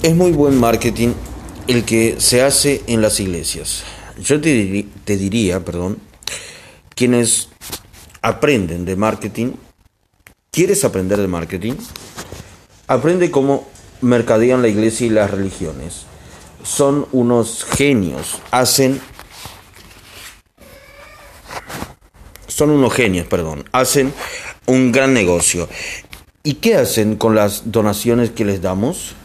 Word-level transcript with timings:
Es 0.00 0.14
muy 0.14 0.30
buen 0.30 0.56
marketing 0.56 1.08
el 1.66 1.84
que 1.84 2.20
se 2.20 2.40
hace 2.42 2.82
en 2.86 3.02
las 3.02 3.18
iglesias. 3.18 3.82
Yo 4.22 4.40
te, 4.40 4.86
diría, 5.16 5.64
perdón, 5.64 5.98
quienes 6.94 7.48
aprenden 8.22 8.84
de 8.84 8.94
marketing, 8.94 9.54
¿quieres 10.52 10.84
aprender 10.84 11.18
de 11.18 11.26
marketing? 11.26 11.74
Aprende 12.86 13.32
cómo 13.32 13.66
mercadean 14.00 14.62
la 14.62 14.68
iglesia 14.68 15.08
y 15.08 15.10
las 15.10 15.32
religiones. 15.32 16.04
Son 16.62 17.08
unos 17.10 17.64
genios, 17.64 18.38
hacen 18.52 19.00
son 22.46 22.70
unos 22.70 22.94
genios, 22.94 23.26
perdón, 23.26 23.64
hacen 23.72 24.12
un 24.66 24.92
gran 24.92 25.12
negocio. 25.12 25.68
¿Y 26.44 26.54
qué 26.54 26.76
hacen 26.76 27.16
con 27.16 27.34
las 27.34 27.72
donaciones 27.72 28.30
que 28.30 28.44
les 28.44 28.62
damos? 28.62 29.16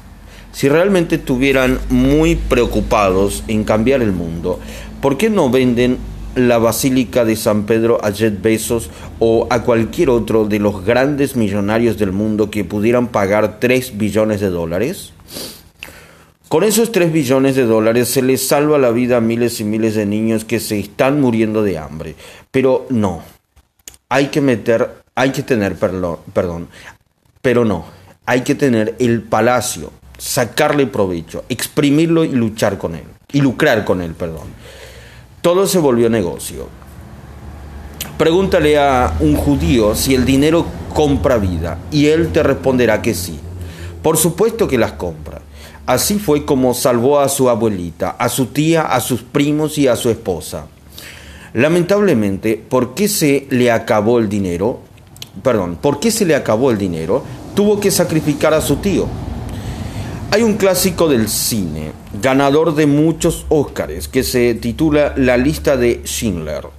Si 0.53 0.69
realmente 0.69 1.15
estuvieran 1.15 1.79
muy 1.89 2.35
preocupados 2.35 3.43
en 3.47 3.63
cambiar 3.63 4.03
el 4.03 4.11
mundo, 4.11 4.59
¿por 5.01 5.17
qué 5.17 5.29
no 5.29 5.49
venden 5.49 5.97
la 6.35 6.59
Basílica 6.59 7.25
de 7.25 7.35
San 7.35 7.65
Pedro 7.65 8.03
a 8.03 8.11
Jet 8.11 8.39
Bezos 8.41 8.91
o 9.19 9.47
a 9.49 9.63
cualquier 9.63 10.11
otro 10.11 10.45
de 10.45 10.59
los 10.59 10.85
grandes 10.85 11.35
millonarios 11.35 11.97
del 11.97 12.11
mundo 12.11 12.51
que 12.51 12.63
pudieran 12.63 13.07
pagar 13.07 13.59
3 13.59 13.97
billones 13.97 14.41
de 14.41 14.49
dólares? 14.49 15.13
Con 16.49 16.63
esos 16.63 16.91
3 16.91 17.11
billones 17.11 17.55
de 17.55 17.65
dólares 17.65 18.09
se 18.09 18.21
les 18.21 18.47
salva 18.47 18.77
la 18.77 18.91
vida 18.91 19.17
a 19.17 19.21
miles 19.21 19.59
y 19.59 19.63
miles 19.63 19.95
de 19.95 20.05
niños 20.05 20.45
que 20.45 20.59
se 20.59 20.77
están 20.77 21.19
muriendo 21.19 21.63
de 21.63 21.79
hambre. 21.79 22.13
Pero 22.51 22.85
no, 22.89 23.23
hay 24.07 24.27
que 24.27 24.39
meter, 24.39 25.01
hay 25.15 25.31
que 25.31 25.41
tener, 25.41 25.75
perdón, 25.77 26.19
perdón, 26.31 26.67
pero 27.41 27.65
no, 27.65 27.85
hay 28.27 28.41
que 28.41 28.53
tener 28.53 28.95
el 28.99 29.23
palacio, 29.23 29.91
sacarle 30.23 30.87
provecho, 30.87 31.43
exprimirlo 31.49 32.23
y 32.23 32.29
luchar 32.29 32.77
con 32.77 32.95
él, 32.95 33.03
y 33.33 33.41
lucrar 33.41 33.83
con 33.83 34.01
él, 34.01 34.13
perdón. 34.13 34.47
Todo 35.41 35.67
se 35.67 35.79
volvió 35.79 36.09
negocio. 36.09 36.69
Pregúntale 38.17 38.79
a 38.79 39.17
un 39.19 39.35
judío 39.35 39.95
si 39.95 40.15
el 40.15 40.23
dinero 40.23 40.65
compra 40.93 41.37
vida 41.37 41.77
y 41.91 42.05
él 42.05 42.31
te 42.31 42.41
responderá 42.41 43.01
que 43.01 43.13
sí. 43.13 43.37
Por 44.01 44.15
supuesto 44.15 44.67
que 44.69 44.77
las 44.77 44.93
compra. 44.93 45.41
Así 45.85 46.19
fue 46.19 46.45
como 46.45 46.73
salvó 46.73 47.19
a 47.19 47.27
su 47.27 47.49
abuelita, 47.49 48.11
a 48.11 48.29
su 48.29 48.45
tía, 48.45 48.83
a 48.83 49.01
sus 49.01 49.23
primos 49.23 49.77
y 49.77 49.87
a 49.87 49.97
su 49.97 50.09
esposa. 50.09 50.67
Lamentablemente, 51.53 52.63
¿por 52.69 52.93
qué 52.93 53.09
se 53.09 53.45
le 53.49 53.71
acabó 53.71 54.19
el 54.19 54.29
dinero? 54.29 54.79
Perdón, 55.43 55.77
¿por 55.81 55.99
qué 55.99 56.11
se 56.11 56.25
le 56.25 56.35
acabó 56.35 56.71
el 56.71 56.77
dinero? 56.77 57.23
Tuvo 57.55 57.81
que 57.81 57.91
sacrificar 57.91 58.53
a 58.53 58.61
su 58.61 58.77
tío. 58.77 59.07
Hay 60.33 60.41
un 60.41 60.55
clásico 60.55 61.07
del 61.07 61.29
cine, 61.29 61.91
ganador 62.19 62.73
de 62.73 62.87
muchos 62.87 63.45
Óscares, 63.49 64.07
que 64.07 64.23
se 64.23 64.55
titula 64.55 65.13
La 65.15 65.37
lista 65.37 65.77
de 65.77 66.01
Schindler. 66.05 66.69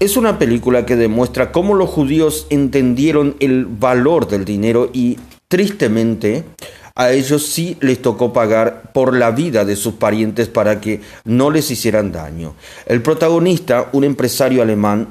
Es 0.00 0.16
una 0.16 0.38
película 0.38 0.86
que 0.86 0.96
demuestra 0.96 1.52
cómo 1.52 1.74
los 1.74 1.90
judíos 1.90 2.46
entendieron 2.48 3.36
el 3.40 3.66
valor 3.66 4.26
del 4.26 4.46
dinero 4.46 4.88
y, 4.90 5.18
tristemente, 5.48 6.44
a 6.94 7.12
ellos 7.12 7.44
sí 7.44 7.76
les 7.80 8.00
tocó 8.00 8.32
pagar 8.32 8.92
por 8.94 9.14
la 9.14 9.30
vida 9.30 9.66
de 9.66 9.76
sus 9.76 9.92
parientes 9.92 10.48
para 10.48 10.80
que 10.80 11.02
no 11.26 11.50
les 11.50 11.70
hicieran 11.70 12.10
daño. 12.10 12.54
El 12.86 13.02
protagonista, 13.02 13.90
un 13.92 14.04
empresario 14.04 14.62
alemán, 14.62 15.08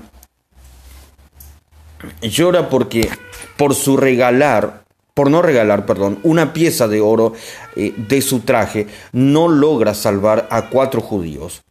llora 2.24 2.70
porque 2.70 3.08
por 3.56 3.76
su 3.76 3.98
regalar, 3.98 4.81
por 5.22 5.30
no 5.30 5.44
regalar, 5.44 5.86
perdón, 5.86 6.18
una 6.24 6.52
pieza 6.52 6.88
de 6.88 7.00
oro 7.00 7.34
eh, 7.76 7.94
de 7.96 8.24
su 8.24 8.40
traje, 8.40 8.88
no 9.12 9.50
logra 9.50 9.94
salvar 9.94 10.48
a 10.50 10.72
cuatro 10.72 11.00
judíos, 11.00 11.62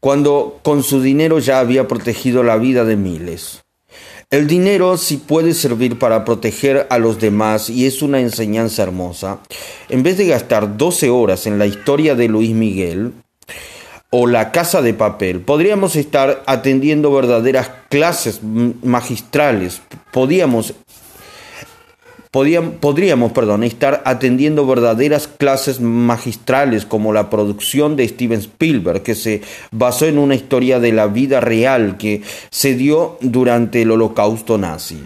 cuando 0.00 0.60
con 0.62 0.82
su 0.82 1.02
dinero 1.02 1.38
ya 1.38 1.58
había 1.58 1.86
protegido 1.88 2.42
la 2.42 2.56
vida 2.56 2.86
de 2.86 2.96
miles. 2.96 3.64
El 4.30 4.46
dinero 4.46 4.96
sí 4.96 5.18
puede 5.18 5.52
servir 5.52 5.98
para 5.98 6.24
proteger 6.24 6.86
a 6.88 6.96
los 6.96 7.20
demás 7.20 7.68
y 7.68 7.84
es 7.84 8.00
una 8.00 8.18
enseñanza 8.18 8.84
hermosa. 8.84 9.40
En 9.90 10.02
vez 10.02 10.16
de 10.16 10.28
gastar 10.28 10.78
12 10.78 11.10
horas 11.10 11.46
en 11.46 11.58
la 11.58 11.66
historia 11.66 12.14
de 12.14 12.28
Luis 12.28 12.52
Miguel 12.52 13.12
o 14.08 14.26
la 14.26 14.52
casa 14.52 14.80
de 14.80 14.94
papel, 14.94 15.40
podríamos 15.40 15.96
estar 15.96 16.42
atendiendo 16.46 17.12
verdaderas 17.12 17.70
clases 17.90 18.40
magistrales. 18.42 19.82
Podíamos 20.12 20.72
podríamos 22.80 23.32
estar 23.64 24.02
atendiendo 24.04 24.66
verdaderas 24.66 25.26
clases 25.26 25.80
magistrales 25.80 26.84
como 26.84 27.12
la 27.12 27.30
producción 27.30 27.96
de 27.96 28.06
Steven 28.06 28.40
Spielberg, 28.40 29.02
que 29.02 29.14
se 29.14 29.42
basó 29.70 30.06
en 30.06 30.18
una 30.18 30.34
historia 30.34 30.78
de 30.78 30.92
la 30.92 31.06
vida 31.06 31.40
real 31.40 31.96
que 31.96 32.22
se 32.50 32.74
dio 32.74 33.16
durante 33.20 33.82
el 33.82 33.90
holocausto 33.90 34.58
nazi. 34.58 35.02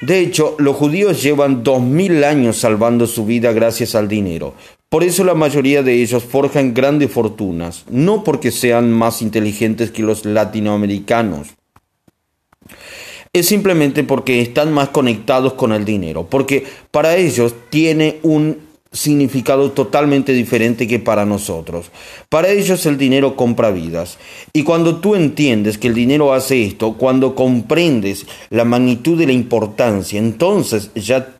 De 0.00 0.18
hecho, 0.18 0.56
los 0.58 0.76
judíos 0.76 1.22
llevan 1.22 1.62
dos 1.62 1.82
mil 1.82 2.24
años 2.24 2.56
salvando 2.56 3.06
su 3.06 3.26
vida 3.26 3.52
gracias 3.52 3.94
al 3.94 4.08
dinero. 4.08 4.54
Por 4.88 5.04
eso 5.04 5.22
la 5.22 5.34
mayoría 5.34 5.84
de 5.84 6.02
ellos 6.02 6.24
forjan 6.24 6.74
grandes 6.74 7.12
fortunas, 7.12 7.84
no 7.90 8.24
porque 8.24 8.50
sean 8.50 8.90
más 8.90 9.22
inteligentes 9.22 9.92
que 9.92 10.02
los 10.02 10.24
latinoamericanos, 10.24 11.48
es 13.32 13.46
simplemente 13.46 14.02
porque 14.04 14.40
están 14.40 14.72
más 14.72 14.88
conectados 14.88 15.54
con 15.54 15.72
el 15.72 15.84
dinero, 15.84 16.26
porque 16.28 16.64
para 16.90 17.16
ellos 17.16 17.54
tiene 17.70 18.18
un 18.22 18.70
significado 18.92 19.70
totalmente 19.70 20.32
diferente 20.32 20.88
que 20.88 20.98
para 20.98 21.24
nosotros. 21.24 21.90
Para 22.28 22.48
ellos 22.48 22.84
el 22.86 22.98
dinero 22.98 23.36
compra 23.36 23.70
vidas. 23.70 24.18
Y 24.52 24.64
cuando 24.64 24.96
tú 24.96 25.14
entiendes 25.14 25.78
que 25.78 25.86
el 25.86 25.94
dinero 25.94 26.32
hace 26.32 26.64
esto, 26.64 26.94
cuando 26.94 27.36
comprendes 27.36 28.26
la 28.50 28.64
magnitud 28.64 29.16
de 29.16 29.26
la 29.26 29.32
importancia, 29.32 30.18
entonces 30.18 30.90
ya 30.94 31.36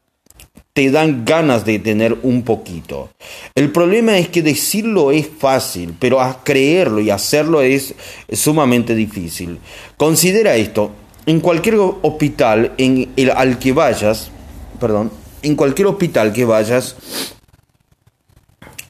te 0.72 0.92
dan 0.92 1.24
ganas 1.24 1.64
de 1.64 1.80
tener 1.80 2.18
un 2.22 2.42
poquito. 2.42 3.10
El 3.56 3.72
problema 3.72 4.16
es 4.18 4.28
que 4.28 4.42
decirlo 4.42 5.10
es 5.10 5.28
fácil, 5.28 5.94
pero 5.98 6.20
a 6.20 6.44
creerlo 6.44 7.00
y 7.00 7.10
hacerlo 7.10 7.62
es 7.62 7.94
sumamente 8.32 8.94
difícil. 8.94 9.58
Considera 9.96 10.54
esto, 10.54 10.92
en 11.30 11.38
cualquier 11.38 11.76
hospital 11.76 12.72
en 12.76 13.08
el, 13.14 13.30
al 13.30 13.60
que 13.60 13.72
vayas, 13.72 14.32
perdón, 14.80 15.12
en 15.44 15.54
cualquier 15.54 15.86
hospital 15.86 16.32
que 16.32 16.44
vayas, 16.44 16.96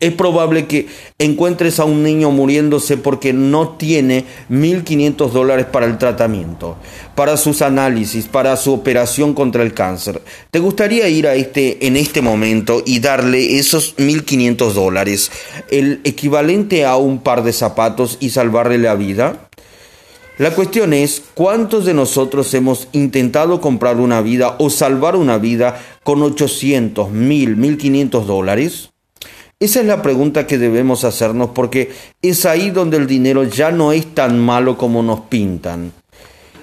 es 0.01 0.15
probable 0.15 0.67
que 0.67 0.87
encuentres 1.19 1.79
a 1.79 1.85
un 1.85 2.03
niño 2.03 2.31
muriéndose 2.31 2.97
porque 2.97 3.35
no 3.35 3.77
tiene 3.77 4.25
1.500 4.49 5.31
dólares 5.33 5.67
para 5.67 5.85
el 5.85 5.99
tratamiento, 5.99 6.79
para 7.15 7.37
sus 7.37 7.61
análisis, 7.61 8.27
para 8.27 8.57
su 8.57 8.73
operación 8.73 9.35
contra 9.35 9.63
el 9.63 9.75
cáncer. 9.75 10.23
¿Te 10.51 10.61
gustaría 10.61 11.11
ir 11.11 11.27
a 11.27 11.35
este 11.35 11.87
en 11.87 11.99
este 11.99 12.23
momento 12.23 12.83
y 12.87 13.01
darle 13.01 13.59
esos 13.59 13.99
1.500 13.99 14.73
dólares, 14.73 15.31
el 15.71 16.01
equivalente 16.05 16.87
a 16.87 16.97
un 16.97 17.19
par 17.19 17.43
de 17.43 17.53
zapatos 17.53 18.17
y 18.19 18.31
salvarle 18.31 18.79
la 18.79 18.95
vida? 18.95 19.50
La 20.41 20.55
cuestión 20.55 20.95
es, 20.95 21.23
¿cuántos 21.35 21.85
de 21.85 21.93
nosotros 21.93 22.55
hemos 22.55 22.89
intentado 22.93 23.61
comprar 23.61 23.99
una 23.99 24.23
vida 24.23 24.57
o 24.59 24.71
salvar 24.71 25.15
una 25.15 25.37
vida 25.37 25.79
con 26.03 26.23
800, 26.23 27.11
1000, 27.11 27.57
1500 27.59 28.27
dólares? 28.27 28.91
Esa 29.59 29.81
es 29.81 29.87
la 29.87 30.01
pregunta 30.01 30.47
que 30.47 30.57
debemos 30.57 31.05
hacernos 31.05 31.51
porque 31.51 31.91
es 32.23 32.47
ahí 32.47 32.71
donde 32.71 32.97
el 32.97 33.07
dinero 33.07 33.45
ya 33.45 33.71
no 33.71 33.93
es 33.93 34.15
tan 34.15 34.39
malo 34.39 34.79
como 34.79 35.03
nos 35.03 35.21
pintan. 35.21 35.93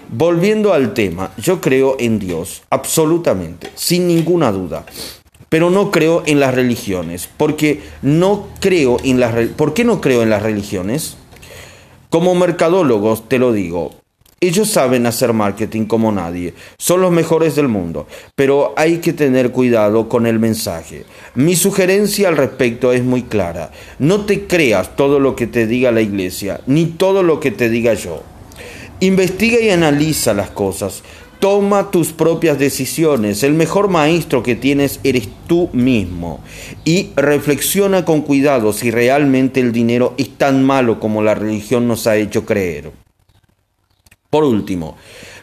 Volviendo 0.10 0.74
al 0.74 0.96
tema, 0.96 1.32
yo 1.38 1.62
creo 1.62 1.98
en 2.00 2.18
Dios, 2.18 2.64
absolutamente, 2.72 3.70
sin 3.76 4.08
ninguna 4.08 4.52
duda. 4.52 4.88
Pero 5.50 5.70
no 5.70 5.92
creo 5.92 6.24
en 6.26 6.40
las 6.40 6.56
religiones, 6.56 7.30
porque 7.38 7.84
no 8.02 8.48
creo 8.60 8.98
en 9.04 9.20
las 9.20 9.36
¿Por 9.50 9.76
qué 9.76 9.84
no 9.84 10.02
creo 10.02 10.24
en 10.24 10.32
las 10.32 10.42
religiones? 10.42 11.18
Como 12.10 12.36
mercadólogos 12.36 13.28
te 13.28 13.38
lo 13.38 13.52
digo, 13.52 13.92
ellos 14.40 14.70
saben 14.70 15.06
hacer 15.06 15.34
marketing 15.34 15.86
como 15.86 16.10
nadie, 16.14 16.54
son 16.78 17.02
los 17.02 17.12
mejores 17.12 17.58
del 17.58 17.68
mundo, 17.68 18.08
pero 18.34 18.74
hay 18.78 19.00
que 19.00 19.12
tener 19.12 19.52
cuidado 19.52 20.08
con 20.08 20.26
el 20.26 20.40
mensaje. 20.40 21.06
Mi 21.36 21.58
sugerencia 21.58 22.30
al 22.30 22.38
respecto 22.38 22.94
es 22.94 23.04
muy 23.04 23.24
clara, 23.24 23.72
no 24.00 24.26
te 24.26 24.48
creas 24.48 24.96
todo 24.96 25.20
lo 25.20 25.36
que 25.36 25.48
te 25.48 25.68
diga 25.68 25.92
la 25.92 26.00
iglesia, 26.00 26.62
ni 26.66 26.86
todo 26.86 27.24
lo 27.24 27.42
que 27.42 27.52
te 27.52 27.68
diga 27.68 27.94
yo. 27.94 28.24
Investiga 29.02 29.60
y 29.60 29.70
analiza 29.70 30.34
las 30.34 30.50
cosas, 30.50 31.04
Toma 31.40 31.92
tus 31.92 32.14
propias 32.14 32.58
decisiones. 32.58 33.44
El 33.44 33.54
mejor 33.54 33.90
maestro 33.90 34.44
que 34.44 34.56
tienes 34.56 35.00
eres 35.04 35.30
tú 35.48 35.70
mismo. 35.74 36.44
Y 36.84 37.12
reflexiona 37.16 38.06
con 38.06 38.22
cuidado 38.22 38.74
si 38.74 38.92
realmente 38.92 39.60
el 39.60 39.72
dinero 39.72 40.14
es 40.18 40.38
tan 40.38 40.64
malo 40.64 41.00
como 41.00 41.22
la 41.22 41.36
religión 41.36 41.88
nos 41.88 42.08
ha 42.08 42.16
hecho 42.16 42.46
creer. 42.46 42.92
Por 44.30 44.44
último, 44.44 44.98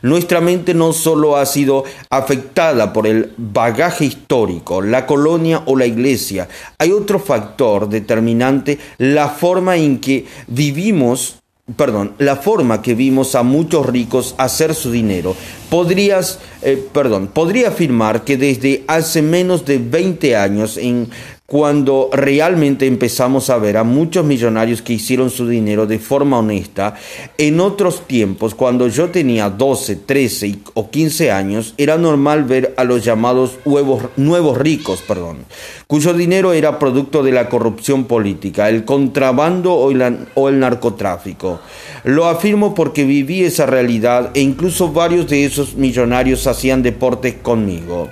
Nuestra 0.05 0.43
mente 0.43 0.75
no 0.75 0.93
solo 0.93 1.39
ha 1.39 1.47
sido 1.47 1.85
afectada 2.11 2.93
por 2.93 3.07
el 3.07 3.33
bagaje 3.39 4.05
histórico, 4.05 4.83
la 4.83 5.07
colonia 5.07 5.63
o 5.65 5.79
la 5.79 5.87
iglesia, 5.87 6.47
hay 6.77 6.93
otro 6.93 7.19
factor 7.19 7.89
determinante, 7.89 8.79
la 8.99 9.31
forma 9.31 9.77
en 9.77 10.01
que 10.01 10.27
vivimos 10.47 11.37
perdón, 11.77 12.13
la 12.19 12.37
forma 12.37 12.83
que 12.83 12.95
vimos 12.95 13.35
a 13.35 13.43
muchos 13.43 13.87
ricos 13.87 14.35
hacer 14.37 14.75
su 14.75 14.91
dinero. 14.91 15.35
Podrías, 15.71 16.39
eh, 16.63 16.83
perdón, 16.93 17.29
podría 17.29 17.69
afirmar 17.69 18.23
que 18.25 18.37
desde 18.37 18.85
hace 18.87 19.23
menos 19.23 19.65
de 19.65 19.79
20 19.79 20.37
años 20.37 20.77
en 20.77 21.09
cuando 21.55 22.11
realmente 22.13 22.85
empezamos 22.85 23.49
a 23.49 23.59
ver 23.59 23.77
a 23.77 23.85
muchos 23.85 24.25
millonarios 24.25 24.83
que 24.83 24.95
hicieron 24.95 25.31
su 25.31 25.47
dinero 25.47 25.87
de 25.87 26.01
forma 26.01 26.41
honesta, 26.41 26.97
en 27.39 27.61
otros 27.61 28.09
tiempos, 28.09 28.57
cuando 28.57 28.89
yo 28.89 29.11
tenía 29.11 29.51
12, 29.51 29.95
13 29.95 30.59
o 30.75 30.91
15 30.91 31.31
años, 31.31 31.75
era 31.79 31.97
normal 31.97 32.43
ver 32.43 32.75
a 32.77 32.83
los 32.83 33.05
llamados 33.05 33.53
nuevos 34.17 34.59
ricos, 34.59 35.01
perdón, 35.03 35.45
cuyo 35.87 36.13
dinero 36.13 36.53
era 36.53 36.81
producto 36.81 37.23
de 37.23 37.31
la 37.31 37.49
corrupción 37.49 38.07
política, 38.07 38.69
el 38.69 38.85
contrabando 38.85 39.75
o 39.75 40.49
el 40.49 40.59
narcotráfico. 40.59 41.61
Lo 42.03 42.27
afirmo 42.27 42.75
porque 42.75 43.05
viví 43.05 43.45
esa 43.45 43.65
realidad 43.65 44.33
e 44.35 44.41
incluso 44.41 44.91
varios 44.91 45.29
de 45.29 45.45
esos 45.45 45.77
millonarios 45.77 46.49
hacían 46.49 46.83
deportes 46.83 47.37
conmigo. 47.41 48.09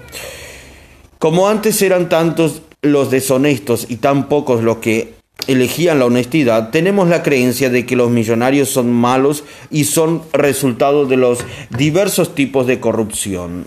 Como 1.19 1.49
antes 1.49 1.83
eran 1.83 2.09
tantos 2.09 2.62
los 2.82 3.12
deshonestos 3.12 3.87
y 3.88 3.96
tan 3.96 4.29
pocos 4.29 4.62
los 4.62 4.79
que 4.79 5.14
elegían 5.46 6.00
la 6.00 6.06
honestidad, 6.06 6.70
tenemos 6.70 7.08
la 7.08 7.23
creencia 7.23 7.70
de 7.70 7.87
que 7.87 7.96
los 7.96 8.11
millonarios 8.11 8.69
son 8.69 8.93
malos 8.93 9.44
y 9.70 9.84
son 9.84 10.23
resultado 10.32 11.06
de 11.06 11.17
los 11.17 11.38
diversos 11.70 12.34
tipos 12.34 12.67
de 12.67 12.81
corrupción. 12.81 13.67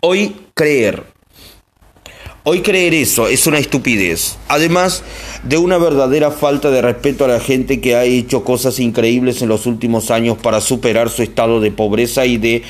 Hoy 0.00 0.36
creer. 0.54 1.04
Hoy 2.48 2.62
creer 2.62 2.94
eso 2.94 3.26
es 3.26 3.48
una 3.48 3.58
estupidez, 3.58 4.38
además 4.46 5.02
de 5.42 5.58
una 5.58 5.78
verdadera 5.78 6.30
falta 6.30 6.70
de 6.70 6.80
respeto 6.80 7.24
a 7.24 7.28
la 7.28 7.40
gente 7.40 7.80
que 7.80 7.96
ha 7.96 8.04
hecho 8.04 8.44
cosas 8.44 8.78
increíbles 8.78 9.42
en 9.42 9.48
los 9.48 9.66
últimos 9.66 10.12
años 10.12 10.38
para 10.38 10.60
superar 10.60 11.10
su 11.10 11.24
estado 11.24 11.60
de 11.60 11.72
pobreza 11.72 12.24
y 12.24 12.36
de 12.36 12.62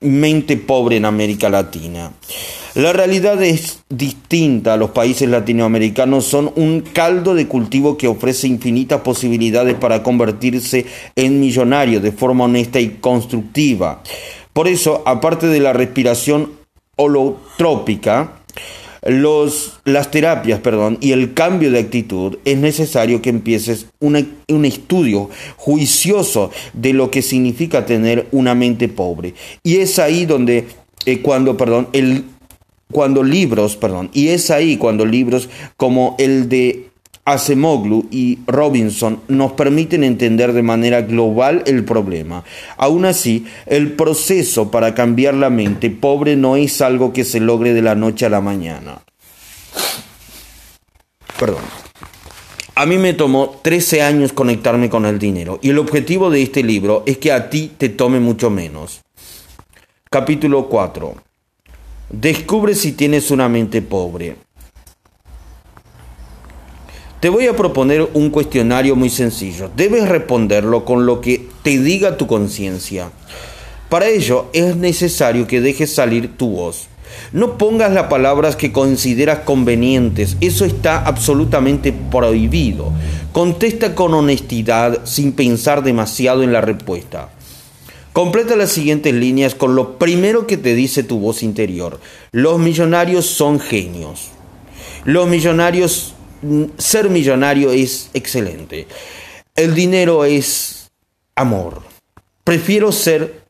mente 0.00 0.56
pobre 0.56 0.96
en 0.96 1.04
América 1.04 1.50
Latina. 1.50 2.12
La 2.74 2.92
realidad 2.92 3.42
es 3.42 3.82
distinta. 3.88 4.76
Los 4.76 4.90
países 4.90 5.28
latinoamericanos 5.28 6.24
son 6.24 6.52
un 6.56 6.80
caldo 6.80 7.34
de 7.34 7.46
cultivo 7.46 7.98
que 7.98 8.08
ofrece 8.08 8.46
infinitas 8.46 9.02
posibilidades 9.02 9.74
para 9.74 10.02
convertirse 10.02 10.86
en 11.16 11.40
millonario 11.40 12.00
de 12.00 12.12
forma 12.12 12.44
honesta 12.44 12.80
y 12.80 12.96
constructiva. 13.00 14.02
Por 14.52 14.68
eso, 14.68 15.02
aparte 15.04 15.48
de 15.48 15.60
la 15.60 15.72
respiración 15.72 16.52
holotrópica, 16.96 18.40
los, 19.02 19.80
las 19.84 20.10
terapias 20.10 20.60
perdón, 20.60 20.98
y 21.00 21.12
el 21.12 21.34
cambio 21.34 21.70
de 21.70 21.78
actitud, 21.78 22.38
es 22.44 22.58
necesario 22.58 23.22
que 23.22 23.30
empieces 23.30 23.86
un 24.00 24.64
estudio 24.64 25.30
juicioso 25.56 26.50
de 26.72 26.92
lo 26.92 27.10
que 27.10 27.22
significa 27.22 27.86
tener 27.86 28.28
una 28.32 28.54
mente 28.54 28.88
pobre. 28.88 29.34
Y 29.62 29.76
es 29.76 29.98
ahí 29.98 30.26
donde, 30.26 30.66
eh, 31.06 31.20
cuando, 31.20 31.56
perdón, 31.56 31.88
el, 31.92 32.24
cuando 32.92 33.22
libros, 33.22 33.76
perdón, 33.76 34.10
y 34.12 34.28
es 34.28 34.50
ahí 34.50 34.76
cuando 34.76 35.06
libros 35.06 35.48
como 35.76 36.16
el 36.18 36.48
de 36.48 36.89
Acemoglu 37.32 38.06
y 38.10 38.38
Robinson 38.46 39.20
nos 39.28 39.52
permiten 39.52 40.04
entender 40.04 40.52
de 40.52 40.62
manera 40.62 41.02
global 41.02 41.62
el 41.66 41.84
problema. 41.84 42.44
Aún 42.76 43.04
así, 43.04 43.46
el 43.66 43.92
proceso 43.92 44.70
para 44.70 44.94
cambiar 44.94 45.34
la 45.34 45.50
mente 45.50 45.90
pobre 45.90 46.36
no 46.36 46.56
es 46.56 46.80
algo 46.80 47.12
que 47.12 47.24
se 47.24 47.40
logre 47.40 47.74
de 47.74 47.82
la 47.82 47.94
noche 47.94 48.26
a 48.26 48.30
la 48.30 48.40
mañana. 48.40 49.02
Perdón. 51.38 51.62
A 52.74 52.86
mí 52.86 52.96
me 52.96 53.12
tomó 53.12 53.60
13 53.62 54.02
años 54.02 54.32
conectarme 54.32 54.88
con 54.88 55.04
el 55.04 55.18
dinero 55.18 55.58
y 55.62 55.70
el 55.70 55.78
objetivo 55.78 56.30
de 56.30 56.42
este 56.42 56.62
libro 56.62 57.02
es 57.04 57.18
que 57.18 57.30
a 57.32 57.50
ti 57.50 57.72
te 57.76 57.90
tome 57.90 58.20
mucho 58.20 58.48
menos. 58.48 59.02
Capítulo 60.08 60.68
4. 60.68 61.14
Descubre 62.10 62.74
si 62.74 62.92
tienes 62.92 63.30
una 63.30 63.48
mente 63.48 63.82
pobre. 63.82 64.36
Te 67.20 67.28
voy 67.28 67.46
a 67.48 67.54
proponer 67.54 68.08
un 68.14 68.30
cuestionario 68.30 68.96
muy 68.96 69.10
sencillo. 69.10 69.70
Debes 69.76 70.08
responderlo 70.08 70.86
con 70.86 71.04
lo 71.04 71.20
que 71.20 71.48
te 71.62 71.78
diga 71.78 72.16
tu 72.16 72.26
conciencia. 72.26 73.10
Para 73.90 74.08
ello 74.08 74.46
es 74.54 74.74
necesario 74.76 75.46
que 75.46 75.60
dejes 75.60 75.94
salir 75.94 76.38
tu 76.38 76.52
voz. 76.52 76.88
No 77.32 77.58
pongas 77.58 77.92
las 77.92 78.06
palabras 78.06 78.56
que 78.56 78.72
consideras 78.72 79.40
convenientes, 79.40 80.38
eso 80.40 80.64
está 80.64 81.04
absolutamente 81.04 81.92
prohibido. 81.92 82.90
Contesta 83.32 83.94
con 83.94 84.14
honestidad 84.14 85.04
sin 85.04 85.32
pensar 85.32 85.82
demasiado 85.82 86.42
en 86.42 86.54
la 86.54 86.62
respuesta. 86.62 87.28
Completa 88.14 88.56
las 88.56 88.70
siguientes 88.70 89.12
líneas 89.12 89.54
con 89.54 89.74
lo 89.74 89.98
primero 89.98 90.46
que 90.46 90.56
te 90.56 90.74
dice 90.74 91.02
tu 91.02 91.18
voz 91.18 91.42
interior. 91.42 92.00
Los 92.32 92.58
millonarios 92.58 93.26
son 93.26 93.60
genios. 93.60 94.28
Los 95.04 95.28
millonarios 95.28 96.14
ser 96.78 97.10
millonario 97.10 97.70
es 97.70 98.10
excelente. 98.14 98.86
El 99.54 99.74
dinero 99.74 100.24
es 100.24 100.90
amor. 101.34 101.82
Prefiero 102.44 102.92
ser 102.92 103.42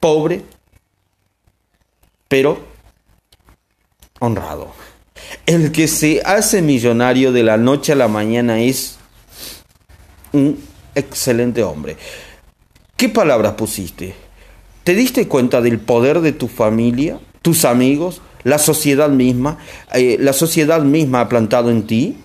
pobre, 0.00 0.42
pero 2.28 2.58
honrado. 4.18 4.72
El 5.46 5.72
que 5.72 5.88
se 5.88 6.22
hace 6.24 6.62
millonario 6.62 7.32
de 7.32 7.42
la 7.42 7.56
noche 7.56 7.92
a 7.92 7.96
la 7.96 8.08
mañana 8.08 8.60
es 8.60 8.98
un 10.32 10.58
excelente 10.94 11.62
hombre. 11.62 11.96
¿Qué 12.96 13.08
palabras 13.08 13.54
pusiste? 13.54 14.14
¿Te 14.84 14.94
diste 14.94 15.28
cuenta 15.28 15.60
del 15.60 15.78
poder 15.78 16.20
de 16.20 16.32
tu 16.32 16.48
familia, 16.48 17.20
tus 17.42 17.64
amigos, 17.64 18.20
la 18.44 18.58
sociedad 18.58 19.08
misma, 19.08 19.58
eh, 19.94 20.16
la 20.20 20.32
sociedad 20.32 20.82
misma 20.82 21.20
ha 21.20 21.28
plantado 21.28 21.70
en 21.70 21.86
ti. 21.86 22.16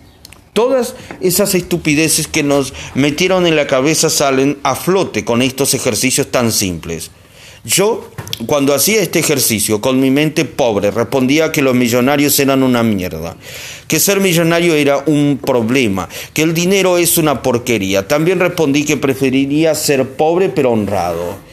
Todas 0.54 0.96
esas 1.22 1.54
estupideces 1.54 2.28
que 2.28 2.42
nos 2.42 2.74
metieron 2.96 3.46
en 3.46 3.56
la 3.56 3.68
cabeza 3.68 4.10
salen 4.10 4.58
a 4.64 4.75
flote 4.75 5.24
con 5.24 5.42
estos 5.42 5.74
ejercicios 5.76 6.31
tan 6.31 6.52
simples. 6.52 7.12
Yo, 7.64 8.09
cuando 8.45 8.74
hacía 8.74 9.02
este 9.02 9.19
ejercicio 9.19 9.81
con 9.81 10.00
mi 10.00 10.09
mente 10.09 10.45
pobre, 10.45 10.90
respondía 10.90 11.52
que 11.52 11.62
los 11.62 11.76
millonarios 11.76 12.40
eran 12.40 12.64
una 12.64 12.81
mierda, 12.81 13.36
que 13.88 14.00
ser 14.00 14.21
millonario 14.21 14.74
era 14.74 15.04
un 15.06 15.40
problema, 15.44 16.07
que 16.33 16.44
el 16.44 16.54
dinero 16.54 16.97
es 16.97 17.18
una 17.18 17.42
porquería. 17.44 18.07
También 18.07 18.40
respondí 18.40 18.86
que 18.86 18.95
preferiría 18.95 19.76
ser 19.76 20.07
pobre 20.12 20.50
pero 20.50 20.71
honrado 20.71 21.46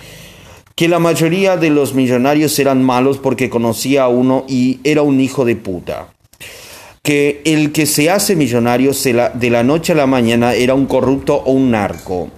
que 0.75 0.89
la 0.89 0.99
mayoría 0.99 1.57
de 1.57 1.71
los 1.71 1.95
millonarios 1.95 2.59
eran 2.59 2.83
malos 2.83 3.19
porque 3.19 3.51
conocía 3.51 4.05
a 4.05 4.09
uno 4.09 4.45
y 4.49 4.81
era 4.85 5.03
un 5.03 5.21
hijo 5.21 5.45
de 5.45 5.57
puta. 5.57 6.09
Que 7.03 7.43
el 7.45 7.73
que 7.73 7.87
se 7.87 8.11
hace 8.11 8.35
millonario 8.35 8.93
de 8.93 9.51
la 9.51 9.63
noche 9.63 9.93
a 9.93 9.97
la 9.97 10.07
mañana 10.07 10.55
era 10.55 10.75
un 10.75 10.87
corrupto 10.87 11.35
o 11.37 11.53
un 11.53 11.71
narco 11.71 12.31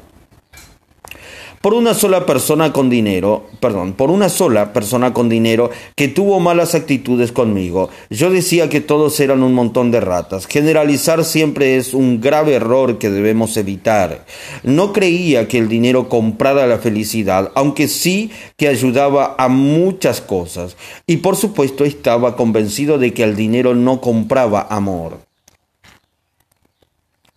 por 1.67 1.75
una 1.75 1.95
sola 1.95 2.27
persona 2.27 2.73
con 2.73 2.89
dinero, 2.89 3.49
perdón, 3.59 3.95
por 3.95 4.13
una 4.13 4.29
sola 4.29 4.73
persona 4.73 5.13
con 5.13 5.29
dinero 5.29 5.69
que 5.97 6.07
tuvo 6.07 6.39
malas 6.39 6.77
actitudes 6.77 7.33
conmigo. 7.33 7.91
Yo 8.09 8.31
decía 8.31 8.69
que 8.69 8.81
todos 8.81 9.19
eran 9.19 9.43
un 9.43 9.53
montón 9.53 9.91
de 9.91 9.99
ratas. 9.99 10.47
Generalizar 10.47 11.25
siempre 11.25 11.77
es 11.77 11.93
un 11.93 12.21
grave 12.21 12.55
error 12.55 12.99
que 12.99 13.11
debemos 13.11 13.57
evitar. 13.57 14.27
No 14.63 14.93
creía 14.93 15.49
que 15.49 15.59
el 15.59 15.67
dinero 15.67 16.09
comprara 16.09 16.69
la 16.69 16.79
felicidad, 16.79 17.51
aunque 17.57 17.89
sí 17.89 18.31
que 18.57 18.69
ayudaba 18.69 19.35
a 19.37 19.49
muchas 19.49 20.21
cosas. 20.21 20.77
Y 21.05 21.17
por 21.17 21.35
supuesto 21.35 21.85
estaba 21.85 22.37
convencido 22.37 22.97
de 22.97 23.13
que 23.13 23.25
el 23.25 23.35
dinero 23.35 23.75
no 23.75 24.01
compraba 24.01 24.69
amor. 24.71 25.19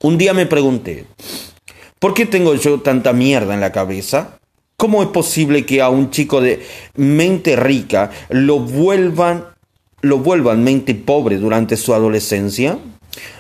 Un 0.04 0.20
día 0.20 0.36
me 0.36 0.46
pregunté, 0.46 1.08
¿Por 2.00 2.14
qué 2.14 2.26
tengo 2.26 2.56
yo 2.56 2.80
tanta 2.80 3.12
mierda 3.12 3.54
en 3.54 3.60
la 3.60 3.74
cabeza? 3.74 4.40
¿Cómo 4.78 5.04
es 5.04 5.10
posible 5.10 5.66
que 5.66 5.82
a 5.82 5.90
un 5.90 6.12
chico 6.12 6.40
de 6.40 6.66
mente 6.96 7.58
rica 7.58 8.12
lo 8.30 8.60
vuelvan, 8.60 9.44
lo 10.00 10.20
vuelvan 10.20 10.64
mente 10.64 10.96
pobre 10.96 11.38
durante 11.38 11.76
su 11.76 11.94
adolescencia? 11.94 12.80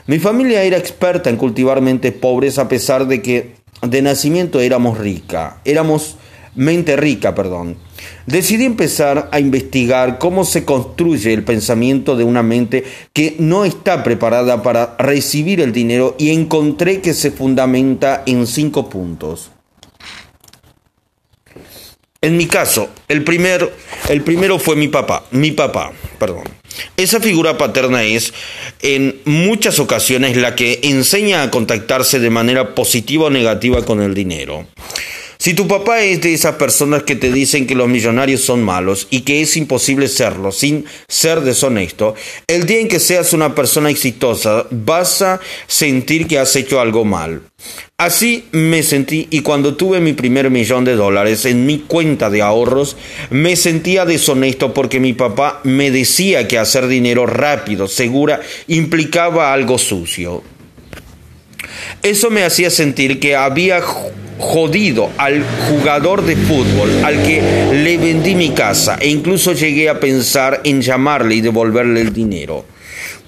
Mi 0.07 0.19
familia 0.19 0.63
era 0.63 0.77
experta 0.77 1.29
en 1.29 1.37
cultivar 1.37 1.79
mentes 1.79 2.11
pobres 2.11 2.57
a 2.57 2.67
pesar 2.67 3.07
de 3.07 3.21
que 3.21 3.55
de 3.81 4.01
nacimiento 4.01 4.59
éramos 4.59 4.97
rica, 4.97 5.61
éramos 5.63 6.17
mente 6.53 6.97
rica, 6.97 7.33
perdón. 7.33 7.77
Decidí 8.25 8.65
empezar 8.65 9.29
a 9.31 9.39
investigar 9.39 10.19
cómo 10.19 10.45
se 10.45 10.65
construye 10.65 11.33
el 11.33 11.43
pensamiento 11.43 12.15
de 12.15 12.23
una 12.23 12.43
mente 12.43 12.83
que 13.13 13.35
no 13.39 13.65
está 13.65 14.03
preparada 14.03 14.61
para 14.61 14.95
recibir 14.99 15.61
el 15.61 15.73
dinero 15.73 16.15
y 16.19 16.31
encontré 16.31 17.01
que 17.01 17.13
se 17.13 17.31
fundamenta 17.31 18.23
en 18.25 18.45
cinco 18.45 18.89
puntos. 18.89 19.51
En 22.21 22.35
mi 22.35 22.47
caso, 22.47 22.89
el, 23.07 23.23
primer, 23.23 23.73
el 24.09 24.21
primero 24.23 24.59
fue 24.59 24.75
mi 24.75 24.89
papá, 24.89 25.23
mi 25.31 25.51
papá, 25.51 25.93
perdón. 26.19 26.43
Esa 26.97 27.21
figura 27.21 27.57
paterna 27.57 28.03
es 28.03 28.33
en 28.81 29.21
muchas 29.23 29.79
ocasiones 29.79 30.35
la 30.35 30.53
que 30.53 30.81
enseña 30.83 31.43
a 31.43 31.49
contactarse 31.49 32.19
de 32.19 32.29
manera 32.29 32.75
positiva 32.75 33.25
o 33.25 33.29
negativa 33.29 33.85
con 33.85 34.01
el 34.01 34.13
dinero. 34.13 34.67
Si 35.41 35.53
tu 35.53 35.69
papá 35.69 36.01
es 36.01 36.19
de 36.19 36.33
esas 36.33 36.55
personas 36.55 37.03
que 37.03 37.15
te 37.15 37.31
dicen 37.31 37.65
que 37.65 37.73
los 37.73 37.87
millonarios 37.87 38.41
son 38.41 38.61
malos 38.61 39.07
y 39.09 39.21
que 39.21 39.39
es 39.39 39.55
imposible 39.55 40.09
serlo 40.09 40.51
sin 40.51 40.83
ser 41.07 41.39
deshonesto, 41.39 42.13
el 42.45 42.65
día 42.65 42.81
en 42.81 42.89
que 42.89 42.99
seas 42.99 43.31
una 43.31 43.55
persona 43.55 43.89
exitosa 43.89 44.65
vas 44.69 45.21
a 45.21 45.39
sentir 45.65 46.27
que 46.27 46.39
has 46.39 46.53
hecho 46.57 46.81
algo 46.81 47.05
mal. 47.05 47.43
Así 47.97 48.49
me 48.51 48.83
sentí 48.83 49.29
y 49.31 49.39
cuando 49.39 49.77
tuve 49.77 50.01
mi 50.01 50.11
primer 50.11 50.49
millón 50.49 50.83
de 50.83 50.95
dólares 50.95 51.45
en 51.45 51.65
mi 51.65 51.79
cuenta 51.79 52.29
de 52.29 52.41
ahorros, 52.41 52.97
me 53.29 53.55
sentía 53.55 54.03
deshonesto 54.03 54.73
porque 54.73 54.99
mi 54.99 55.13
papá 55.13 55.61
me 55.63 55.89
decía 55.89 56.49
que 56.49 56.57
hacer 56.57 56.87
dinero 56.87 57.25
rápido, 57.25 57.87
segura, 57.87 58.41
implicaba 58.67 59.53
algo 59.53 59.77
sucio. 59.77 60.43
Eso 62.03 62.29
me 62.29 62.43
hacía 62.43 62.69
sentir 62.69 63.19
que 63.19 63.35
había 63.35 63.81
jodido 64.39 65.09
al 65.17 65.43
jugador 65.67 66.25
de 66.25 66.35
fútbol 66.35 66.89
al 67.03 67.21
que 67.23 67.41
le 67.73 67.97
vendí 67.97 68.35
mi 68.35 68.51
casa 68.51 68.97
e 68.99 69.09
incluso 69.09 69.53
llegué 69.53 69.89
a 69.89 69.99
pensar 69.99 70.61
en 70.63 70.81
llamarle 70.81 71.35
y 71.35 71.41
devolverle 71.41 72.01
el 72.01 72.13
dinero. 72.13 72.65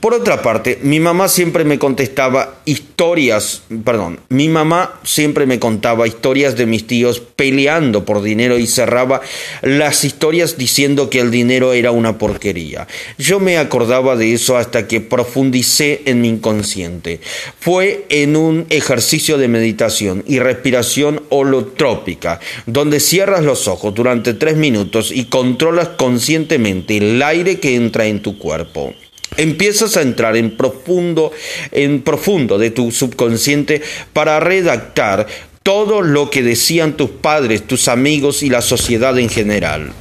Por 0.02 0.16
otra 0.16 0.42
parte, 0.42 0.80
mi 0.82 1.00
mamá 1.00 1.28
siempre 1.28 1.64
me 1.64 1.78
contestaba 1.78 2.56
historias, 2.66 3.62
perdón, 3.86 4.20
mi 4.30 4.50
mamá 4.50 5.00
siempre 5.04 5.46
me 5.46 5.60
contaba 5.60 6.08
historias 6.08 6.58
de 6.58 6.66
mis 6.66 6.88
tíos 6.88 7.20
peleando 7.20 8.04
por 8.04 8.24
dinero 8.24 8.58
y 8.58 8.66
cerraba 8.66 9.22
las 9.62 10.04
historias 10.04 10.58
diciendo 10.58 11.12
que 11.12 11.20
el 11.20 11.30
dinero 11.30 11.74
era 11.74 11.92
una 11.92 12.18
porquería. 12.18 12.88
Yo 13.20 13.40
me 13.40 13.60
acordaba 13.60 14.16
de 14.16 14.34
eso 14.34 14.58
hasta 14.58 14.88
que 14.88 15.02
profundicé 15.02 16.02
en 16.06 16.22
mi 16.22 16.30
inconsciente. 16.30 17.20
Fue 17.60 18.08
en 18.10 18.36
un 18.36 18.66
ejercicio 18.72 19.38
de 19.38 19.50
meditación 19.50 20.24
y 20.26 20.40
respiración 20.40 21.22
holotrópica, 21.30 22.40
donde 22.66 23.00
cierras 23.02 23.44
los 23.44 23.68
ojos 23.68 23.94
durante 23.94 24.34
tres 24.34 24.58
minutos 24.58 25.12
y 25.14 25.26
controlas 25.26 25.90
conscientemente 25.90 26.98
el 26.98 27.22
aire 27.22 27.60
que 27.60 27.76
entra 27.76 28.08
en 28.08 28.24
tu 28.24 28.40
cuerpo. 28.40 28.96
Empiezas 29.38 29.96
a 29.98 30.02
entrar 30.02 30.36
en 30.36 30.58
profundo, 30.58 31.32
en 31.72 32.02
profundo 32.02 32.58
de 32.58 32.72
tu 32.72 32.92
subconsciente 32.92 33.82
para 34.14 34.40
redactar 34.40 35.28
todo 35.64 36.02
lo 36.02 36.30
que 36.30 36.44
decían 36.44 36.98
tus 36.98 37.10
padres, 37.10 37.66
tus 37.66 37.88
amigos 37.88 38.44
y 38.44 38.50
la 38.50 38.62
sociedad 38.62 39.18
en 39.18 39.30
general. 39.30 39.94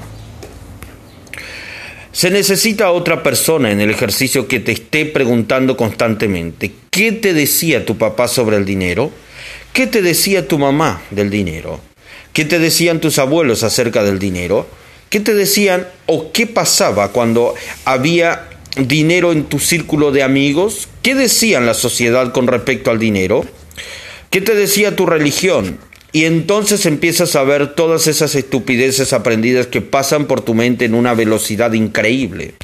Se 2.13 2.31
necesita 2.31 2.91
otra 2.91 3.23
persona 3.23 3.71
en 3.71 3.81
el 3.81 3.91
ejercicio 3.91 4.49
que 4.49 4.59
te 4.59 4.73
esté 4.73 5.07
preguntando 5.07 5.77
constantemente, 5.77 6.73
¿qué 6.91 7.13
te 7.13 7.33
decía 7.33 7.87
tu 7.87 7.97
papá 7.97 8.27
sobre 8.27 8.57
el 8.57 8.65
dinero? 8.65 9.13
¿Qué 9.73 9.87
te 9.87 10.03
decía 10.03 10.49
tu 10.49 10.59
mamá 10.59 11.03
del 11.11 11.31
dinero? 11.31 11.81
¿Qué 12.33 12.45
te 12.45 12.59
decían 12.59 13.01
tus 13.01 13.21
abuelos 13.21 13.63
acerca 13.63 14.03
del 14.03 14.19
dinero? 14.19 14.67
¿Qué 15.09 15.21
te 15.21 15.35
decían 15.35 15.87
o 16.07 16.33
qué 16.33 16.47
pasaba 16.47 17.13
cuando 17.13 17.55
había 17.85 18.50
dinero 18.77 19.33
en 19.33 19.45
tu 19.45 19.59
círculo 19.59 20.13
de 20.13 20.23
amigos? 20.23 20.89
¿Qué 21.03 21.15
decían 21.15 21.67
la 21.67 21.75
sociedad 21.75 22.33
con 22.33 22.47
respecto 22.47 22.91
al 22.91 22.99
dinero? 22.99 23.45
¿Qué 24.31 24.41
te 24.41 24.55
decía 24.55 24.97
tu 24.97 25.07
religión? 25.07 25.79
Y 26.13 26.25
entonces 26.25 26.87
empiezas 26.87 27.37
a 27.37 27.45
ver 27.45 27.75
todas 27.75 28.07
esas 28.07 28.35
estupideces 28.35 29.13
aprendidas 29.13 29.69
que 29.69 29.81
pasan 29.81 30.27
por 30.27 30.41
tu 30.41 30.55
mente 30.55 30.85
en 30.85 30.95
una 30.95 31.15
velocidad 31.15 31.73
increíble. 31.73 32.55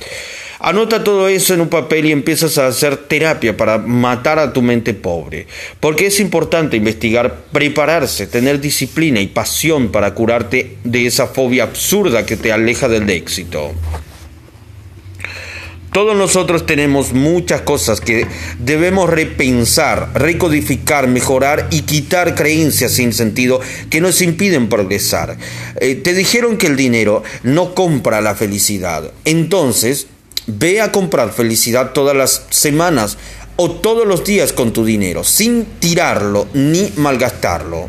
Anota 0.59 1.05
todo 1.05 1.29
eso 1.29 1.55
en 1.55 1.61
un 1.61 1.69
papel 1.69 2.07
y 2.07 2.13
empiezas 2.13 2.59
a 2.59 2.67
hacer 2.67 2.97
terapia 2.97 3.57
para 3.57 3.79
matar 3.79 4.39
a 4.39 4.53
tu 4.53 4.63
mente 4.63 4.95
pobre. 4.95 5.47
Porque 5.81 6.07
es 6.07 6.19
importante 6.19 6.77
investigar, 6.77 7.45
prepararse, 7.53 8.27
tener 8.27 8.59
disciplina 8.59 9.21
y 9.21 9.27
pasión 9.27 9.93
para 9.93 10.15
curarte 10.15 10.79
de 10.83 11.07
esa 11.07 11.27
fobia 11.27 11.65
absurda 11.65 12.27
que 12.27 12.37
te 12.37 12.53
aleja 12.53 12.89
del 12.89 13.09
éxito. 13.11 13.75
Todos 15.97 16.15
nosotros 16.15 16.67
tenemos 16.67 17.15
muchas 17.15 17.63
cosas 17.63 18.03
que 18.03 18.27
debemos 18.59 19.09
repensar, 19.09 20.11
recodificar, 20.13 21.09
mejorar 21.09 21.69
y 21.71 21.81
quitar 21.85 22.35
creencias 22.35 22.93
sin 22.93 23.15
sentido 23.15 23.63
que 23.89 24.03
nos 24.03 24.21
impiden 24.21 24.69
progresar. 24.69 25.39
Eh, 25.81 25.95
te 25.95 26.13
dijeron 26.13 26.59
que 26.59 26.67
el 26.67 26.77
dinero 26.77 27.23
no 27.45 27.75
compra 27.75 28.21
la 28.21 28.35
felicidad. 28.35 29.11
Entonces, 29.25 30.09
ve 30.47 30.83
a 30.83 30.93
comprar 30.93 31.33
felicidad 31.33 31.93
todas 31.95 32.15
las 32.15 32.45
semanas 32.51 33.17
o 33.57 33.71
todos 33.71 34.07
los 34.07 34.23
días 34.23 34.53
con 34.53 34.75
tu 34.75 34.85
dinero, 34.85 35.25
sin 35.25 35.65
tirarlo 35.65 36.47
ni 36.53 36.93
malgastarlo. 36.97 37.89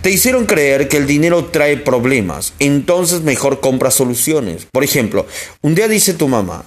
Te 0.00 0.10
hicieron 0.10 0.46
creer 0.46 0.88
que 0.88 0.96
el 0.96 1.06
dinero 1.06 1.46
trae 1.46 1.76
problemas, 1.76 2.54
entonces 2.60 3.20
mejor 3.20 3.60
compra 3.60 3.90
soluciones. 3.90 4.66
Por 4.72 4.84
ejemplo, 4.84 5.26
un 5.60 5.74
día 5.74 5.88
dice 5.88 6.14
tu 6.14 6.28
mamá, 6.28 6.64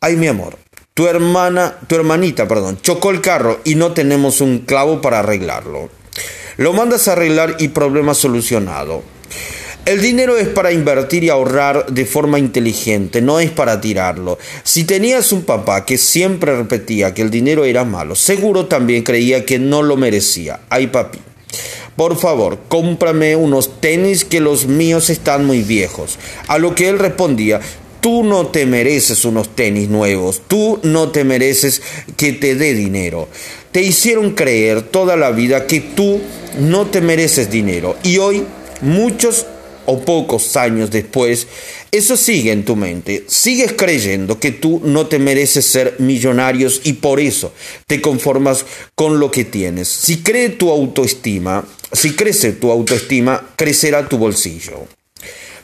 ay 0.00 0.16
mi 0.16 0.26
amor, 0.28 0.56
tu 0.94 1.06
hermana, 1.06 1.78
tu 1.86 1.94
hermanita, 1.94 2.48
perdón, 2.48 2.78
chocó 2.82 3.10
el 3.10 3.20
carro 3.20 3.60
y 3.64 3.74
no 3.74 3.92
tenemos 3.92 4.40
un 4.40 4.60
clavo 4.60 5.00
para 5.00 5.20
arreglarlo. 5.20 5.90
Lo 6.56 6.72
mandas 6.72 7.08
a 7.08 7.12
arreglar 7.12 7.56
y 7.58 7.68
problema 7.68 8.14
solucionado. 8.14 9.02
El 9.84 10.00
dinero 10.00 10.36
es 10.36 10.48
para 10.48 10.72
invertir 10.72 11.22
y 11.22 11.28
ahorrar 11.28 11.86
de 11.86 12.06
forma 12.06 12.40
inteligente, 12.40 13.20
no 13.22 13.38
es 13.38 13.50
para 13.52 13.80
tirarlo. 13.80 14.36
Si 14.64 14.82
tenías 14.82 15.30
un 15.30 15.42
papá 15.42 15.84
que 15.84 15.96
siempre 15.96 16.56
repetía 16.56 17.14
que 17.14 17.22
el 17.22 17.30
dinero 17.30 17.64
era 17.64 17.84
malo, 17.84 18.16
seguro 18.16 18.66
también 18.66 19.04
creía 19.04 19.44
que 19.44 19.60
no 19.60 19.82
lo 19.82 19.96
merecía. 19.96 20.60
Ay 20.70 20.88
papi, 20.88 21.20
por 21.94 22.18
favor, 22.18 22.58
cómprame 22.68 23.36
unos 23.36 23.80
tenis 23.80 24.24
que 24.24 24.40
los 24.40 24.66
míos 24.66 25.08
están 25.08 25.46
muy 25.46 25.62
viejos. 25.62 26.18
A 26.48 26.58
lo 26.58 26.74
que 26.74 26.88
él 26.88 26.98
respondía, 26.98 27.60
Tú 28.06 28.22
no 28.22 28.46
te 28.46 28.66
mereces 28.66 29.24
unos 29.24 29.56
tenis 29.56 29.88
nuevos, 29.88 30.42
tú 30.46 30.78
no 30.84 31.10
te 31.10 31.24
mereces 31.24 31.82
que 32.16 32.32
te 32.32 32.54
dé 32.54 32.72
dinero. 32.72 33.28
Te 33.72 33.82
hicieron 33.82 34.30
creer 34.36 34.82
toda 34.82 35.16
la 35.16 35.32
vida 35.32 35.66
que 35.66 35.80
tú 35.80 36.20
no 36.60 36.86
te 36.86 37.00
mereces 37.00 37.50
dinero 37.50 37.96
y 38.04 38.18
hoy, 38.18 38.44
muchos 38.80 39.46
o 39.86 39.98
pocos 39.98 40.56
años 40.56 40.92
después, 40.92 41.48
eso 41.90 42.16
sigue 42.16 42.52
en 42.52 42.64
tu 42.64 42.76
mente. 42.76 43.24
Sigues 43.26 43.72
creyendo 43.72 44.38
que 44.38 44.52
tú 44.52 44.80
no 44.84 45.08
te 45.08 45.18
mereces 45.18 45.66
ser 45.66 45.96
millonarios 45.98 46.82
y 46.84 46.92
por 46.92 47.18
eso 47.18 47.52
te 47.88 48.00
conformas 48.00 48.64
con 48.94 49.18
lo 49.18 49.32
que 49.32 49.44
tienes. 49.44 49.88
Si 49.88 50.18
cree 50.18 50.50
tu 50.50 50.70
autoestima, 50.70 51.66
si 51.90 52.14
crece 52.14 52.52
tu 52.52 52.70
autoestima, 52.70 53.48
crecerá 53.56 54.08
tu 54.08 54.16
bolsillo. 54.16 54.86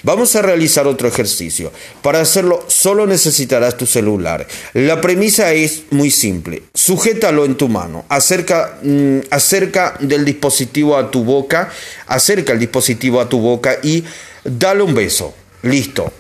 Vamos 0.05 0.35
a 0.35 0.43
realizar 0.43 0.87
otro 0.87 1.07
ejercicio. 1.07 1.73
Para 2.03 2.21
hacerlo 2.21 2.65
solo 2.67 3.07
necesitarás 3.07 3.77
tu 3.77 3.87
celular. 3.87 4.47
La 4.75 5.01
premisa 5.01 5.53
es 5.53 5.85
muy 5.91 6.11
simple. 6.11 6.65
Sujétalo 6.75 7.45
en 7.45 7.57
tu 7.57 7.69
mano. 7.69 8.05
Acerca, 8.09 8.79
mm, 8.83 9.19
acerca 9.31 9.97
del 10.01 10.25
dispositivo 10.25 10.97
a 10.97 11.11
tu 11.11 11.23
boca. 11.23 11.71
Acerca 12.07 12.53
el 12.53 12.59
dispositivo 12.59 13.21
a 13.21 13.29
tu 13.29 13.39
boca 13.39 13.79
y 13.83 14.03
dale 14.45 14.83
un 14.83 14.95
beso. 14.95 15.35
Listo. 15.63 16.13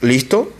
¿Listo? 0.00 0.52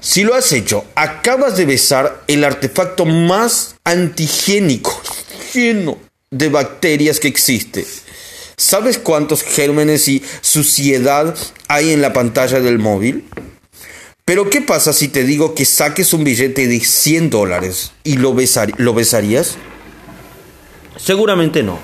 Si 0.00 0.24
lo 0.24 0.34
has 0.34 0.50
hecho, 0.50 0.84
acabas 0.96 1.56
de 1.56 1.64
besar 1.64 2.24
el 2.26 2.42
artefacto 2.42 3.04
más 3.04 3.76
antigénico, 3.84 5.00
lleno 5.54 5.96
de 6.28 6.48
bacterias 6.48 7.20
que 7.20 7.28
existe. 7.28 7.86
¿Sabes 8.62 8.96
cuántos 8.96 9.42
gérmenes 9.42 10.06
y 10.06 10.22
suciedad 10.40 11.34
hay 11.66 11.90
en 11.90 12.00
la 12.00 12.12
pantalla 12.12 12.60
del 12.60 12.78
móvil? 12.78 13.24
Pero 14.24 14.50
¿qué 14.50 14.60
pasa 14.60 14.92
si 14.92 15.08
te 15.08 15.24
digo 15.24 15.56
que 15.56 15.64
saques 15.64 16.12
un 16.12 16.22
billete 16.22 16.68
de 16.68 16.78
100 16.78 17.28
dólares 17.28 17.90
y 18.04 18.18
lo, 18.18 18.36
lo 18.76 18.94
besarías? 18.94 19.56
Seguramente 20.96 21.64
no. 21.64 21.80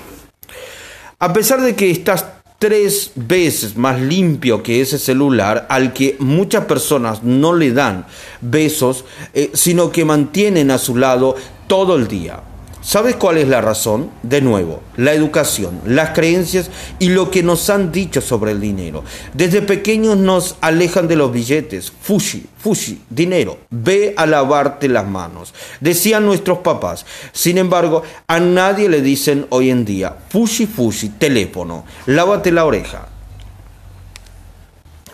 A 1.18 1.32
pesar 1.32 1.62
de 1.62 1.75
que 1.75 1.90
estás 1.90 2.25
tres 2.61 3.11
veces 3.16 3.76
más 3.76 4.00
limpio 4.00 4.62
que 4.62 4.80
ese 4.80 5.00
celular 5.00 5.66
al 5.68 5.92
que 5.92 6.14
muchas 6.20 6.66
personas 6.66 7.25
no 7.25 7.54
le 7.54 7.73
dan 7.73 8.06
besos, 8.40 9.04
eh, 9.35 9.50
sino 9.52 9.90
que 9.90 10.04
mantienen 10.04 10.70
a 10.70 10.78
su 10.78 10.97
lado 10.97 11.35
todo 11.66 11.97
el 11.97 12.06
día. 12.06 12.40
¿Sabes 12.80 13.16
cuál 13.16 13.38
es 13.38 13.49
la 13.49 13.61
razón? 13.61 14.11
De 14.23 14.40
nuevo, 14.40 14.80
la 14.97 15.12
educación, 15.12 15.80
las 15.85 16.11
creencias 16.11 16.70
y 17.00 17.08
lo 17.08 17.30
que 17.30 17.42
nos 17.42 17.68
han 17.70 17.90
dicho 17.90 18.20
sobre 18.20 18.52
el 18.52 18.61
dinero. 18.61 19.02
Desde 19.35 19.62
pequeños 19.62 20.16
nos 20.16 20.56
alejan 20.61 21.08
de 21.08 21.16
los 21.16 21.32
billetes. 21.32 21.92
Fushi, 22.00 22.47
fushi, 22.56 23.02
dinero. 23.11 23.58
Ve 23.70 24.14
a 24.16 24.26
lavarte 24.26 24.88
las 24.88 25.06
manos. 25.06 25.52
Decían 25.80 26.25
nuestros 26.25 26.58
papás. 26.58 27.04
Sin 27.32 27.58
embargo, 27.58 28.04
a 28.28 28.38
nadie 28.38 28.88
le 28.88 29.02
dicen 29.02 29.47
hoy 29.50 29.70
en 29.70 29.85
día, 29.85 30.16
fushi, 30.28 30.66
fushi, 30.66 31.08
teléfono. 31.11 31.85
Lávate 32.06 32.52
la 32.52 32.64
oreja. 32.64 33.08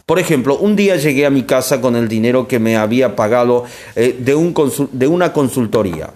Por 0.04 0.18
ejemplo, 0.18 0.58
un 0.58 0.76
día 0.76 0.96
llegué 0.96 1.24
a 1.24 1.30
mi 1.30 1.44
casa 1.44 1.80
con 1.80 1.96
el 1.96 2.08
dinero 2.08 2.46
que 2.46 2.58
me 2.58 2.76
había 2.76 3.16
pagado 3.16 3.64
eh, 3.96 4.14
de, 4.20 4.34
un 4.34 4.54
de 4.92 5.06
una 5.06 5.32
consultoría 5.32 6.10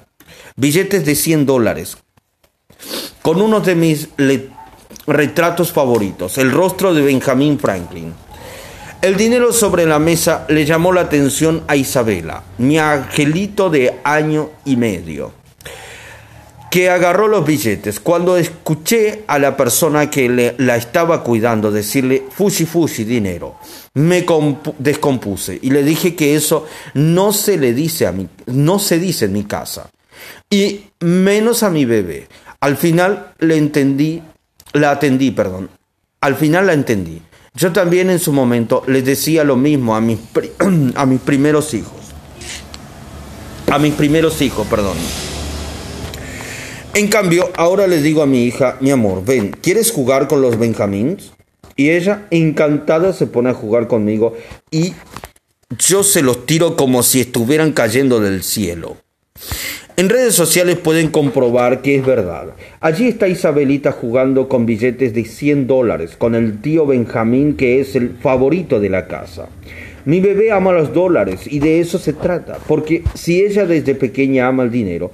billetes 0.58 1.04
de 1.06 1.14
100 1.14 1.46
dólares, 1.46 1.96
con 3.22 3.40
uno 3.40 3.60
de 3.60 3.76
mis 3.76 4.08
retratos 5.06 5.72
favoritos, 5.72 6.36
el 6.36 6.50
rostro 6.50 6.92
de 6.92 7.02
Benjamin 7.02 7.58
Franklin. 7.58 8.12
El 9.00 9.16
dinero 9.16 9.52
sobre 9.52 9.86
la 9.86 10.00
mesa 10.00 10.44
le 10.48 10.64
llamó 10.64 10.92
la 10.92 11.02
atención 11.02 11.62
a 11.68 11.76
Isabela, 11.76 12.42
mi 12.58 12.76
angelito 12.76 13.70
de 13.70 14.00
año 14.02 14.50
y 14.64 14.76
medio, 14.76 15.30
que 16.72 16.90
agarró 16.90 17.28
los 17.28 17.46
billetes. 17.46 18.00
Cuando 18.00 18.36
escuché 18.36 19.22
a 19.28 19.38
la 19.38 19.56
persona 19.56 20.10
que 20.10 20.28
le, 20.28 20.56
la 20.58 20.76
estaba 20.76 21.22
cuidando 21.22 21.70
decirle 21.70 22.24
fushi 22.28 22.66
fushi 22.66 23.04
dinero, 23.04 23.54
me 23.94 24.26
descompuse 24.78 25.56
y 25.62 25.70
le 25.70 25.84
dije 25.84 26.16
que 26.16 26.34
eso 26.34 26.66
no 26.94 27.32
se 27.32 27.56
le 27.56 27.74
dice 27.74 28.08
a 28.08 28.12
mí, 28.12 28.28
no 28.46 28.80
se 28.80 28.98
dice 28.98 29.26
en 29.26 29.32
mi 29.34 29.44
casa 29.44 29.88
y 30.50 30.86
menos 31.00 31.62
a 31.62 31.70
mi 31.70 31.84
bebé. 31.84 32.28
Al 32.60 32.76
final 32.76 33.32
le 33.38 33.56
entendí, 33.56 34.22
la 34.72 34.92
atendí, 34.92 35.30
perdón. 35.30 35.70
Al 36.20 36.34
final 36.34 36.66
la 36.66 36.72
entendí. 36.72 37.22
Yo 37.54 37.72
también 37.72 38.10
en 38.10 38.18
su 38.18 38.32
momento 38.32 38.82
les 38.86 39.04
decía 39.04 39.44
lo 39.44 39.56
mismo 39.56 39.96
a 39.96 40.00
mis, 40.00 40.18
a 40.94 41.06
mis 41.06 41.20
primeros 41.20 41.74
hijos. 41.74 41.92
A 43.70 43.78
mis 43.78 43.94
primeros 43.94 44.40
hijos, 44.40 44.66
perdón. 44.66 44.96
En 46.94 47.08
cambio, 47.08 47.50
ahora 47.56 47.86
les 47.86 48.02
digo 48.02 48.22
a 48.22 48.26
mi 48.26 48.44
hija, 48.44 48.76
mi 48.80 48.90
amor, 48.90 49.24
ven, 49.24 49.50
¿quieres 49.62 49.92
jugar 49.92 50.26
con 50.26 50.40
los 50.40 50.58
Benjamins? 50.58 51.32
Y 51.76 51.90
ella, 51.90 52.26
encantada, 52.30 53.12
se 53.12 53.26
pone 53.26 53.50
a 53.50 53.54
jugar 53.54 53.86
conmigo 53.86 54.36
y 54.70 54.94
yo 55.78 56.02
se 56.02 56.22
los 56.22 56.46
tiro 56.46 56.76
como 56.76 57.02
si 57.02 57.20
estuvieran 57.20 57.72
cayendo 57.72 58.20
del 58.20 58.42
cielo. 58.42 58.96
En 59.98 60.08
redes 60.08 60.36
sociales 60.36 60.78
pueden 60.78 61.08
comprobar 61.08 61.82
que 61.82 61.96
es 61.96 62.06
verdad. 62.06 62.54
Allí 62.78 63.08
está 63.08 63.26
Isabelita 63.26 63.90
jugando 63.90 64.48
con 64.48 64.64
billetes 64.64 65.12
de 65.12 65.24
100 65.24 65.66
dólares 65.66 66.14
con 66.16 66.36
el 66.36 66.62
tío 66.62 66.86
Benjamín 66.86 67.56
que 67.56 67.80
es 67.80 67.96
el 67.96 68.10
favorito 68.10 68.78
de 68.78 68.90
la 68.90 69.08
casa. 69.08 69.48
Mi 70.04 70.20
bebé 70.20 70.52
ama 70.52 70.70
los 70.70 70.94
dólares 70.94 71.40
y 71.46 71.58
de 71.58 71.80
eso 71.80 71.98
se 71.98 72.12
trata, 72.12 72.58
porque 72.68 73.02
si 73.14 73.42
ella 73.42 73.66
desde 73.66 73.96
pequeña 73.96 74.46
ama 74.46 74.62
el 74.62 74.70
dinero, 74.70 75.10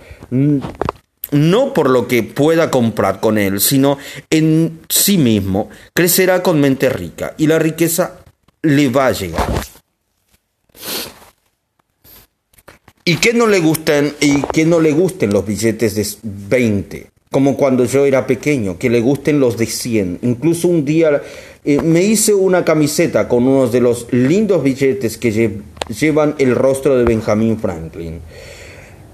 no 1.30 1.72
por 1.72 1.88
lo 1.88 2.06
que 2.06 2.22
pueda 2.22 2.70
comprar 2.70 3.20
con 3.20 3.38
él, 3.38 3.60
sino 3.60 3.96
en 4.28 4.80
sí 4.90 5.16
mismo, 5.16 5.70
crecerá 5.94 6.42
con 6.42 6.60
mente 6.60 6.90
rica 6.90 7.32
y 7.38 7.46
la 7.46 7.58
riqueza 7.58 8.18
le 8.60 8.90
va 8.90 9.06
a 9.06 9.12
llegar. 9.12 9.48
¿Y 13.06 13.16
qué 13.16 13.34
no 13.34 13.46
le 13.46 13.60
gustan 13.60 14.12
y 14.18 14.40
qué 14.50 14.64
no 14.64 14.80
le 14.80 14.92
gusten 14.92 15.30
los 15.30 15.44
billetes 15.44 15.94
de 15.94 16.06
20? 16.22 17.10
Como 17.30 17.54
cuando 17.54 17.84
yo 17.84 18.06
era 18.06 18.26
pequeño, 18.26 18.78
que 18.78 18.88
le 18.88 19.02
gusten 19.02 19.40
los 19.40 19.58
de 19.58 19.66
100. 19.66 20.20
Incluso 20.22 20.68
un 20.68 20.86
día 20.86 21.20
eh, 21.66 21.82
me 21.82 22.02
hice 22.02 22.32
una 22.32 22.64
camiseta 22.64 23.28
con 23.28 23.46
unos 23.46 23.72
de 23.72 23.82
los 23.82 24.10
lindos 24.10 24.62
billetes 24.62 25.18
que 25.18 25.60
llevan 25.88 26.34
el 26.38 26.54
rostro 26.54 26.96
de 26.96 27.04
Benjamin 27.04 27.58
Franklin. 27.58 28.20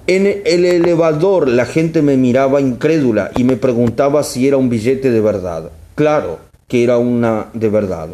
En 0.06 0.40
el 0.44 0.64
elevador 0.66 1.48
la 1.48 1.66
gente 1.66 2.00
me 2.00 2.16
miraba 2.16 2.60
incrédula 2.60 3.32
y 3.36 3.42
me 3.42 3.56
preguntaba 3.56 4.22
si 4.22 4.46
era 4.46 4.56
un 4.56 4.68
billete 4.68 5.10
de 5.10 5.20
verdad. 5.20 5.72
Claro 5.96 6.38
que 6.68 6.84
era 6.84 6.98
una 6.98 7.46
de 7.54 7.68
verdad. 7.68 8.10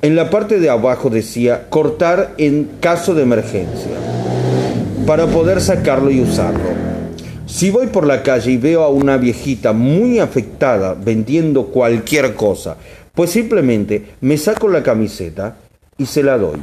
En 0.00 0.16
la 0.16 0.30
parte 0.30 0.60
de 0.60 0.70
abajo 0.70 1.10
decía 1.10 1.68
cortar 1.68 2.32
en 2.38 2.70
caso 2.80 3.14
de 3.14 3.22
emergencia 3.22 4.16
para 5.06 5.28
poder 5.28 5.60
sacarlo 5.60 6.10
y 6.10 6.20
usarlo. 6.20 6.68
Si 7.46 7.70
voy 7.70 7.86
por 7.86 8.06
la 8.06 8.24
calle 8.24 8.50
y 8.50 8.56
veo 8.56 8.82
a 8.82 8.88
una 8.88 9.16
viejita 9.16 9.72
muy 9.72 10.18
afectada 10.18 10.94
vendiendo 10.94 11.66
cualquier 11.66 12.34
cosa, 12.34 12.76
pues 13.14 13.30
simplemente 13.30 14.14
me 14.20 14.36
saco 14.36 14.66
la 14.66 14.82
camiseta 14.82 15.58
y 15.96 16.06
se 16.06 16.24
la 16.24 16.36
doy. 16.36 16.58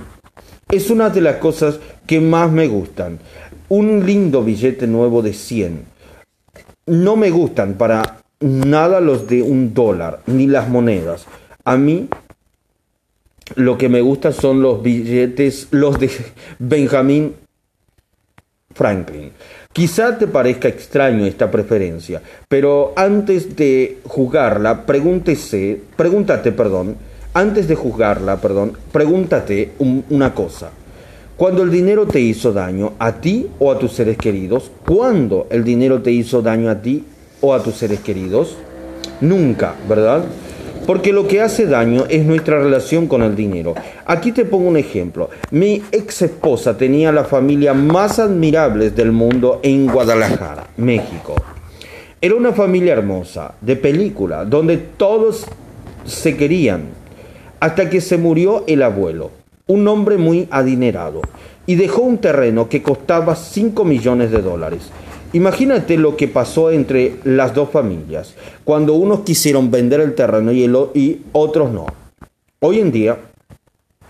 Es 0.69 0.89
una 0.89 1.09
de 1.09 1.21
las 1.21 1.37
cosas 1.37 1.79
que 2.05 2.19
más 2.19 2.51
me 2.51 2.67
gustan. 2.67 3.19
Un 3.69 4.05
lindo 4.05 4.43
billete 4.43 4.87
nuevo 4.87 5.21
de 5.21 5.33
100. 5.33 5.85
No 6.87 7.15
me 7.15 7.29
gustan 7.29 7.75
para 7.75 8.23
nada 8.41 8.99
los 8.99 9.25
de 9.25 9.41
un 9.41 9.73
dólar, 9.73 10.19
ni 10.27 10.47
las 10.47 10.67
monedas. 10.67 11.25
A 11.63 11.77
mí 11.77 12.09
lo 13.55 13.77
que 13.77 13.87
me 13.87 14.01
gusta 14.01 14.33
son 14.33 14.61
los 14.61 14.83
billetes, 14.83 15.69
los 15.71 15.97
de 15.97 16.11
Benjamín 16.59 17.35
Franklin. 18.73 19.31
Quizá 19.71 20.17
te 20.17 20.27
parezca 20.27 20.67
extraño 20.67 21.25
esta 21.25 21.49
preferencia, 21.49 22.21
pero 22.47 22.93
antes 22.95 23.55
de 23.55 23.99
juzgarla, 24.03 24.85
pregúntese, 24.85 25.81
pregúntate, 25.95 26.51
perdón, 26.51 26.95
antes 27.33 27.67
de 27.67 27.75
juzgarla, 27.75 28.37
perdón, 28.37 28.73
pregúntate 28.91 29.71
una 30.09 30.33
cosa. 30.33 30.69
Cuando 31.35 31.63
el 31.63 31.71
dinero 31.71 32.05
te 32.05 32.19
hizo 32.19 32.53
daño 32.53 32.93
a 32.99 33.13
ti 33.13 33.49
o 33.57 33.71
a 33.71 33.79
tus 33.79 33.93
seres 33.93 34.17
queridos, 34.17 34.69
¿cuándo 34.85 35.47
el 35.49 35.63
dinero 35.63 36.01
te 36.01 36.11
hizo 36.11 36.43
daño 36.43 36.69
a 36.69 36.79
ti 36.79 37.03
o 37.41 37.55
a 37.55 37.63
tus 37.63 37.75
seres 37.75 38.01
queridos? 38.01 38.55
Nunca, 39.19 39.73
¿verdad? 39.89 40.23
Porque 40.85 41.13
lo 41.13 41.27
que 41.27 41.41
hace 41.41 41.65
daño 41.65 42.05
es 42.09 42.25
nuestra 42.25 42.59
relación 42.59 43.07
con 43.07 43.23
el 43.23 43.35
dinero. 43.35 43.73
Aquí 44.05 44.33
te 44.33 44.43
pongo 44.43 44.67
un 44.67 44.75
ejemplo. 44.75 45.29
Mi 45.51 45.81
ex 45.91 46.23
esposa 46.23 46.77
tenía 46.77 47.11
la 47.13 47.23
familia 47.23 47.73
más 47.73 48.19
admirable 48.19 48.89
del 48.89 49.13
mundo 49.13 49.61
en 49.63 49.87
Guadalajara, 49.87 50.67
México. 50.75 51.35
Era 52.19 52.35
una 52.35 52.51
familia 52.51 52.93
hermosa, 52.93 53.55
de 53.61 53.77
película, 53.77 54.43
donde 54.43 54.77
todos 54.77 55.45
se 56.05 56.35
querían, 56.35 56.83
hasta 57.61 57.89
que 57.89 58.01
se 58.01 58.17
murió 58.17 58.65
el 58.67 58.83
abuelo, 58.83 59.31
un 59.67 59.87
hombre 59.87 60.17
muy 60.17 60.47
adinerado, 60.51 61.21
y 61.65 61.75
dejó 61.75 62.01
un 62.01 62.17
terreno 62.17 62.67
que 62.67 62.81
costaba 62.81 63.35
5 63.35 63.85
millones 63.85 64.31
de 64.31 64.41
dólares. 64.41 64.89
Imagínate 65.33 65.97
lo 65.97 66.15
que 66.15 66.27
pasó 66.27 66.69
entre 66.69 67.15
las 67.23 67.55
dos 67.55 67.71
familias, 67.71 68.35
cuando 68.63 68.93
unos 68.93 69.21
quisieron 69.21 69.71
vender 69.71 69.99
el 69.99 70.13
terreno 70.13 70.51
y, 70.51 70.63
y 70.93 71.21
otros 71.31 71.71
no. 71.71 71.87
Hoy 72.59 72.79
en 72.79 72.91
día, 72.91 73.17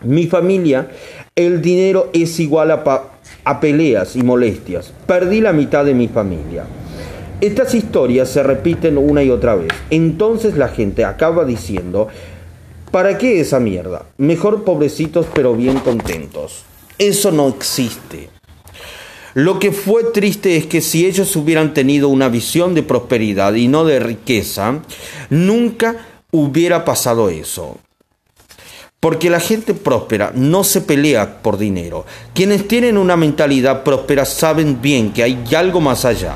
mi 0.04 0.28
familia, 0.28 0.90
el 1.34 1.62
dinero 1.62 2.10
es 2.12 2.42
igual 2.42 2.72
a, 2.72 2.84
a 3.46 3.60
peleas 3.62 4.18
y 4.18 4.22
molestias. 4.24 4.94
Perdí 5.08 5.40
la 5.40 5.54
mitad 5.54 5.86
de 5.86 5.94
mi 5.94 6.10
familia. 6.10 6.66
Estas 7.40 7.74
historias 7.74 8.28
se 8.28 8.44
repiten 8.44 8.98
una 8.98 9.24
y 9.24 9.30
otra 9.30 9.56
vez. 9.56 9.72
Entonces 9.90 10.58
la 10.58 10.68
gente 10.68 11.06
acaba 11.06 11.46
diciendo, 11.46 12.10
¿para 12.92 13.18
qué 13.18 13.40
esa 13.40 13.62
mierda? 13.62 14.08
Mejor 14.18 14.66
pobrecitos 14.66 15.26
pero 15.34 15.56
bien 15.56 15.80
contentos. 15.80 16.64
Eso 17.00 17.32
no 17.32 17.48
existe. 17.48 18.33
Lo 19.34 19.58
que 19.58 19.72
fue 19.72 20.04
triste 20.06 20.58
es 20.58 20.68
que 20.68 20.82
si 20.82 21.06
ellos 21.06 21.36
hubieran 21.36 21.74
tenido 21.74 22.10
una 22.10 22.30
visión 22.30 22.76
de 22.76 22.84
prosperidad 22.84 23.56
y 23.56 23.68
no 23.68 23.84
de 23.84 24.00
riqueza, 24.00 24.82
nunca 25.30 26.06
hubiera 26.32 26.86
pasado 26.86 27.30
eso. 27.30 27.78
Porque 29.00 29.30
la 29.30 29.40
gente 29.40 29.74
próspera 29.74 30.32
no 30.36 30.64
se 30.64 30.82
pelea 30.82 31.42
por 31.42 31.58
dinero. 31.58 32.06
Quienes 32.34 32.68
tienen 32.68 32.98
una 32.98 33.18
mentalidad 33.18 33.84
próspera 33.84 34.24
saben 34.24 34.82
bien 34.82 35.12
que 35.12 35.24
hay 35.24 35.44
algo 35.56 35.82
más 35.82 36.06
allá. 36.06 36.36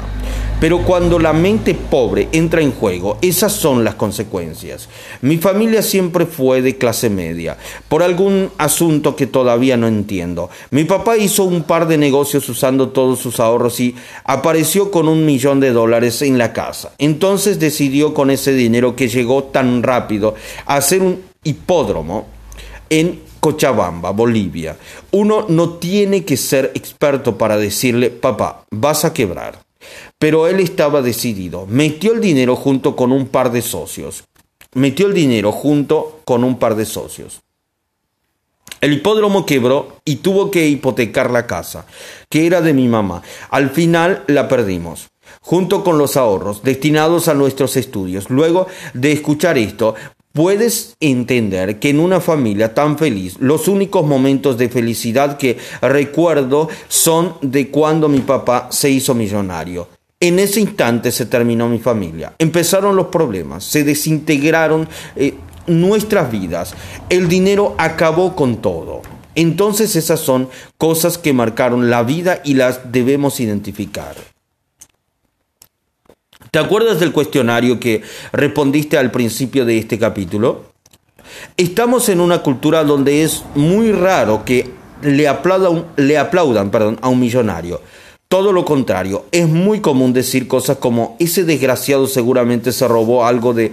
Pero 0.60 0.80
cuando 0.80 1.20
la 1.20 1.34
mente 1.34 1.76
pobre 1.76 2.30
entra 2.32 2.62
en 2.62 2.72
juego, 2.72 3.20
esas 3.22 3.54
son 3.54 3.84
las 3.84 3.94
consecuencias. 3.94 4.90
Mi 5.22 5.38
familia 5.38 5.84
siempre 5.84 6.26
fue 6.26 6.64
de 6.64 6.80
clase 6.80 7.12
media, 7.12 7.58
por 7.88 8.02
algún 8.02 8.50
asunto 8.58 9.16
que 9.16 9.28
todavía 9.28 9.78
no 9.78 9.88
entiendo. 9.88 10.50
Mi 10.72 10.84
papá 10.84 11.16
hizo 11.16 11.44
un 11.44 11.62
par 11.62 11.88
de 11.88 12.00
negocios 12.00 12.50
usando 12.50 12.90
todos 12.90 13.20
sus 13.20 13.40
ahorros 13.40 13.80
y 13.80 13.96
apareció 14.24 14.90
con 14.90 15.08
un 15.08 15.28
millón 15.28 15.60
de 15.60 15.72
dólares 15.72 16.24
en 16.24 16.40
la 16.40 16.54
casa. 16.54 16.92
Entonces 16.98 17.60
decidió 17.60 18.16
con 18.16 18.32
ese 18.32 18.54
dinero 18.54 18.96
que 18.96 19.10
llegó 19.10 19.44
tan 19.44 19.84
rápido 19.84 20.34
hacer 20.66 21.04
un 21.04 21.22
hipódromo 21.44 22.26
en 22.90 23.22
Cochabamba, 23.40 24.10
Bolivia. 24.10 24.76
Uno 25.12 25.46
no 25.50 25.76
tiene 25.76 26.26
que 26.26 26.36
ser 26.36 26.72
experto 26.74 27.38
para 27.38 27.58
decirle, 27.58 28.10
papá, 28.10 28.64
vas 28.72 29.06
a 29.06 29.14
quebrar. 29.14 29.67
Pero 30.20 30.48
él 30.48 30.60
estaba 30.60 31.02
decidido. 31.02 31.66
Metió 31.68 32.14
el 32.14 32.22
dinero 32.22 32.56
junto 32.56 32.96
con 32.96 33.12
un 33.12 33.28
par 33.28 33.52
de 33.52 33.62
socios. 33.62 34.24
Metió 34.74 35.08
el 35.08 35.14
dinero 35.14 35.52
junto 35.52 36.22
con 36.26 36.44
un 36.44 36.58
par 36.60 36.76
de 36.76 36.86
socios. 36.86 37.42
El 38.82 38.94
hipódromo 38.94 39.46
quebró 39.46 39.98
y 40.06 40.18
tuvo 40.18 40.52
que 40.52 40.68
hipotecar 40.68 41.32
la 41.32 41.48
casa, 41.48 41.86
que 42.30 42.46
era 42.46 42.62
de 42.62 42.74
mi 42.74 42.88
mamá. 42.88 43.24
Al 43.50 43.72
final 43.72 44.24
la 44.28 44.48
perdimos 44.48 45.08
junto 45.42 45.84
con 45.84 45.98
los 45.98 46.18
ahorros 46.18 46.64
destinados 46.64 47.28
a 47.28 47.34
nuestros 47.34 47.76
estudios. 47.78 48.30
Luego 48.30 48.68
de 48.94 49.12
escuchar 49.12 49.58
esto, 49.58 49.96
puedes 50.34 50.96
entender 51.00 51.80
que 51.80 51.90
en 51.90 52.00
una 52.00 52.20
familia 52.20 52.74
tan 52.74 52.98
feliz, 52.98 53.38
los 53.40 53.68
únicos 53.68 54.06
momentos 54.06 54.58
de 54.58 54.70
felicidad 54.70 55.38
que 55.38 55.58
recuerdo 55.82 56.70
son 56.88 57.38
de 57.42 57.70
cuando 57.70 58.10
mi 58.10 58.20
papá 58.20 58.68
se 58.72 58.90
hizo 58.90 59.16
millonario. 59.16 59.97
En 60.20 60.40
ese 60.40 60.60
instante 60.60 61.12
se 61.12 61.28
terminó 61.28 61.70
mi 61.70 61.78
familia. 61.78 62.34
Empezaron 62.40 62.96
los 62.96 63.08
problemas, 63.08 63.64
se 63.64 63.84
desintegraron 63.84 64.90
eh, 65.16 65.36
nuestras 65.68 66.32
vidas. 66.32 66.74
El 67.10 67.28
dinero 67.28 67.76
acabó 67.78 68.36
con 68.36 68.58
todo. 68.58 69.04
Entonces 69.36 69.96
esas 69.96 70.20
son 70.20 70.50
cosas 70.80 71.20
que 71.20 71.34
marcaron 71.34 71.92
la 71.92 72.02
vida 72.02 72.42
y 72.44 72.56
las 72.56 72.92
debemos 72.92 73.40
identificar. 73.40 74.16
¿Te 76.50 76.58
acuerdas 76.58 77.00
del 77.00 77.12
cuestionario 77.12 77.80
que 77.80 78.02
respondiste 78.32 78.98
al 78.98 79.12
principio 79.12 79.66
de 79.66 79.78
este 79.78 80.00
capítulo? 80.00 80.72
Estamos 81.58 82.10
en 82.10 82.22
una 82.22 82.42
cultura 82.42 82.84
donde 82.84 83.22
es 83.22 83.44
muy 83.54 83.92
raro 83.92 84.44
que 84.44 84.72
le 85.04 85.28
aplaudan, 85.28 85.86
le 85.98 86.18
aplaudan 86.18 86.72
perdón, 86.72 86.98
a 87.04 87.10
un 87.10 87.20
millonario. 87.20 87.82
Todo 88.30 88.52
lo 88.52 88.66
contrario, 88.66 89.26
es 89.32 89.48
muy 89.48 89.80
común 89.80 90.12
decir 90.12 90.50
cosas 90.50 90.78
como 90.78 91.16
ese 91.18 91.46
desgraciado 91.46 92.08
seguramente 92.08 92.74
se 92.74 92.86
robó 92.86 93.26
algo 93.26 93.54
de 93.54 93.72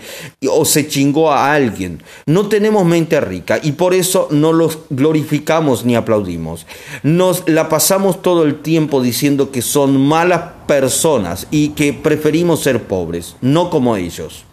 o 0.49 0.65
se 0.65 0.87
chingó 0.87 1.33
a 1.33 1.53
alguien. 1.53 2.01
No 2.27 2.47
tenemos 2.49 2.87
mente 2.87 3.21
rica 3.21 3.59
y 3.61 3.73
por 3.73 3.95
eso 3.95 4.29
no 4.31 4.53
los 4.53 4.79
glorificamos 4.91 5.85
ni 5.85 5.97
aplaudimos. 5.97 6.67
Nos 7.03 7.49
la 7.49 7.69
pasamos 7.69 8.23
todo 8.23 8.45
el 8.45 8.61
tiempo 8.63 9.03
diciendo 9.03 9.51
que 9.51 9.61
son 9.61 10.01
malas 10.01 10.43
personas 10.69 11.49
y 11.51 11.71
que 11.71 11.93
preferimos 11.93 12.61
ser 12.61 12.85
pobres, 12.85 13.35
no 13.41 13.71
como 13.71 13.97
ellos. 13.97 14.45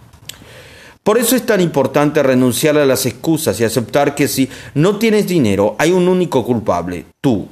Por 1.04 1.20
eso 1.20 1.36
es 1.36 1.46
tan 1.46 1.62
importante 1.62 2.24
renunciar 2.24 2.76
a 2.76 2.88
las 2.88 3.06
excusas 3.06 3.60
y 3.60 3.66
aceptar 3.66 4.16
que 4.16 4.28
si 4.28 4.50
no 4.74 4.98
tienes 4.98 5.28
dinero 5.28 5.76
hay 5.78 5.92
un 5.92 6.08
único 6.08 6.44
culpable, 6.44 7.06
tú. 7.22 7.48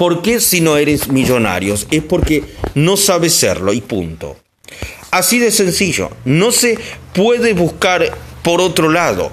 ¿Por 0.00 0.22
qué 0.22 0.40
si 0.40 0.62
no 0.62 0.78
eres 0.78 1.08
millonario? 1.08 1.74
Es 1.74 2.02
porque 2.02 2.42
no 2.74 2.96
sabes 2.96 3.34
serlo 3.34 3.74
y 3.74 3.82
punto. 3.82 4.34
Así 5.10 5.38
de 5.38 5.50
sencillo. 5.50 6.08
No 6.24 6.52
se 6.52 6.78
puede 7.12 7.52
buscar 7.52 8.16
por 8.42 8.62
otro 8.62 8.88
lado. 8.88 9.30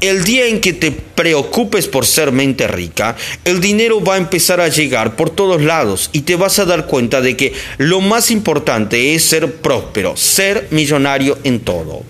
El 0.00 0.24
día 0.24 0.46
en 0.46 0.60
que 0.60 0.72
te 0.72 0.90
preocupes 0.90 1.86
por 1.86 2.06
ser 2.06 2.32
mente 2.32 2.66
rica, 2.66 3.14
el 3.44 3.60
dinero 3.60 4.02
va 4.02 4.16
a 4.16 4.18
empezar 4.18 4.60
a 4.60 4.66
llegar 4.66 5.14
por 5.14 5.30
todos 5.30 5.62
lados 5.62 6.10
y 6.12 6.22
te 6.22 6.34
vas 6.34 6.58
a 6.58 6.64
dar 6.64 6.86
cuenta 6.88 7.20
de 7.20 7.36
que 7.36 7.52
lo 7.78 8.00
más 8.00 8.32
importante 8.32 9.14
es 9.14 9.22
ser 9.22 9.60
próspero, 9.60 10.16
ser 10.16 10.66
millonario 10.72 11.38
en 11.44 11.60
todo. 11.60 12.02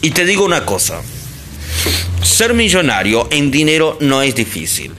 Y 0.00 0.12
te 0.12 0.24
digo 0.24 0.46
una 0.46 0.64
cosa, 0.64 1.02
ser 2.22 2.54
millonario 2.54 3.28
en 3.30 3.50
dinero 3.50 3.96
no 4.00 4.22
es 4.22 4.34
difícil. 4.34 4.92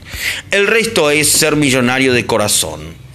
El 0.50 0.66
resto 0.66 1.10
es 1.10 1.30
ser 1.30 1.56
millonario 1.56 2.12
de 2.12 2.26
corazón. 2.26 3.06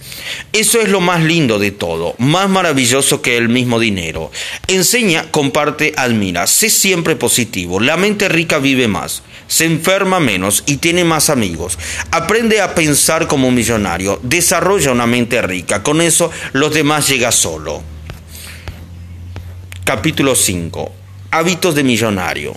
Eso 0.52 0.80
es 0.80 0.88
lo 0.88 1.00
más 1.00 1.22
lindo 1.22 1.58
de 1.58 1.70
todo, 1.70 2.14
más 2.18 2.48
maravilloso 2.48 3.22
que 3.22 3.36
el 3.36 3.48
mismo 3.48 3.80
dinero. 3.80 4.30
Enseña, 4.66 5.30
comparte, 5.30 5.92
admira, 5.96 6.46
sé 6.46 6.70
siempre 6.70 7.16
positivo. 7.16 7.80
La 7.80 7.96
mente 7.96 8.28
rica 8.28 8.58
vive 8.58 8.88
más, 8.88 9.22
se 9.48 9.64
enferma 9.64 10.20
menos 10.20 10.62
y 10.66 10.76
tiene 10.76 11.04
más 11.04 11.30
amigos. 11.30 11.78
Aprende 12.10 12.60
a 12.60 12.74
pensar 12.74 13.26
como 13.26 13.48
un 13.48 13.54
millonario, 13.54 14.20
desarrolla 14.22 14.92
una 14.92 15.06
mente 15.06 15.40
rica. 15.42 15.82
Con 15.82 16.00
eso 16.00 16.30
los 16.52 16.74
demás 16.74 17.08
llega 17.08 17.32
solo. 17.32 17.82
Capítulo 19.84 20.34
5. 20.34 20.92
Hábitos 21.30 21.74
de 21.74 21.82
millonario. 21.82 22.54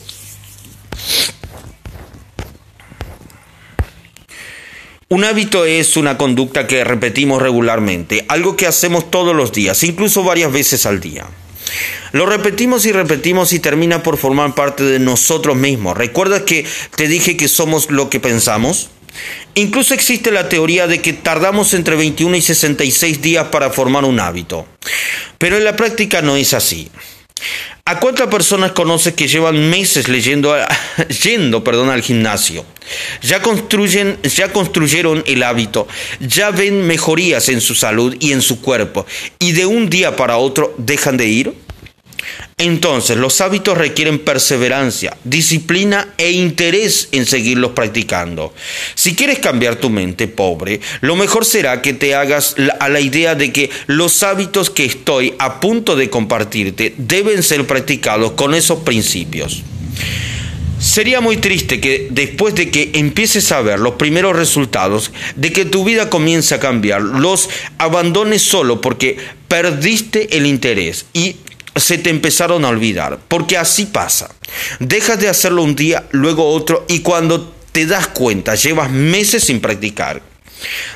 Un 5.07 5.23
hábito 5.23 5.65
es 5.65 5.97
una 5.97 6.17
conducta 6.17 6.65
que 6.65 6.83
repetimos 6.83 7.41
regularmente, 7.41 8.25
algo 8.27 8.55
que 8.55 8.65
hacemos 8.65 9.11
todos 9.11 9.35
los 9.35 9.51
días, 9.51 9.83
incluso 9.83 10.23
varias 10.23 10.51
veces 10.51 10.85
al 10.87 10.99
día. 10.99 11.25
Lo 12.11 12.25
repetimos 12.25 12.85
y 12.85 12.91
repetimos 12.91 13.53
y 13.53 13.59
termina 13.59 14.01
por 14.01 14.17
formar 14.17 14.55
parte 14.55 14.83
de 14.83 14.99
nosotros 14.99 15.55
mismos. 15.55 15.95
¿Recuerdas 15.95 16.41
que 16.41 16.65
te 16.95 17.07
dije 17.07 17.37
que 17.37 17.47
somos 17.47 17.91
lo 17.91 18.09
que 18.09 18.19
pensamos? 18.19 18.89
Incluso 19.53 19.93
existe 19.93 20.31
la 20.31 20.49
teoría 20.49 20.87
de 20.87 21.01
que 21.01 21.13
tardamos 21.13 21.73
entre 21.73 21.95
21 21.95 22.35
y 22.35 22.41
66 22.41 23.21
días 23.21 23.47
para 23.49 23.69
formar 23.69 24.05
un 24.05 24.19
hábito. 24.19 24.65
Pero 25.37 25.57
en 25.57 25.65
la 25.65 25.75
práctica 25.75 26.21
no 26.21 26.35
es 26.35 26.53
así. 26.53 26.89
¿A 27.87 27.99
cuántas 27.99 28.29
personas 28.29 28.71
conoces 28.71 29.13
que 29.13 29.27
llevan 29.27 29.69
meses 29.69 30.07
leyendo, 30.07 30.55
yendo 31.23 31.63
perdón, 31.63 31.91
al 31.91 32.01
gimnasio? 32.01 32.65
Ya, 33.21 33.43
construyen, 33.43 34.17
ya 34.23 34.51
construyeron 34.51 35.23
el 35.27 35.43
hábito, 35.43 35.87
ya 36.19 36.49
ven 36.49 36.87
mejorías 36.87 37.47
en 37.49 37.61
su 37.61 37.75
salud 37.75 38.15
y 38.19 38.31
en 38.31 38.41
su 38.41 38.59
cuerpo, 38.59 39.05
y 39.37 39.51
de 39.51 39.67
un 39.67 39.87
día 39.87 40.15
para 40.15 40.37
otro 40.37 40.73
dejan 40.79 41.17
de 41.17 41.27
ir? 41.27 41.64
Entonces, 42.57 43.17
los 43.17 43.41
hábitos 43.41 43.77
requieren 43.77 44.19
perseverancia, 44.19 45.17
disciplina 45.23 46.13
e 46.17 46.31
interés 46.31 47.09
en 47.11 47.25
seguirlos 47.25 47.71
practicando. 47.71 48.53
Si 48.95 49.13
quieres 49.13 49.39
cambiar 49.39 49.75
tu 49.75 49.89
mente 49.89 50.27
pobre, 50.27 50.79
lo 51.01 51.15
mejor 51.15 51.45
será 51.45 51.81
que 51.81 51.93
te 51.93 52.15
hagas 52.15 52.55
a 52.79 52.89
la 52.89 53.01
idea 53.01 53.35
de 53.35 53.51
que 53.51 53.69
los 53.88 54.23
hábitos 54.23 54.69
que 54.69 54.85
estoy 54.85 55.33
a 55.38 55.59
punto 55.59 55.95
de 55.95 56.09
compartirte 56.09 56.93
deben 56.97 57.43
ser 57.43 57.67
practicados 57.67 58.31
con 58.31 58.55
esos 58.55 58.79
principios. 58.79 59.63
Sería 60.79 61.21
muy 61.21 61.38
triste 61.38 61.79
que 61.79 62.09
después 62.11 62.53
de 62.53 62.69
que 62.69 62.91
empieces 62.93 63.51
a 63.51 63.61
ver 63.61 63.79
los 63.79 63.95
primeros 63.95 64.35
resultados, 64.35 65.11
de 65.35 65.51
que 65.51 65.65
tu 65.65 65.83
vida 65.83 66.09
comience 66.09 66.53
a 66.53 66.59
cambiar, 66.59 67.01
los 67.01 67.49
abandones 67.77 68.41
solo 68.41 68.81
porque 68.81 69.17
perdiste 69.47 70.38
el 70.38 70.45
interés 70.45 71.05
y 71.13 71.38
se 71.75 71.97
te 71.97 72.09
empezaron 72.09 72.65
a 72.65 72.69
olvidar, 72.69 73.19
porque 73.27 73.57
así 73.57 73.85
pasa. 73.85 74.29
Dejas 74.79 75.19
de 75.19 75.29
hacerlo 75.29 75.63
un 75.63 75.75
día, 75.75 76.05
luego 76.11 76.49
otro, 76.49 76.85
y 76.88 76.99
cuando 76.99 77.53
te 77.71 77.85
das 77.85 78.07
cuenta, 78.07 78.55
llevas 78.55 78.89
meses 78.89 79.43
sin 79.43 79.59
practicar. 79.59 80.21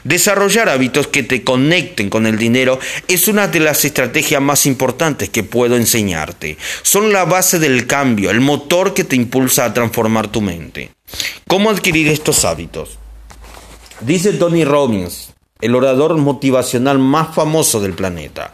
Desarrollar 0.05 0.69
hábitos 0.69 1.07
que 1.07 1.21
te 1.21 1.43
conecten 1.43 2.09
con 2.09 2.25
el 2.25 2.37
dinero 2.37 2.79
es 3.09 3.27
una 3.27 3.49
de 3.49 3.59
las 3.59 3.83
estrategias 3.83 4.41
más 4.41 4.65
importantes 4.65 5.29
que 5.29 5.43
puedo 5.43 5.75
enseñarte. 5.75 6.57
Son 6.81 7.11
la 7.11 7.25
base 7.25 7.59
del 7.59 7.85
cambio, 7.85 8.31
el 8.31 8.39
motor 8.39 8.93
que 8.93 9.03
te 9.03 9.17
impulsa 9.17 9.65
a 9.65 9.73
transformar 9.73 10.29
tu 10.29 10.39
mente. 10.39 10.91
¿Cómo 11.47 11.69
adquirir 11.69 12.07
estos 12.07 12.45
hábitos? 12.45 12.97
Dice 13.99 14.31
Tony 14.31 14.63
Robbins, 14.63 15.33
el 15.59 15.75
orador 15.75 16.15
motivacional 16.17 16.97
más 16.97 17.35
famoso 17.35 17.81
del 17.81 17.93
planeta 17.93 18.53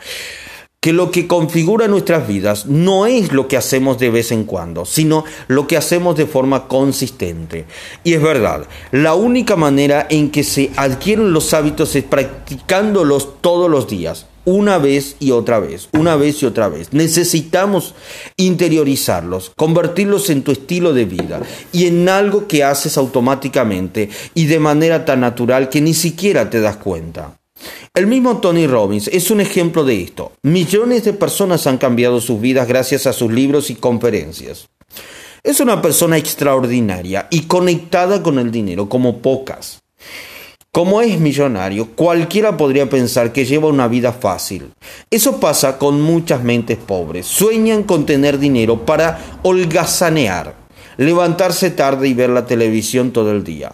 que 0.86 0.94
lo 0.94 1.10
que 1.10 1.26
configura 1.26 1.88
nuestras 1.88 2.28
vidas 2.28 2.68
no 2.68 3.08
es 3.08 3.34
lo 3.34 3.48
que 3.48 3.58
hacemos 3.58 3.98
de 3.98 4.12
vez 4.12 4.32
en 4.32 4.44
cuando, 4.44 4.86
sino 4.86 5.24
lo 5.48 5.66
que 5.66 5.78
hacemos 5.78 6.16
de 6.16 6.28
forma 6.28 6.68
consistente. 6.68 7.66
Y 8.04 8.14
es 8.14 8.22
verdad, 8.22 8.68
la 8.92 9.16
única 9.16 9.56
manera 9.56 10.06
en 10.12 10.30
que 10.30 10.44
se 10.44 10.70
adquieren 10.76 11.34
los 11.34 11.56
hábitos 11.56 11.96
es 11.96 12.04
practicándolos 12.04 13.42
todos 13.42 13.68
los 13.68 13.88
días, 13.88 14.28
una 14.46 14.78
vez 14.78 15.16
y 15.20 15.32
otra 15.32 15.60
vez, 15.60 15.90
una 15.92 16.18
vez 16.18 16.44
y 16.44 16.46
otra 16.46 16.70
vez. 16.70 16.94
Necesitamos 16.94 17.96
interiorizarlos, 18.38 19.54
convertirlos 19.56 20.30
en 20.30 20.44
tu 20.44 20.52
estilo 20.52 20.94
de 20.94 21.06
vida 21.06 21.42
y 21.72 21.88
en 21.88 22.08
algo 22.10 22.48
que 22.48 22.64
haces 22.64 22.96
automáticamente 23.00 24.12
y 24.36 24.46
de 24.46 24.60
manera 24.60 25.04
tan 25.04 25.22
natural 25.22 25.70
que 25.70 25.82
ni 25.82 25.96
siquiera 25.96 26.52
te 26.52 26.62
das 26.62 26.78
cuenta. 26.78 27.40
El 27.96 28.08
mismo 28.08 28.40
Tony 28.40 28.68
Robbins 28.68 29.08
es 29.08 29.32
un 29.32 29.40
ejemplo 29.40 29.86
de 29.86 30.02
esto. 30.02 30.34
Millones 30.44 31.06
de 31.06 31.14
personas 31.14 31.66
han 31.66 31.78
cambiado 31.78 32.20
sus 32.20 32.42
vidas 32.42 32.68
gracias 32.68 33.08
a 33.08 33.14
sus 33.14 33.32
libros 33.32 33.70
y 33.70 33.76
conferencias. 33.76 34.68
Es 35.44 35.62
una 35.62 35.82
persona 35.82 36.18
extraordinaria 36.18 37.28
y 37.32 37.44
conectada 37.44 38.22
con 38.22 38.38
el 38.38 38.52
dinero 38.52 38.90
como 38.90 39.20
pocas. 39.20 39.80
Como 40.74 41.02
es 41.02 41.22
millonario, 41.22 41.92
cualquiera 41.96 42.58
podría 42.58 42.90
pensar 42.90 43.32
que 43.32 43.46
lleva 43.46 43.70
una 43.70 43.88
vida 43.88 44.12
fácil. 44.12 44.74
Eso 45.10 45.40
pasa 45.40 45.78
con 45.78 46.02
muchas 46.02 46.44
mentes 46.44 46.78
pobres. 46.78 47.26
Sueñan 47.26 47.84
con 47.84 48.06
tener 48.06 48.40
dinero 48.40 48.86
para 48.86 49.40
holgazanear, 49.44 50.54
levantarse 50.98 51.72
tarde 51.72 52.10
y 52.10 52.14
ver 52.14 52.30
la 52.30 52.46
televisión 52.46 53.12
todo 53.12 53.32
el 53.32 53.46
día. 53.46 53.74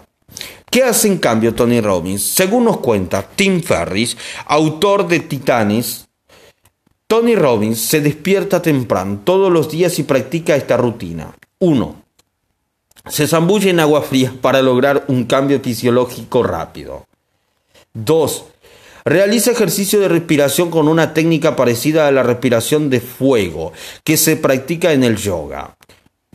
¿Qué 0.69 0.83
hace 0.83 1.07
en 1.07 1.17
cambio 1.17 1.53
Tony 1.53 1.81
Robbins? 1.81 2.23
Según 2.23 2.65
nos 2.65 2.77
cuenta 2.77 3.27
Tim 3.35 3.61
Ferris, 3.61 4.17
autor 4.45 5.07
de 5.07 5.19
Titanes, 5.19 6.07
Tony 7.07 7.35
Robbins 7.35 7.81
se 7.81 7.99
despierta 7.99 8.61
temprano 8.61 9.19
todos 9.25 9.51
los 9.51 9.69
días 9.69 9.99
y 9.99 10.03
practica 10.03 10.55
esta 10.55 10.77
rutina. 10.77 11.35
1. 11.59 12.03
Se 13.09 13.27
zambulle 13.27 13.69
en 13.69 13.81
agua 13.81 14.01
fría 14.01 14.33
para 14.41 14.61
lograr 14.61 15.03
un 15.07 15.25
cambio 15.25 15.59
fisiológico 15.59 16.41
rápido. 16.41 17.05
2. 17.93 18.45
Realiza 19.03 19.51
ejercicio 19.51 19.99
de 19.99 20.07
respiración 20.07 20.69
con 20.69 20.87
una 20.87 21.13
técnica 21.13 21.55
parecida 21.55 22.07
a 22.07 22.11
la 22.11 22.23
respiración 22.23 22.89
de 22.89 23.01
fuego 23.01 23.73
que 24.03 24.15
se 24.15 24.37
practica 24.37 24.93
en 24.93 25.03
el 25.03 25.17
yoga. 25.17 25.75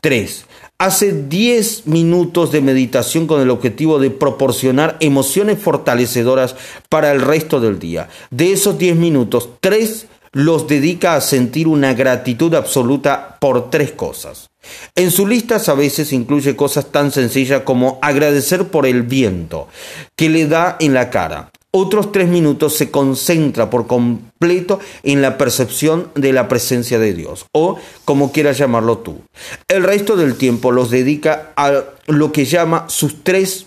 3. 0.03 0.45
Hace 0.78 1.12
10 1.12 1.86
minutos 1.86 2.52
de 2.52 2.60
meditación 2.60 3.26
con 3.26 3.40
el 3.40 3.48
objetivo 3.48 3.98
de 3.98 4.10
proporcionar 4.10 4.98
emociones 5.00 5.58
fortalecedoras 5.58 6.54
para 6.90 7.12
el 7.12 7.22
resto 7.22 7.60
del 7.60 7.78
día. 7.78 8.10
De 8.30 8.52
esos 8.52 8.76
10 8.76 8.96
minutos, 8.96 9.48
3 9.60 10.06
los 10.32 10.68
dedica 10.68 11.14
a 11.14 11.22
sentir 11.22 11.66
una 11.66 11.94
gratitud 11.94 12.52
absoluta 12.54 13.38
por 13.40 13.70
tres 13.70 13.92
cosas. 13.92 14.50
En 14.94 15.10
su 15.10 15.26
lista 15.26 15.56
a 15.66 15.74
veces 15.74 16.12
incluye 16.12 16.56
cosas 16.56 16.92
tan 16.92 17.10
sencillas 17.10 17.62
como 17.62 17.98
agradecer 18.02 18.66
por 18.66 18.84
el 18.84 19.02
viento 19.02 19.68
que 20.14 20.28
le 20.28 20.46
da 20.46 20.76
en 20.78 20.92
la 20.92 21.08
cara. 21.08 21.50
Otros 21.78 22.10
tres 22.10 22.26
minutos 22.28 22.74
se 22.74 22.90
concentra 22.90 23.68
por 23.68 23.86
completo 23.86 24.80
en 25.02 25.20
la 25.20 25.36
percepción 25.36 26.10
de 26.14 26.32
la 26.32 26.48
presencia 26.48 26.98
de 26.98 27.12
Dios, 27.12 27.44
o 27.52 27.78
como 28.06 28.32
quieras 28.32 28.56
llamarlo 28.56 28.96
tú. 28.96 29.20
El 29.68 29.82
resto 29.82 30.16
del 30.16 30.36
tiempo 30.36 30.72
los 30.72 30.90
dedica 30.90 31.52
a 31.54 31.84
lo 32.06 32.32
que 32.32 32.46
llama 32.46 32.86
sus 32.88 33.22
tres 33.22 33.66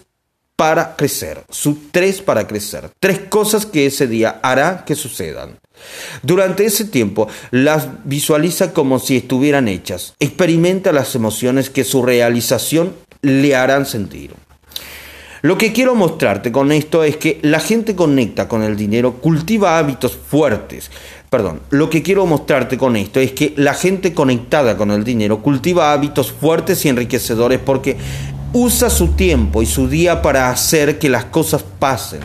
para 0.56 0.96
crecer, 0.96 1.44
sus 1.52 1.92
tres 1.92 2.24
para 2.24 2.48
crecer, 2.48 2.90
tres 3.00 3.20
cosas 3.30 3.68
que 3.68 3.86
ese 3.86 4.08
día 4.08 4.40
hará 4.42 4.86
que 4.86 4.96
sucedan. 4.96 5.60
Durante 6.24 6.66
ese 6.66 6.86
tiempo 6.86 7.28
las 7.52 7.90
visualiza 8.06 8.74
como 8.74 8.98
si 8.98 9.18
estuvieran 9.18 9.68
hechas. 9.68 10.16
Experimenta 10.18 10.92
las 10.92 11.14
emociones 11.14 11.70
que 11.70 11.84
su 11.84 12.02
realización 12.02 12.96
le 13.22 13.56
harán 13.56 13.86
sentir. 13.86 14.34
Lo 15.42 15.58
que 15.58 15.72
quiero 15.72 15.96
mostrarte 15.96 16.52
con 16.52 16.74
esto 16.74 17.04
es 17.04 17.16
que 17.16 17.40
la 17.44 17.62
gente 17.62 17.96
conecta 17.96 18.50
con 18.50 18.62
el 18.62 18.76
dinero, 18.76 19.14
cultiva 19.14 19.78
hábitos 19.78 20.18
fuertes. 20.18 20.92
Perdón, 21.30 21.62
lo 21.70 21.90
que 21.90 22.04
quiero 22.04 22.26
mostrarte 22.26 22.78
con 22.78 22.98
esto 22.98 23.22
es 23.22 23.32
que 23.32 23.54
la 23.56 23.74
gente 23.74 24.14
conectada 24.14 24.76
con 24.76 24.92
el 24.92 25.06
dinero 25.06 25.42
cultiva 25.42 25.94
hábitos 25.94 26.34
fuertes 26.34 26.84
y 26.84 26.90
enriquecedores 26.90 27.60
porque 27.60 27.96
usa 28.52 28.90
su 28.90 29.10
tiempo 29.10 29.62
y 29.62 29.66
su 29.66 29.88
día 29.88 30.22
para 30.22 30.50
hacer 30.50 31.00
que 31.00 31.08
las 31.08 31.26
cosas 31.26 31.64
pasen, 31.64 32.22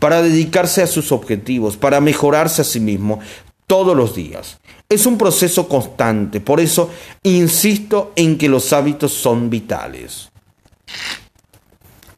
para 0.00 0.22
dedicarse 0.22 0.82
a 0.82 0.88
sus 0.88 1.12
objetivos, 1.12 1.76
para 1.76 2.00
mejorarse 2.00 2.62
a 2.62 2.64
sí 2.64 2.80
mismo 2.80 3.20
todos 3.68 3.96
los 3.96 4.16
días. 4.16 4.58
Es 4.88 5.06
un 5.06 5.18
proceso 5.18 5.68
constante, 5.68 6.40
por 6.40 6.58
eso 6.58 6.90
insisto 7.22 8.12
en 8.16 8.38
que 8.38 8.48
los 8.48 8.72
hábitos 8.72 9.12
son 9.12 9.50
vitales. 9.50 10.30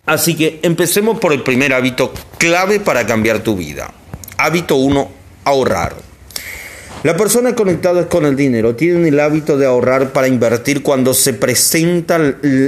Así 0.09 0.35
que 0.35 0.59
empecemos 0.63 1.19
por 1.19 1.35
el 1.35 1.43
primer 1.43 1.75
hábito 1.75 2.15
clave 2.39 2.81
para 2.81 3.05
cambiar 3.05 3.41
tu 3.41 3.55
vida. 3.55 3.93
Hábito 4.39 4.77
1, 4.77 5.07
ahorrar. 5.45 5.97
La 7.03 7.15
persona 7.15 7.55
conectada 7.55 8.09
con 8.09 8.25
el 8.25 8.35
dinero 8.35 8.75
tiene 8.75 9.09
el 9.09 9.21
hábito 9.21 9.59
de 9.59 9.67
ahorrar 9.67 10.15
para 10.15 10.27
invertir 10.27 10.83
cuando 10.83 11.13
se, 11.13 11.35
presenta, 11.35 12.19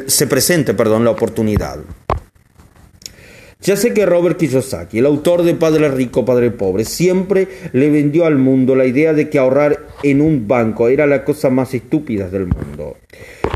se 0.07 0.27
presente 0.27 0.75
perdón, 0.75 1.05
la 1.05 1.13
oportunidad. 1.13 1.79
Ya 3.63 3.77
sé 3.77 3.93
que 3.93 4.07
Robert 4.07 4.39
Kiyosaki, 4.39 4.99
el 4.99 5.07
autor 5.07 5.43
de 5.43 5.55
Padre 5.55 5.91
Rico, 5.91 6.25
Padre 6.25 6.51
Pobre, 6.51 6.87
siempre 6.87 7.47
le 7.73 7.91
vendió 7.91 8.25
al 8.25 8.39
mundo 8.39 8.75
la 8.75 8.87
idea 8.87 9.13
de 9.13 9.29
que 9.29 9.39
ahorrar 9.39 9.87
en 10.03 10.23
un 10.23 10.49
banco 10.49 10.89
era 10.89 11.07
la 11.07 11.25
cosa 11.25 11.51
más 11.51 11.75
estúpida 11.75 12.31
del 12.31 12.47
mundo. 12.47 12.97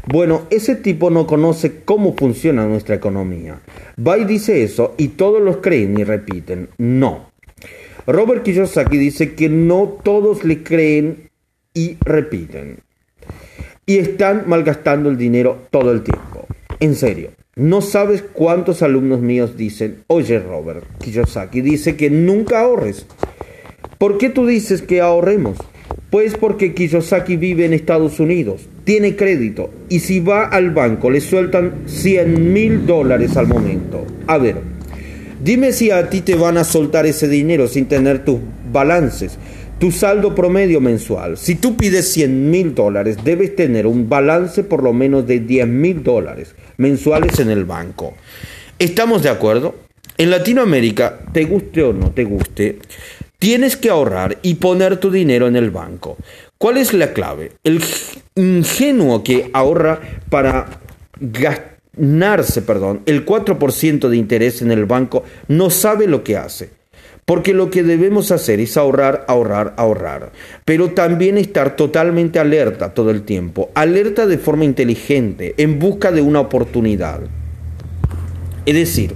Bueno, 0.07 0.43
ese 0.51 0.75
tipo 0.77 1.09
no 1.09 1.27
conoce 1.27 1.81
cómo 1.87 2.14
funciona 2.14 2.67
nuestra 2.67 2.97
economía. 2.97 3.61
Va 3.99 4.19
y 4.19 4.25
dice 4.25 4.62
eso 4.62 4.95
y 4.99 5.09
todos 5.09 5.40
los 5.40 5.59
creen 5.59 5.99
y 5.99 6.05
repiten. 6.05 6.69
No, 6.77 7.31
Robert 8.07 8.43
Kiyosaki 8.43 8.99
dice 8.99 9.35
que 9.35 9.49
no 9.49 9.97
todos 10.03 10.45
le 10.45 10.62
creen 10.62 11.31
y 11.73 11.97
repiten. 12.01 12.81
Y 13.87 13.97
están 13.97 14.45
malgastando 14.47 15.09
el 15.09 15.17
dinero 15.17 15.67
todo 15.71 15.93
el 15.93 16.03
tiempo. 16.03 16.47
En 16.81 16.95
serio. 16.95 17.31
No 17.57 17.81
sabes 17.81 18.23
cuántos 18.33 18.83
alumnos 18.83 19.21
míos 19.21 19.57
dicen, 19.57 19.99
oye 20.09 20.38
Robert 20.40 20.85
Kiyosaki 20.99 21.61
dice 21.61 21.97
que 21.97 22.11
nunca 22.11 22.61
ahorres. 22.61 23.07
¿Por 23.99 24.19
qué 24.19 24.29
tú 24.29 24.47
dices 24.47 24.83
que 24.83 25.01
ahorremos? 25.01 25.59
Pues 26.11 26.37
porque 26.37 26.75
Kiyosaki 26.75 27.37
vive 27.37 27.64
en 27.64 27.73
Estados 27.73 28.21
Unidos, 28.21 28.69
tiene 28.85 29.17
crédito 29.17 29.71
y 29.88 30.01
si 30.01 30.21
va 30.21 30.47
al 30.47 30.71
banco 30.71 31.11
le 31.11 31.21
sueltan 31.21 31.83
100 31.87 32.53
mil 32.53 32.87
dólares 32.87 33.37
al 33.37 33.47
momento. 33.47 34.05
A 34.27 34.38
ver, 34.38 34.75
Dime 35.45 35.73
si 35.73 35.90
a 35.90 36.09
ti 36.09 36.23
te 36.23 36.37
van 36.37 36.57
a 36.57 36.64
soltar 36.64 37.05
ese 37.05 37.29
dinero 37.29 37.69
sin 37.69 37.85
tener 37.85 38.25
tus 38.25 38.38
balances, 38.73 39.37
tu 39.79 39.91
saldo 39.91 40.35
promedio 40.35 40.81
mensual. 40.81 41.37
Si 41.37 41.57
tú 41.57 41.77
pides 41.77 42.13
100 42.13 42.51
mil 42.51 42.75
dólares, 42.75 43.19
debes 43.25 43.57
tener 43.57 43.87
un 43.87 44.09
balance 44.09 44.65
por 44.65 44.83
lo 44.83 44.93
menos 44.93 45.27
de 45.27 45.41
10 45.41 45.67
mil 45.67 46.03
dólares 46.03 46.55
mensuales 46.77 47.39
en 47.41 47.51
el 47.51 47.65
banco. 47.65 48.15
¿Estamos 48.79 49.23
de 49.23 49.31
acuerdo? 49.31 49.75
En 50.17 50.31
Latinoamérica, 50.31 51.19
te 51.33 51.45
guste 51.45 51.83
o 51.83 51.93
no 51.93 52.13
te 52.13 52.25
guste, 52.25 52.79
tienes 53.39 53.77
que 53.77 53.91
ahorrar 53.91 54.39
y 54.43 54.55
poner 54.55 54.99
tu 54.99 55.11
dinero 55.11 55.49
en 55.49 55.57
el 55.57 55.71
banco. 55.71 56.17
¿Cuál 56.57 56.77
es 56.77 56.95
la 56.95 57.13
clave? 57.13 57.53
El 57.65 57.83
ingenuo 58.37 59.25
que 59.25 59.51
ahorra 59.53 60.01
para 60.31 60.81
ganarse, 61.21 62.63
perdón, 62.63 63.03
el 63.07 63.27
4% 63.27 64.09
de 64.09 64.17
interés 64.17 64.63
en 64.63 64.71
el 64.71 64.85
banco 64.85 65.25
no 65.49 65.69
sabe 65.71 66.07
lo 66.07 66.23
que 66.23 66.37
hace. 66.37 66.71
Porque 67.25 67.55
lo 67.55 67.71
que 67.71 67.83
debemos 67.83 68.31
hacer 68.31 68.61
es 68.61 68.77
ahorrar, 68.77 69.25
ahorrar, 69.29 69.75
ahorrar. 69.77 70.33
Pero 70.65 70.91
también 70.91 71.39
estar 71.39 71.75
totalmente 71.77 72.39
alerta 72.39 72.93
todo 72.93 73.11
el 73.11 73.23
tiempo. 73.23 73.71
Alerta 73.75 74.27
de 74.27 74.39
forma 74.39 74.65
inteligente, 74.65 75.55
en 75.57 75.79
busca 75.79 76.13
de 76.13 76.21
una 76.21 76.41
oportunidad. 76.41 77.21
Es 78.67 78.75
decir, 78.75 79.15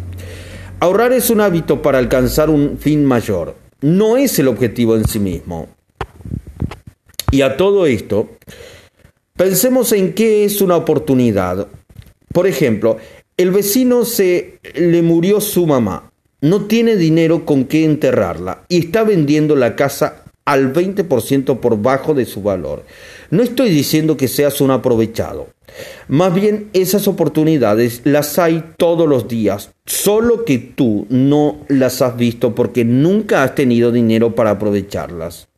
ahorrar 0.80 1.12
es 1.12 1.28
un 1.28 1.40
hábito 1.40 1.82
para 1.82 1.98
alcanzar 1.98 2.48
un 2.48 2.78
fin 2.78 3.04
mayor. 3.04 3.56
No 3.80 4.16
es 4.16 4.38
el 4.38 4.48
objetivo 4.48 4.96
en 4.96 5.06
sí 5.06 5.18
mismo. 5.18 5.68
Y 7.30 7.42
a 7.42 7.58
todo 7.58 7.86
esto, 7.86 8.30
pensemos 9.36 9.92
en 9.92 10.14
qué 10.14 10.44
es 10.44 10.62
una 10.62 10.76
oportunidad. 10.76 11.68
Por 12.32 12.46
ejemplo, 12.46 12.96
el 13.36 13.50
vecino 13.50 14.04
se 14.04 14.58
le 14.74 15.02
murió 15.02 15.40
su 15.40 15.66
mamá, 15.66 16.10
no 16.40 16.66
tiene 16.66 16.96
dinero 16.96 17.44
con 17.44 17.64
qué 17.64 17.84
enterrarla 17.84 18.62
y 18.68 18.78
está 18.78 19.02
vendiendo 19.02 19.56
la 19.56 19.76
casa 19.76 20.22
al 20.44 20.72
20% 20.72 21.58
por 21.60 21.82
bajo 21.82 22.14
de 22.14 22.24
su 22.24 22.42
valor. 22.42 22.84
No 23.30 23.42
estoy 23.42 23.70
diciendo 23.70 24.16
que 24.16 24.28
seas 24.28 24.60
un 24.60 24.70
aprovechado. 24.70 25.48
Más 26.08 26.34
bien 26.34 26.70
esas 26.72 27.06
oportunidades 27.06 28.00
las 28.04 28.38
hay 28.38 28.64
todos 28.78 29.06
los 29.06 29.28
días, 29.28 29.70
solo 29.84 30.44
que 30.46 30.58
tú 30.58 31.06
no 31.10 31.58
las 31.68 32.00
has 32.00 32.16
visto 32.16 32.54
porque 32.54 32.84
nunca 32.84 33.42
has 33.42 33.54
tenido 33.54 33.92
dinero 33.92 34.34
para 34.34 34.52
aprovecharlas. 34.52 35.48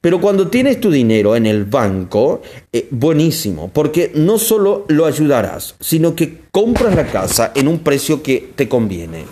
Pero 0.00 0.20
cuando 0.20 0.48
tienes 0.48 0.80
tu 0.80 0.90
dinero 0.90 1.34
en 1.34 1.46
el 1.46 1.64
banco, 1.64 2.42
eh, 2.72 2.88
buenísimo, 2.90 3.70
porque 3.72 4.12
no 4.14 4.38
solo 4.38 4.84
lo 4.88 5.06
ayudarás, 5.06 5.76
sino 5.80 6.14
que 6.14 6.40
compras 6.50 6.94
la 6.94 7.06
casa 7.06 7.52
en 7.54 7.68
un 7.68 7.78
precio 7.78 8.22
que 8.22 8.50
te 8.54 8.68
conviene. 8.68 9.24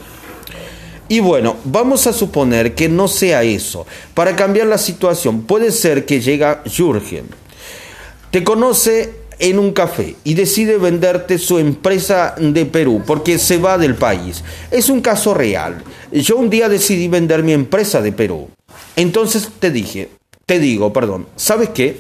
Y 1.13 1.21
bueno, 1.21 1.57
vamos 1.65 2.07
a 2.07 2.13
suponer 2.15 2.75
que 2.75 2.89
no 2.89 3.07
sea 3.07 3.43
eso. 3.43 3.87
Para 4.15 4.35
cambiar 4.35 4.67
la 4.67 4.79
situación, 4.79 5.43
puede 5.43 5.71
ser 5.71 6.07
que 6.07 6.23
llega 6.23 6.63
Jürgen. 6.65 7.27
Te 8.31 8.43
conoce 8.43 9.13
en 9.39 9.59
un 9.59 9.73
café 9.73 10.17
y 10.25 10.33
decide 10.33 10.79
venderte 10.79 11.37
su 11.37 11.59
empresa 11.59 12.35
de 12.39 12.65
Perú 12.65 13.03
porque 13.07 13.39
se 13.39 13.59
va 13.59 13.77
del 13.77 13.95
país. 13.95 14.43
Es 14.71 14.89
un 14.89 15.03
caso 15.03 15.35
real. 15.35 15.85
Yo 16.13 16.39
un 16.39 16.49
día 16.49 16.71
decidí 16.71 17.09
vender 17.09 17.43
mi 17.43 17.53
empresa 17.53 18.01
de 18.01 18.13
Perú. 18.13 18.49
Entonces 18.97 19.51
te 19.59 19.71
dije, 19.71 20.09
te 20.47 20.61
digo, 20.61 20.95
perdón, 20.95 21.27
¿sabes 21.37 21.69
qué? 21.75 21.99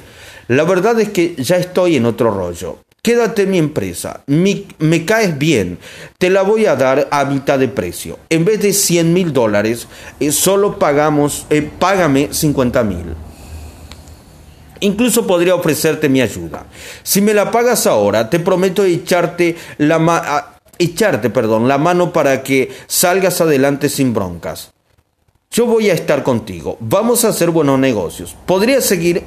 La 0.48 0.64
verdad 0.64 0.98
es 0.98 1.11
que 1.11 1.35
ya 1.37 1.59
estoy 1.59 1.96
en 1.96 2.07
otro 2.07 2.31
rollo. 2.31 2.79
Quédate 3.04 3.42
en 3.42 3.50
mi 3.50 3.58
empresa, 3.58 4.22
me 4.28 5.04
caes 5.04 5.36
bien, 5.36 5.80
te 6.18 6.30
la 6.30 6.42
voy 6.42 6.66
a 6.66 6.76
dar 6.76 7.08
a 7.10 7.24
mitad 7.24 7.58
de 7.58 7.66
precio. 7.66 8.20
En 8.28 8.44
vez 8.44 8.62
de 8.62 8.72
100 8.72 9.12
mil 9.12 9.32
dólares, 9.32 9.88
eh, 10.20 10.30
solo 10.30 10.78
pagamos, 10.78 11.44
eh, 11.50 11.68
págame 11.80 12.28
50 12.32 12.84
mil. 12.84 13.16
Incluso 14.78 15.26
podría 15.26 15.56
ofrecerte 15.56 16.08
mi 16.08 16.20
ayuda. 16.20 16.66
Si 17.02 17.20
me 17.20 17.34
la 17.34 17.50
pagas 17.50 17.88
ahora, 17.88 18.30
te 18.30 18.38
prometo 18.38 18.84
echarte 18.84 19.56
la 19.78 20.60
echarte, 20.78 21.28
perdón, 21.28 21.66
la 21.66 21.78
mano 21.78 22.12
para 22.12 22.44
que 22.44 22.70
salgas 22.86 23.40
adelante 23.40 23.88
sin 23.88 24.14
broncas. 24.14 24.70
Yo 25.50 25.66
voy 25.66 25.90
a 25.90 25.94
estar 25.94 26.22
contigo. 26.22 26.76
Vamos 26.78 27.24
a 27.24 27.30
hacer 27.30 27.50
buenos 27.50 27.80
negocios. 27.80 28.36
Podría 28.46 28.80
seguir 28.80 29.24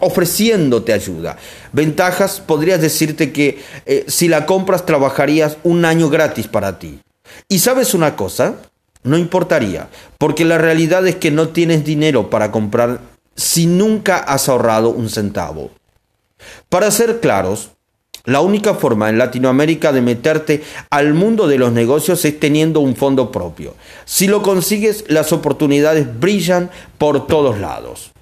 ofreciéndote 0.00 0.92
ayuda. 0.92 1.36
Ventajas, 1.72 2.40
podrías 2.40 2.80
decirte 2.80 3.32
que 3.32 3.62
eh, 3.86 4.04
si 4.08 4.28
la 4.28 4.46
compras 4.46 4.86
trabajarías 4.86 5.56
un 5.62 5.84
año 5.84 6.08
gratis 6.08 6.48
para 6.48 6.78
ti. 6.78 7.00
Y 7.48 7.60
sabes 7.60 7.94
una 7.94 8.16
cosa, 8.16 8.56
no 9.02 9.16
importaría, 9.16 9.88
porque 10.18 10.44
la 10.44 10.58
realidad 10.58 11.06
es 11.06 11.16
que 11.16 11.30
no 11.30 11.50
tienes 11.50 11.84
dinero 11.84 12.30
para 12.30 12.50
comprar 12.50 13.00
si 13.34 13.66
nunca 13.66 14.18
has 14.18 14.48
ahorrado 14.48 14.90
un 14.90 15.08
centavo. 15.08 15.70
Para 16.68 16.90
ser 16.90 17.20
claros, 17.20 17.70
la 18.24 18.40
única 18.40 18.74
forma 18.74 19.08
en 19.08 19.18
Latinoamérica 19.18 19.92
de 19.92 20.02
meterte 20.02 20.62
al 20.90 21.14
mundo 21.14 21.48
de 21.48 21.58
los 21.58 21.72
negocios 21.72 22.24
es 22.24 22.38
teniendo 22.38 22.80
un 22.80 22.94
fondo 22.94 23.32
propio. 23.32 23.74
Si 24.04 24.26
lo 24.26 24.42
consigues, 24.42 25.04
las 25.08 25.32
oportunidades 25.32 26.20
brillan 26.20 26.70
por 26.98 27.26
todos 27.26 27.58
lados. 27.58 28.12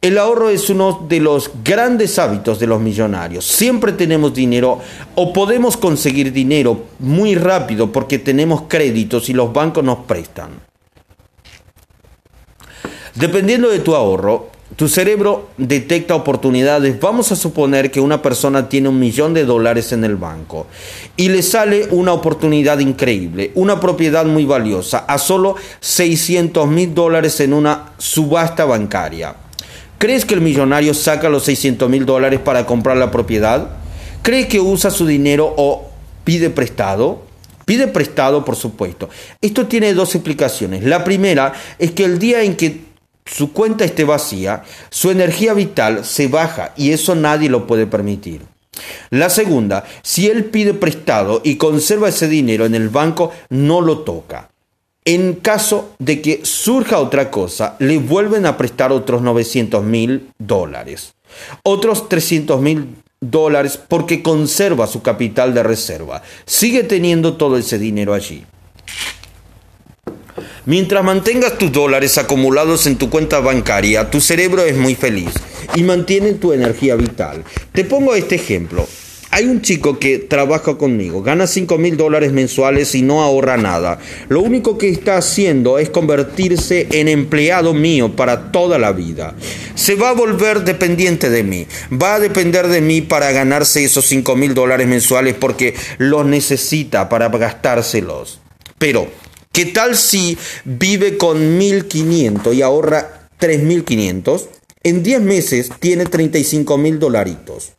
El 0.00 0.18
ahorro 0.18 0.50
es 0.50 0.70
uno 0.70 1.06
de 1.08 1.20
los 1.20 1.50
grandes 1.64 2.18
hábitos 2.18 2.58
de 2.58 2.66
los 2.66 2.80
millonarios. 2.80 3.44
Siempre 3.44 3.92
tenemos 3.92 4.34
dinero 4.34 4.80
o 5.14 5.32
podemos 5.32 5.76
conseguir 5.76 6.32
dinero 6.32 6.84
muy 6.98 7.34
rápido 7.34 7.90
porque 7.92 8.18
tenemos 8.18 8.62
créditos 8.68 9.28
y 9.28 9.32
los 9.32 9.52
bancos 9.52 9.84
nos 9.84 9.98
prestan. 10.00 10.50
Dependiendo 13.14 13.68
de 13.68 13.80
tu 13.80 13.94
ahorro, 13.94 14.50
tu 14.76 14.86
cerebro 14.86 15.48
detecta 15.56 16.14
oportunidades. 16.14 17.00
Vamos 17.00 17.32
a 17.32 17.36
suponer 17.36 17.90
que 17.90 18.00
una 18.00 18.22
persona 18.22 18.68
tiene 18.68 18.88
un 18.88 19.00
millón 19.00 19.34
de 19.34 19.44
dólares 19.44 19.90
en 19.90 20.04
el 20.04 20.14
banco 20.14 20.68
y 21.16 21.28
le 21.30 21.42
sale 21.42 21.88
una 21.90 22.12
oportunidad 22.12 22.78
increíble, 22.78 23.50
una 23.56 23.80
propiedad 23.80 24.24
muy 24.24 24.44
valiosa, 24.44 24.98
a 24.98 25.18
solo 25.18 25.56
600 25.80 26.68
mil 26.68 26.94
dólares 26.94 27.40
en 27.40 27.54
una 27.54 27.92
subasta 27.98 28.64
bancaria. 28.66 29.34
¿Crees 29.98 30.24
que 30.24 30.34
el 30.34 30.40
millonario 30.40 30.94
saca 30.94 31.28
los 31.28 31.42
600 31.44 31.90
mil 31.90 32.06
dólares 32.06 32.38
para 32.38 32.66
comprar 32.66 32.96
la 32.96 33.10
propiedad? 33.10 33.70
¿Cree 34.22 34.46
que 34.46 34.60
usa 34.60 34.92
su 34.92 35.06
dinero 35.06 35.52
o 35.56 35.90
pide 36.22 36.50
prestado? 36.50 37.22
Pide 37.64 37.88
prestado, 37.88 38.44
por 38.44 38.54
supuesto. 38.54 39.10
Esto 39.40 39.66
tiene 39.66 39.94
dos 39.94 40.14
explicaciones. 40.14 40.84
La 40.84 41.02
primera 41.02 41.52
es 41.80 41.90
que 41.90 42.04
el 42.04 42.20
día 42.20 42.42
en 42.42 42.54
que 42.54 42.84
su 43.26 43.52
cuenta 43.52 43.84
esté 43.84 44.04
vacía, 44.04 44.62
su 44.88 45.10
energía 45.10 45.52
vital 45.52 46.04
se 46.04 46.28
baja 46.28 46.72
y 46.76 46.92
eso 46.92 47.16
nadie 47.16 47.50
lo 47.50 47.66
puede 47.66 47.86
permitir. 47.86 48.42
La 49.10 49.28
segunda, 49.28 49.84
si 50.02 50.28
él 50.28 50.44
pide 50.44 50.74
prestado 50.74 51.40
y 51.44 51.56
conserva 51.56 52.08
ese 52.08 52.28
dinero 52.28 52.66
en 52.66 52.76
el 52.76 52.88
banco, 52.88 53.32
no 53.50 53.80
lo 53.80 53.98
toca. 53.98 54.48
En 55.08 55.36
caso 55.36 55.94
de 55.98 56.20
que 56.20 56.40
surja 56.42 56.98
otra 56.98 57.30
cosa, 57.30 57.76
le 57.78 57.96
vuelven 57.96 58.44
a 58.44 58.58
prestar 58.58 58.92
otros 58.92 59.22
900 59.22 59.82
mil 59.82 60.28
dólares. 60.36 61.14
Otros 61.62 62.10
300 62.10 62.60
mil 62.60 62.94
dólares 63.18 63.80
porque 63.88 64.22
conserva 64.22 64.86
su 64.86 65.00
capital 65.00 65.54
de 65.54 65.62
reserva. 65.62 66.22
Sigue 66.44 66.82
teniendo 66.82 67.38
todo 67.38 67.56
ese 67.56 67.78
dinero 67.78 68.12
allí. 68.12 68.44
Mientras 70.66 71.02
mantengas 71.02 71.56
tus 71.56 71.72
dólares 71.72 72.18
acumulados 72.18 72.86
en 72.86 72.98
tu 72.98 73.08
cuenta 73.08 73.40
bancaria, 73.40 74.10
tu 74.10 74.20
cerebro 74.20 74.62
es 74.62 74.76
muy 74.76 74.94
feliz 74.94 75.30
y 75.74 75.84
mantiene 75.84 76.34
tu 76.34 76.52
energía 76.52 76.96
vital. 76.96 77.44
Te 77.72 77.84
pongo 77.84 78.14
este 78.14 78.34
ejemplo. 78.34 78.86
Hay 79.30 79.44
un 79.44 79.60
chico 79.60 79.98
que 79.98 80.18
trabaja 80.18 80.78
conmigo, 80.78 81.22
gana 81.22 81.46
5 81.46 81.76
mil 81.76 81.98
dólares 81.98 82.32
mensuales 82.32 82.94
y 82.94 83.02
no 83.02 83.22
ahorra 83.22 83.58
nada. 83.58 83.98
Lo 84.28 84.40
único 84.40 84.78
que 84.78 84.88
está 84.88 85.18
haciendo 85.18 85.78
es 85.78 85.90
convertirse 85.90 86.88
en 86.92 87.08
empleado 87.08 87.74
mío 87.74 88.16
para 88.16 88.50
toda 88.52 88.78
la 88.78 88.92
vida. 88.92 89.34
Se 89.74 89.96
va 89.96 90.10
a 90.10 90.14
volver 90.14 90.64
dependiente 90.64 91.28
de 91.28 91.44
mí. 91.44 91.66
Va 91.92 92.14
a 92.14 92.20
depender 92.20 92.68
de 92.68 92.80
mí 92.80 93.02
para 93.02 93.30
ganarse 93.30 93.84
esos 93.84 94.06
5 94.06 94.34
mil 94.34 94.54
dólares 94.54 94.88
mensuales 94.88 95.34
porque 95.34 95.74
los 95.98 96.24
necesita 96.24 97.10
para 97.10 97.28
gastárselos. 97.28 98.40
Pero, 98.78 99.08
¿qué 99.52 99.66
tal 99.66 99.94
si 99.94 100.38
vive 100.64 101.18
con 101.18 101.60
1.500 101.60 102.54
y 102.54 102.62
ahorra 102.62 103.28
3.500? 103.38 104.46
En 104.84 105.02
10 105.02 105.20
meses 105.20 105.70
tiene 105.80 106.06
35 106.06 106.78
mil 106.78 106.98
dolaritos. 106.98 107.72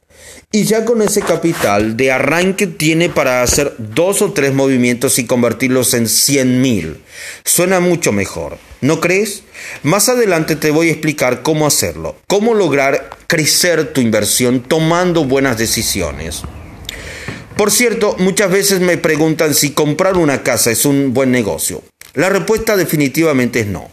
Y 0.51 0.63
ya 0.63 0.83
con 0.83 1.03
ese 1.03 1.21
capital 1.21 1.95
de 1.95 2.11
arranque 2.11 2.65
tiene 2.65 3.07
para 3.07 3.43
hacer 3.43 3.75
dos 3.77 4.23
o 4.23 4.33
tres 4.33 4.51
movimientos 4.51 5.19
y 5.19 5.27
convertirlos 5.27 5.93
en 5.93 6.09
100 6.09 6.59
mil. 6.59 7.03
Suena 7.45 7.79
mucho 7.79 8.11
mejor, 8.11 8.57
¿no 8.81 8.99
crees? 8.99 9.43
Más 9.83 10.09
adelante 10.09 10.55
te 10.55 10.71
voy 10.71 10.87
a 10.87 10.91
explicar 10.91 11.43
cómo 11.43 11.67
hacerlo, 11.67 12.15
cómo 12.25 12.55
lograr 12.55 13.11
crecer 13.27 13.93
tu 13.93 14.01
inversión 14.01 14.61
tomando 14.61 15.23
buenas 15.23 15.59
decisiones. 15.59 16.41
Por 17.55 17.69
cierto, 17.69 18.15
muchas 18.17 18.49
veces 18.49 18.79
me 18.79 18.97
preguntan 18.97 19.53
si 19.53 19.69
comprar 19.69 20.17
una 20.17 20.41
casa 20.41 20.71
es 20.71 20.83
un 20.83 21.13
buen 21.13 21.29
negocio. 21.29 21.83
La 22.15 22.29
respuesta 22.29 22.75
definitivamente 22.75 23.59
es 23.59 23.67
no. 23.67 23.91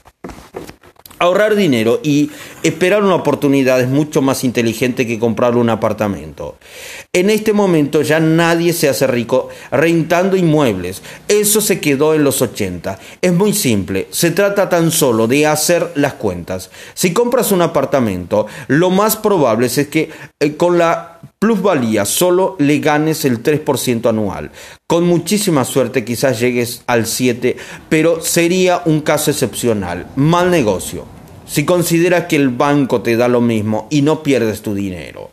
Ahorrar 1.18 1.55
dinero 1.55 2.00
y 2.02 2.31
esperar 2.62 3.02
una 3.02 3.14
oportunidad 3.14 3.81
es 3.81 3.88
mucho 3.88 4.20
más 4.20 4.44
inteligente 4.44 5.07
que 5.07 5.18
comprar 5.18 5.57
un 5.57 5.70
apartamento. 5.70 6.57
En 7.12 7.31
este 7.31 7.55
momento 7.55 8.02
ya 8.02 8.20
nadie 8.20 8.74
se 8.74 8.90
hace 8.90 9.07
rico 9.07 9.48
rentando 9.70 10.37
inmuebles. 10.37 11.02
Eso 11.26 11.62
se 11.62 11.81
quedó 11.81 12.14
en 12.14 12.22
los 12.22 12.42
80. 12.42 12.98
Es 13.22 13.33
muy 13.33 13.55
simple. 13.55 14.09
Se 14.11 14.31
trata 14.31 14.68
tan 14.68 14.90
solo 14.90 15.26
de 15.26 15.46
hacer 15.46 15.92
las 15.94 16.14
cuentas. 16.14 16.70
Si 16.92 17.14
compras 17.14 17.50
un 17.50 17.62
apartamento, 17.62 18.46
lo 18.68 18.90
más 18.90 19.16
probable 19.16 19.68
es 19.68 19.88
que 19.88 20.11
eh, 20.38 20.57
con 20.57 20.76
la 20.76 21.20
plusvalía 21.38 22.05
solo 22.05 22.57
le 22.59 22.79
ganes 22.79 23.25
el 23.25 23.42
3% 23.42 24.09
anual. 24.09 24.51
Con 24.87 25.05
muchísima 25.05 25.64
suerte 25.64 26.05
quizás 26.05 26.40
llegues 26.40 26.83
al 26.87 27.05
7%, 27.05 27.57
pero 27.88 28.20
sería 28.20 28.83
un 28.85 29.01
caso 29.01 29.31
excepcional. 29.31 30.07
Mal 30.16 30.51
negocio. 30.51 31.05
Si 31.46 31.64
consideras 31.64 32.27
que 32.27 32.37
el 32.37 32.49
banco 32.49 33.03
te 33.03 33.16
da 33.16 33.29
lo 33.29 33.40
mismo 33.40 33.87
y 33.90 34.03
no 34.03 34.22
pierdes 34.22 34.62
tu 34.62 34.75
dinero. 34.75 35.31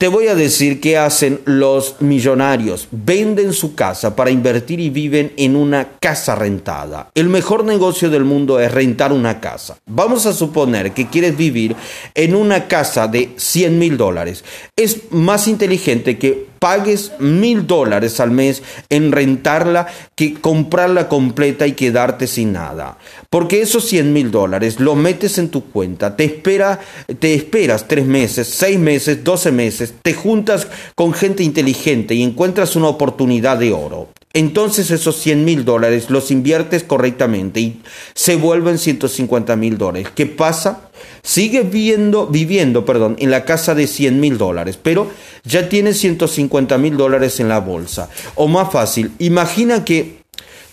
Te 0.00 0.06
voy 0.06 0.28
a 0.28 0.36
decir 0.36 0.80
qué 0.80 0.96
hacen 0.96 1.40
los 1.44 2.00
millonarios. 2.00 2.86
Venden 2.92 3.52
su 3.52 3.74
casa 3.74 4.14
para 4.14 4.30
invertir 4.30 4.78
y 4.78 4.90
viven 4.90 5.32
en 5.36 5.56
una 5.56 5.98
casa 5.98 6.36
rentada. 6.36 7.10
El 7.16 7.28
mejor 7.28 7.64
negocio 7.64 8.08
del 8.08 8.22
mundo 8.22 8.60
es 8.60 8.70
rentar 8.70 9.12
una 9.12 9.40
casa. 9.40 9.76
Vamos 9.86 10.24
a 10.26 10.32
suponer 10.32 10.92
que 10.92 11.08
quieres 11.08 11.36
vivir 11.36 11.74
en 12.14 12.36
una 12.36 12.68
casa 12.68 13.08
de 13.08 13.32
100 13.34 13.76
mil 13.76 13.96
dólares. 13.96 14.44
Es 14.76 15.10
más 15.10 15.48
inteligente 15.48 16.16
que 16.16 16.46
pagues 16.58 17.12
mil 17.18 17.66
dólares 17.66 18.20
al 18.20 18.30
mes 18.30 18.62
en 18.88 19.12
rentarla 19.12 19.86
que 20.14 20.34
comprarla 20.34 21.08
completa 21.08 21.66
y 21.66 21.72
quedarte 21.72 22.26
sin 22.26 22.52
nada. 22.52 22.98
Porque 23.30 23.60
esos 23.60 23.84
100 23.86 24.12
mil 24.12 24.30
dólares 24.30 24.80
lo 24.80 24.94
metes 24.94 25.38
en 25.38 25.48
tu 25.48 25.70
cuenta, 25.70 26.16
te, 26.16 26.24
espera, 26.24 26.80
te 27.18 27.34
esperas 27.34 27.86
tres 27.88 28.06
meses, 28.06 28.48
seis 28.48 28.78
meses, 28.78 29.24
doce 29.24 29.52
meses, 29.52 29.94
te 30.02 30.14
juntas 30.14 30.66
con 30.94 31.12
gente 31.12 31.42
inteligente 31.42 32.14
y 32.14 32.22
encuentras 32.22 32.76
una 32.76 32.88
oportunidad 32.88 33.58
de 33.58 33.72
oro. 33.72 34.08
Entonces 34.34 34.90
esos 34.90 35.16
100 35.16 35.44
mil 35.44 35.64
dólares 35.64 36.10
los 36.10 36.30
inviertes 36.30 36.84
correctamente 36.84 37.60
y 37.60 37.82
se 38.14 38.36
vuelven 38.36 38.78
150 38.78 39.56
mil 39.56 39.78
dólares. 39.78 40.08
¿Qué 40.14 40.26
pasa? 40.26 40.87
Sigues 41.22 41.70
viviendo, 41.70 42.26
viviendo 42.26 42.84
perdón, 42.84 43.16
en 43.18 43.30
la 43.30 43.44
casa 43.44 43.74
de 43.74 43.86
100 43.86 44.20
mil 44.20 44.38
dólares, 44.38 44.78
pero 44.82 45.10
ya 45.44 45.68
tienes 45.68 45.98
150 45.98 46.78
mil 46.78 46.96
dólares 46.96 47.40
en 47.40 47.48
la 47.48 47.60
bolsa. 47.60 48.08
O 48.34 48.48
más 48.48 48.72
fácil, 48.72 49.12
imagina 49.18 49.84
que 49.84 50.18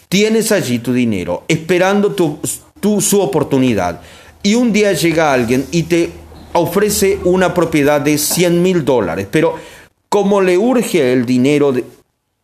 tienes 0.10 0.52
allí 0.52 0.80
tu 0.80 0.94
dinero, 0.94 1.44
esperando 1.48 2.14
tu, 2.14 2.40
su 3.02 3.22
oportunidad. 3.22 4.02
Y 4.44 4.56
un 4.56 4.72
día 4.72 4.94
llega 4.94 5.34
alguien 5.34 5.66
y 5.72 5.84
te 5.84 6.12
ofrece 6.54 7.20
una 7.24 7.54
propiedad 7.54 8.00
de 8.00 8.18
100 8.18 8.62
mil 8.62 8.86
dólares, 8.86 9.28
pero 9.30 9.56
como 10.10 10.42
le 10.42 10.58
urge 10.58 11.12
el 11.12 11.26
dinero, 11.26 11.74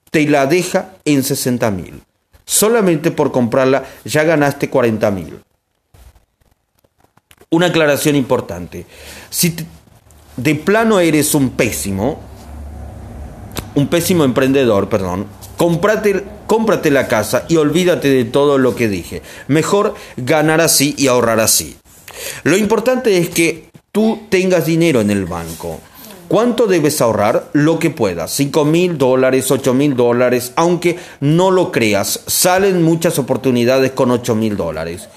te 0.09 0.27
la 0.27 0.45
deja 0.45 0.95
en 1.05 1.23
60 1.23 1.71
mil. 1.71 2.01
Solamente 2.45 3.11
por 3.11 3.31
comprarla 3.31 3.85
ya 4.03 4.23
ganaste 4.23 4.69
40 4.69 5.11
mil. 5.11 5.39
Una 7.53 7.65
aclaración 7.65 8.15
importante. 8.15 8.85
Si 9.29 9.53
de 10.37 10.55
plano 10.55 11.01
eres 11.01 11.35
un 11.35 11.49
pésimo, 11.49 12.17
un 13.75 13.87
pésimo 13.87 14.23
emprendedor, 14.23 14.87
perdón, 14.87 15.25
cómprate, 15.57 16.23
cómprate 16.47 16.91
la 16.91 17.09
casa 17.09 17.43
y 17.49 17.57
olvídate 17.57 18.07
de 18.07 18.23
todo 18.23 18.57
lo 18.57 18.73
que 18.73 18.87
dije. 18.87 19.21
Mejor 19.49 19.95
ganar 20.15 20.61
así 20.61 20.95
y 20.97 21.07
ahorrar 21.07 21.41
así. 21.41 21.75
Lo 22.43 22.55
importante 22.55 23.17
es 23.17 23.27
que 23.27 23.69
tú 23.91 24.21
tengas 24.29 24.65
dinero 24.65 25.01
en 25.01 25.11
el 25.11 25.25
banco. 25.25 25.81
¿Cuánto 26.29 26.67
debes 26.67 27.01
ahorrar? 27.01 27.49
Lo 27.51 27.79
que 27.79 27.89
puedas. 27.89 28.31
5 28.31 28.63
mil 28.63 28.97
dólares, 28.97 29.51
8 29.51 29.73
mil 29.73 29.97
dólares. 29.97 30.53
Aunque 30.55 30.97
no 31.19 31.51
lo 31.51 31.73
creas, 31.73 32.21
salen 32.27 32.81
muchas 32.81 33.19
oportunidades 33.19 33.91
con 33.91 34.09
8 34.09 34.35
mil 34.35 34.55
dólares. 34.55 35.09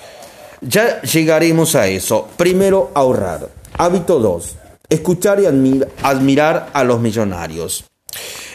Ya 0.66 1.02
llegaremos 1.02 1.74
a 1.74 1.88
eso. 1.88 2.28
Primero, 2.36 2.90
ahorrar. 2.94 3.48
Hábito 3.76 4.18
2. 4.18 4.56
Escuchar 4.88 5.40
y 5.40 5.46
admirar 5.46 6.70
a 6.72 6.84
los 6.84 7.00
millonarios. 7.00 7.84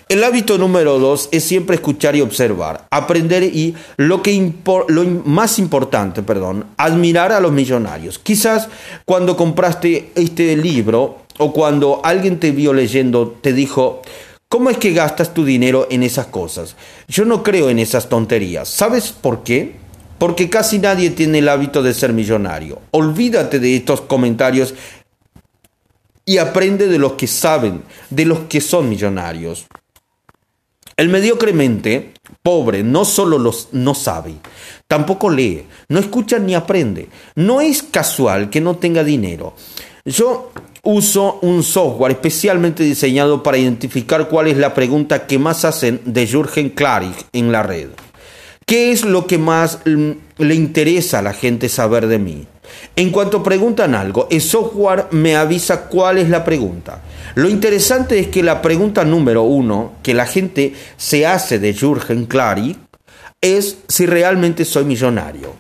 El 0.08 0.24
hábito 0.24 0.58
número 0.58 0.98
dos 0.98 1.30
es 1.32 1.44
siempre 1.44 1.76
escuchar 1.76 2.16
y 2.16 2.22
observar, 2.22 2.88
aprender 2.90 3.44
y 3.44 3.76
lo 3.98 4.24
que 4.24 4.54
lo 4.88 5.04
más 5.04 5.60
importante, 5.60 6.24
perdón, 6.24 6.66
admirar 6.78 7.32
a 7.32 7.40
los 7.40 7.52
millonarios. 7.52 8.18
Quizás 8.18 8.70
cuando 9.06 9.38
compraste 9.38 10.12
este 10.16 10.58
libro 10.58 11.20
o 11.38 11.54
cuando 11.54 12.02
alguien 12.04 12.40
te 12.40 12.50
vio 12.50 12.74
leyendo 12.74 13.38
te 13.40 13.54
dijo, 13.54 14.02
¿cómo 14.48 14.72
es 14.72 14.80
que 14.80 14.94
gastas 14.94 15.36
tu 15.36 15.46
dinero 15.46 15.86
en 15.92 16.02
esas 16.02 16.26
cosas? 16.26 16.76
Yo 17.08 17.24
no 17.26 17.44
creo 17.44 17.70
en 17.70 17.78
esas 17.78 18.10
tonterías. 18.10 18.68
¿Sabes 18.68 19.12
por 19.12 19.44
qué? 19.44 19.76
Porque 20.20 20.50
casi 20.50 20.78
nadie 20.78 21.10
tiene 21.12 21.40
el 21.40 21.50
hábito 21.50 21.82
de 21.82 21.94
ser 21.94 22.14
millonario. 22.14 22.82
Olvídate 22.92 23.60
de 23.60 23.76
estos 23.76 24.02
comentarios 24.02 24.76
y 26.26 26.38
aprende 26.38 26.88
de 26.88 27.00
los 27.00 27.14
que 27.14 27.26
saben, 27.26 27.82
de 28.12 28.26
los 28.26 28.42
que 28.42 28.62
son 28.62 28.88
millonarios. 28.88 29.66
El 30.96 31.10
mediocremente 31.10 32.12
pobre 32.44 32.84
no 32.84 33.06
solo 33.06 33.40
los, 33.40 33.70
no 33.72 33.96
sabe, 33.96 34.36
tampoco 34.88 35.30
lee, 35.30 35.66
no 35.88 35.98
escucha 35.98 36.38
ni 36.38 36.54
aprende. 36.54 37.08
No 37.36 37.62
es 37.62 37.82
casual 37.82 38.50
que 38.50 38.62
no 38.62 38.76
tenga 38.76 39.04
dinero. 39.04 39.56
Yo 40.06 40.52
uso 40.84 41.40
un 41.42 41.64
software 41.64 42.12
especialmente 42.12 42.84
diseñado 42.84 43.42
para 43.42 43.58
identificar 43.58 44.28
cuál 44.28 44.48
es 44.48 44.58
la 44.58 44.74
pregunta 44.74 45.26
que 45.26 45.40
más 45.40 45.66
hacen 45.66 46.02
de 46.06 46.28
Jürgen 46.28 46.70
Klarik 46.70 47.28
en 47.34 47.52
la 47.52 47.64
red. 47.64 47.90
¿Qué 48.70 48.92
es 48.92 49.04
lo 49.04 49.26
que 49.26 49.40
más 49.40 49.80
le 49.84 50.54
interesa 50.54 51.18
a 51.18 51.22
la 51.24 51.34
gente 51.34 51.70
saber 51.70 52.06
de 52.06 52.20
mí? 52.20 52.46
En 52.96 53.10
cuanto 53.10 53.42
preguntan 53.42 53.96
algo, 53.96 54.28
el 54.30 54.42
software 54.42 55.08
me 55.10 55.36
avisa 55.36 55.88
cuál 55.88 56.20
es 56.20 56.30
la 56.30 56.44
pregunta. 56.44 57.02
Lo 57.34 57.50
interesante 57.50 58.20
es 58.20 58.28
que 58.28 58.44
la 58.44 58.62
pregunta 58.62 59.04
número 59.04 59.42
uno 59.42 59.94
que 60.04 60.14
la 60.14 60.28
gente 60.28 60.76
se 60.98 61.26
hace 61.26 61.58
de 61.58 61.74
Jürgen 61.74 62.28
Clary 62.28 62.78
es 63.42 63.80
si 63.88 64.06
realmente 64.06 64.66
soy 64.66 64.86
millonario. 64.86 65.56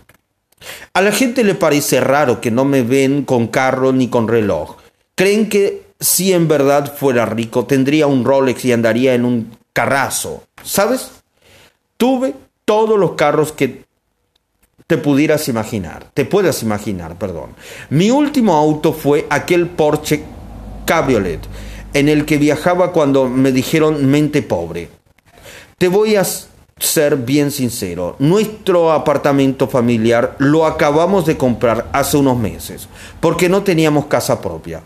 A 0.94 1.02
la 1.02 1.12
gente 1.12 1.44
le 1.44 1.56
parece 1.56 2.00
raro 2.02 2.40
que 2.40 2.52
no 2.52 2.64
me 2.64 2.84
ven 2.84 3.24
con 3.24 3.48
carro 3.48 3.92
ni 3.92 4.10
con 4.10 4.28
reloj. 4.28 4.76
Creen 5.16 5.50
que 5.50 5.82
si 6.00 6.32
en 6.32 6.48
verdad 6.48 6.96
fuera 6.96 7.26
rico 7.26 7.66
tendría 7.66 8.06
un 8.06 8.24
Rolex 8.24 8.66
y 8.66 8.72
andaría 8.72 9.16
en 9.16 9.26
un 9.26 9.58
carrazo. 9.74 10.44
¿Sabes? 10.62 11.10
Tuve 11.98 12.36
todos 12.70 13.00
los 13.00 13.14
carros 13.14 13.52
que 13.52 13.82
te 14.86 15.00
pudieras 15.00 15.48
imaginar, 15.48 16.06
te 16.14 16.24
puedas 16.24 16.62
imaginar, 16.62 17.18
perdón. 17.18 17.56
Mi 17.90 18.12
último 18.12 18.56
auto 18.56 18.94
fue 18.94 19.26
aquel 19.32 19.66
Porsche 19.66 20.22
Cabriolet 20.86 21.40
en 21.96 22.10
el 22.10 22.26
que 22.26 22.38
viajaba 22.38 22.92
cuando 22.92 23.28
me 23.28 23.52
dijeron 23.52 24.06
mente 24.06 24.44
pobre. 24.44 24.88
Te 25.80 25.88
voy 25.88 26.16
a 26.16 26.24
ser 26.80 27.18
bien 27.18 27.52
sincero, 27.52 28.16
nuestro 28.20 28.92
apartamento 28.92 29.68
familiar 29.68 30.36
lo 30.40 30.66
acabamos 30.66 31.26
de 31.26 31.38
comprar 31.38 31.90
hace 31.92 32.18
unos 32.18 32.38
meses, 32.38 32.88
porque 33.20 33.50
no 33.50 33.64
teníamos 33.64 34.06
casa 34.06 34.42
propia. 34.42 34.82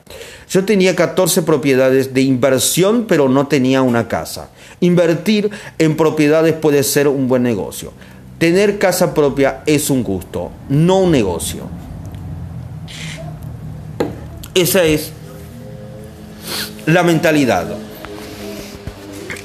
Yo 0.49 0.65
tenía 0.65 0.95
14 0.95 1.43
propiedades 1.43 2.13
de 2.13 2.21
inversión, 2.21 3.05
pero 3.07 3.29
no 3.29 3.47
tenía 3.47 3.81
una 3.83 4.07
casa. 4.07 4.49
Invertir 4.79 5.51
en 5.77 5.95
propiedades 5.95 6.53
puede 6.53 6.83
ser 6.83 7.07
un 7.07 7.27
buen 7.27 7.43
negocio. 7.43 7.93
Tener 8.39 8.79
casa 8.79 9.13
propia 9.13 9.61
es 9.65 9.89
un 9.89 10.03
gusto, 10.03 10.51
no 10.69 10.99
un 10.99 11.11
negocio. 11.11 11.61
Esa 14.55 14.83
es 14.83 15.11
la 16.85 17.03
mentalidad. 17.03 17.67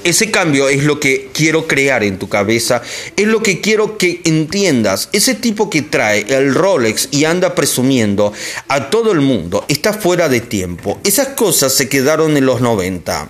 Ese 0.08 0.30
cambio 0.30 0.70
es 0.70 0.84
lo 0.84 1.00
que 1.00 1.28
quiero 1.34 1.66
crear 1.66 2.02
en 2.02 2.18
tu 2.18 2.30
cabeza, 2.30 2.80
es 3.14 3.26
lo 3.26 3.42
que 3.42 3.60
quiero 3.60 3.98
que 3.98 4.22
entiendas. 4.24 5.10
Ese 5.12 5.34
tipo 5.34 5.68
que 5.68 5.82
trae 5.82 6.24
el 6.34 6.54
Rolex 6.54 7.08
y 7.10 7.26
anda 7.26 7.54
presumiendo 7.54 8.32
a 8.68 8.88
todo 8.88 9.12
el 9.12 9.20
mundo 9.20 9.66
está 9.68 9.92
fuera 9.92 10.30
de 10.30 10.40
tiempo. 10.40 10.98
Esas 11.04 11.28
cosas 11.28 11.74
se 11.74 11.90
quedaron 11.90 12.38
en 12.38 12.46
los 12.46 12.62
90. 12.62 13.28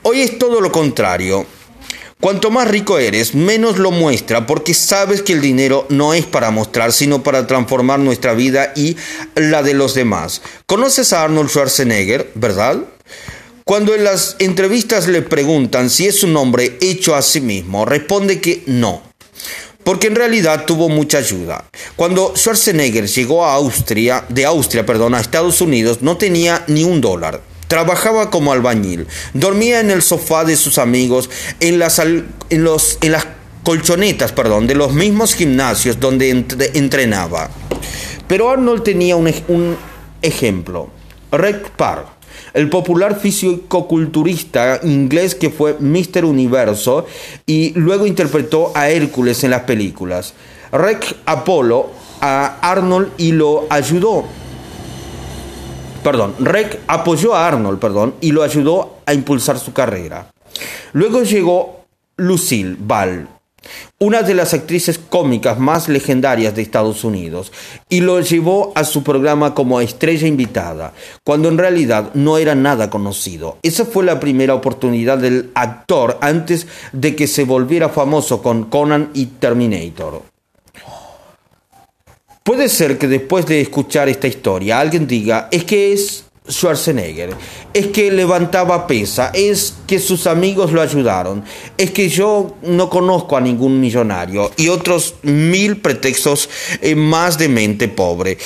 Hoy 0.00 0.22
es 0.22 0.38
todo 0.38 0.62
lo 0.62 0.72
contrario. 0.72 1.44
Cuanto 2.18 2.50
más 2.50 2.66
rico 2.66 2.98
eres, 2.98 3.34
menos 3.34 3.76
lo 3.76 3.90
muestra 3.90 4.46
porque 4.46 4.72
sabes 4.72 5.20
que 5.20 5.34
el 5.34 5.42
dinero 5.42 5.84
no 5.90 6.14
es 6.14 6.24
para 6.24 6.50
mostrar, 6.50 6.94
sino 6.94 7.22
para 7.22 7.46
transformar 7.46 7.98
nuestra 7.98 8.32
vida 8.32 8.72
y 8.74 8.96
la 9.34 9.62
de 9.62 9.74
los 9.74 9.92
demás. 9.92 10.40
¿Conoces 10.64 11.12
a 11.12 11.24
Arnold 11.24 11.50
Schwarzenegger, 11.50 12.30
verdad? 12.36 12.78
Cuando 13.70 13.94
en 13.94 14.02
las 14.02 14.34
entrevistas 14.40 15.06
le 15.06 15.22
preguntan 15.22 15.90
si 15.90 16.08
es 16.08 16.24
un 16.24 16.36
hombre 16.36 16.76
hecho 16.80 17.14
a 17.14 17.22
sí 17.22 17.40
mismo, 17.40 17.84
responde 17.84 18.40
que 18.40 18.64
no. 18.66 19.00
Porque 19.84 20.08
en 20.08 20.16
realidad 20.16 20.64
tuvo 20.66 20.88
mucha 20.88 21.18
ayuda. 21.18 21.66
Cuando 21.94 22.32
Schwarzenegger 22.34 23.06
llegó 23.06 23.44
a 23.44 23.54
Austria, 23.54 24.24
de 24.28 24.44
Austria, 24.44 24.84
perdón, 24.84 25.14
a 25.14 25.20
Estados 25.20 25.60
Unidos, 25.60 25.98
no 26.00 26.16
tenía 26.16 26.64
ni 26.66 26.82
un 26.82 27.00
dólar. 27.00 27.42
Trabajaba 27.68 28.28
como 28.28 28.50
albañil, 28.50 29.06
dormía 29.34 29.78
en 29.78 29.92
el 29.92 30.02
sofá 30.02 30.44
de 30.44 30.56
sus 30.56 30.76
amigos, 30.76 31.30
en 31.60 31.78
las, 31.78 32.02
los, 32.50 32.98
colchonetas 33.62 34.32
perdón, 34.32 34.66
de 34.66 34.74
los 34.74 34.92
mismos 34.94 35.34
gimnasios 35.34 36.00
donde 36.00 36.30
entrenaba. 36.74 37.48
Pero 38.26 38.50
Arnold 38.50 38.82
tenía 38.82 39.14
un, 39.14 39.32
un 39.46 39.76
ejemplo. 40.22 40.90
Rick 41.30 41.70
Park, 41.76 42.08
el 42.54 42.68
popular 42.68 43.18
físico-culturista 43.18 44.80
inglés 44.82 45.34
que 45.34 45.50
fue 45.50 45.76
Mr. 45.78 46.24
Universo 46.24 47.06
y 47.46 47.72
luego 47.78 48.06
interpretó 48.06 48.72
a 48.74 48.90
Hércules 48.90 49.44
en 49.44 49.50
las 49.50 49.62
películas. 49.62 50.34
Rick 50.72 51.16
Apolo 51.26 51.90
a 52.20 52.58
Arnold 52.60 53.12
y 53.18 53.32
lo 53.32 53.66
ayudó 53.70 54.24
perdón, 56.02 56.34
Rec 56.38 56.80
apoyó 56.86 57.34
a 57.34 57.46
Arnold, 57.46 57.78
perdón, 57.78 58.14
y 58.20 58.32
lo 58.32 58.42
ayudó 58.42 58.98
a 59.06 59.14
impulsar 59.14 59.58
su 59.58 59.72
carrera. 59.72 60.30
Luego 60.92 61.22
llegó 61.22 61.84
Lucille 62.16 62.76
Ball, 62.78 63.28
una 63.98 64.22
de 64.22 64.34
las 64.34 64.54
actrices 64.54 64.98
cómicas 64.98 65.58
más 65.58 65.88
legendarias 65.88 66.54
de 66.54 66.62
Estados 66.62 67.04
Unidos, 67.04 67.52
y 67.88 68.00
lo 68.00 68.20
llevó 68.20 68.72
a 68.74 68.84
su 68.84 69.02
programa 69.02 69.54
como 69.54 69.80
estrella 69.80 70.26
invitada, 70.26 70.92
cuando 71.24 71.48
en 71.48 71.58
realidad 71.58 72.10
no 72.14 72.38
era 72.38 72.54
nada 72.54 72.90
conocido. 72.90 73.58
Esa 73.62 73.84
fue 73.84 74.04
la 74.04 74.20
primera 74.20 74.54
oportunidad 74.54 75.18
del 75.18 75.50
actor 75.54 76.18
antes 76.20 76.66
de 76.92 77.14
que 77.14 77.26
se 77.26 77.44
volviera 77.44 77.88
famoso 77.88 78.42
con 78.42 78.64
Conan 78.64 79.10
y 79.14 79.26
Terminator. 79.26 80.22
Puede 82.42 82.68
ser 82.68 82.98
que 82.98 83.06
después 83.06 83.46
de 83.46 83.60
escuchar 83.60 84.08
esta 84.08 84.26
historia 84.26 84.80
alguien 84.80 85.06
diga, 85.06 85.48
es 85.52 85.64
que 85.64 85.92
es 85.92 86.24
Schwarzenegger, 86.50 87.30
es 87.72 87.86
que 87.88 88.10
levantaba 88.10 88.86
pesa, 88.86 89.30
es 89.32 89.74
que 89.86 89.98
sus 89.98 90.26
amigos 90.26 90.72
lo 90.72 90.82
ayudaron, 90.82 91.44
es 91.76 91.90
que 91.90 92.08
yo 92.08 92.56
no 92.62 92.90
conozco 92.90 93.36
a 93.36 93.40
ningún 93.40 93.80
millonario 93.80 94.50
y 94.56 94.68
otros 94.68 95.14
mil 95.22 95.78
pretextos 95.78 96.48
eh, 96.80 96.94
más 96.94 97.38
de 97.38 97.48
mente 97.48 97.88
pobre. 97.88 98.38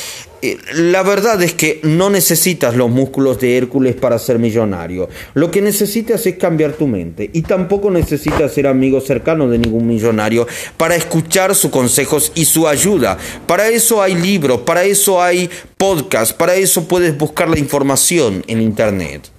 Eh, 0.45 0.59
la 0.75 1.03
verdad 1.03 1.43
es 1.43 1.55
que 1.55 1.81
no 1.85 2.11
necesitas 2.11 2.77
los 2.77 2.91
músculos 2.91 3.41
de 3.41 3.57
Hércules 3.57 3.95
para 3.95 4.19
ser 4.19 4.39
millonario. 4.39 5.09
Lo 5.33 5.51
que 5.51 5.63
necesitas 5.63 6.27
es 6.27 6.37
cambiar 6.37 6.75
tu 6.75 6.87
mente. 6.87 7.31
Y 7.33 7.41
tampoco 7.41 7.91
necesitas 7.91 8.53
ser 8.53 8.67
amigo 8.67 9.01
cercano 9.01 9.49
de 9.49 9.57
ningún 9.57 9.87
millonario 9.87 10.47
para 10.77 10.97
escuchar 10.97 11.55
sus 11.55 11.71
consejos 11.71 12.31
y 12.35 12.45
su 12.45 12.69
ayuda. 12.69 13.17
Para 13.47 13.69
eso 13.69 14.03
hay 14.03 14.17
libros, 14.17 14.61
para 14.61 14.85
eso 14.85 15.23
hay 15.23 15.49
podcasts, 15.79 16.35
para 16.35 16.57
eso 16.57 16.87
puedes 16.87 17.17
buscar 17.17 17.49
la 17.49 17.59
información 17.59 18.45
en 18.47 18.61
Internet. 18.61 19.31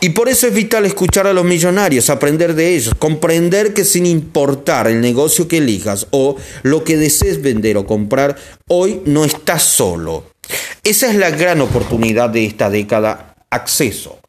Y 0.00 0.10
por 0.10 0.28
eso 0.28 0.46
es 0.46 0.54
vital 0.54 0.86
escuchar 0.86 1.26
a 1.26 1.32
los 1.32 1.44
millonarios, 1.44 2.10
aprender 2.10 2.54
de 2.54 2.74
ellos, 2.74 2.94
comprender 2.98 3.74
que 3.74 3.84
sin 3.84 4.06
importar 4.06 4.86
el 4.86 5.00
negocio 5.00 5.48
que 5.48 5.58
elijas 5.58 6.06
o 6.10 6.36
lo 6.62 6.84
que 6.84 6.96
desees 6.96 7.42
vender 7.42 7.76
o 7.76 7.86
comprar, 7.86 8.36
hoy 8.68 9.00
no 9.04 9.24
estás 9.24 9.62
solo. 9.62 10.24
Esa 10.84 11.10
es 11.10 11.16
la 11.16 11.30
gran 11.30 11.60
oportunidad 11.60 12.30
de 12.30 12.46
esta 12.46 12.70
década, 12.70 13.34
acceso. 13.50 14.20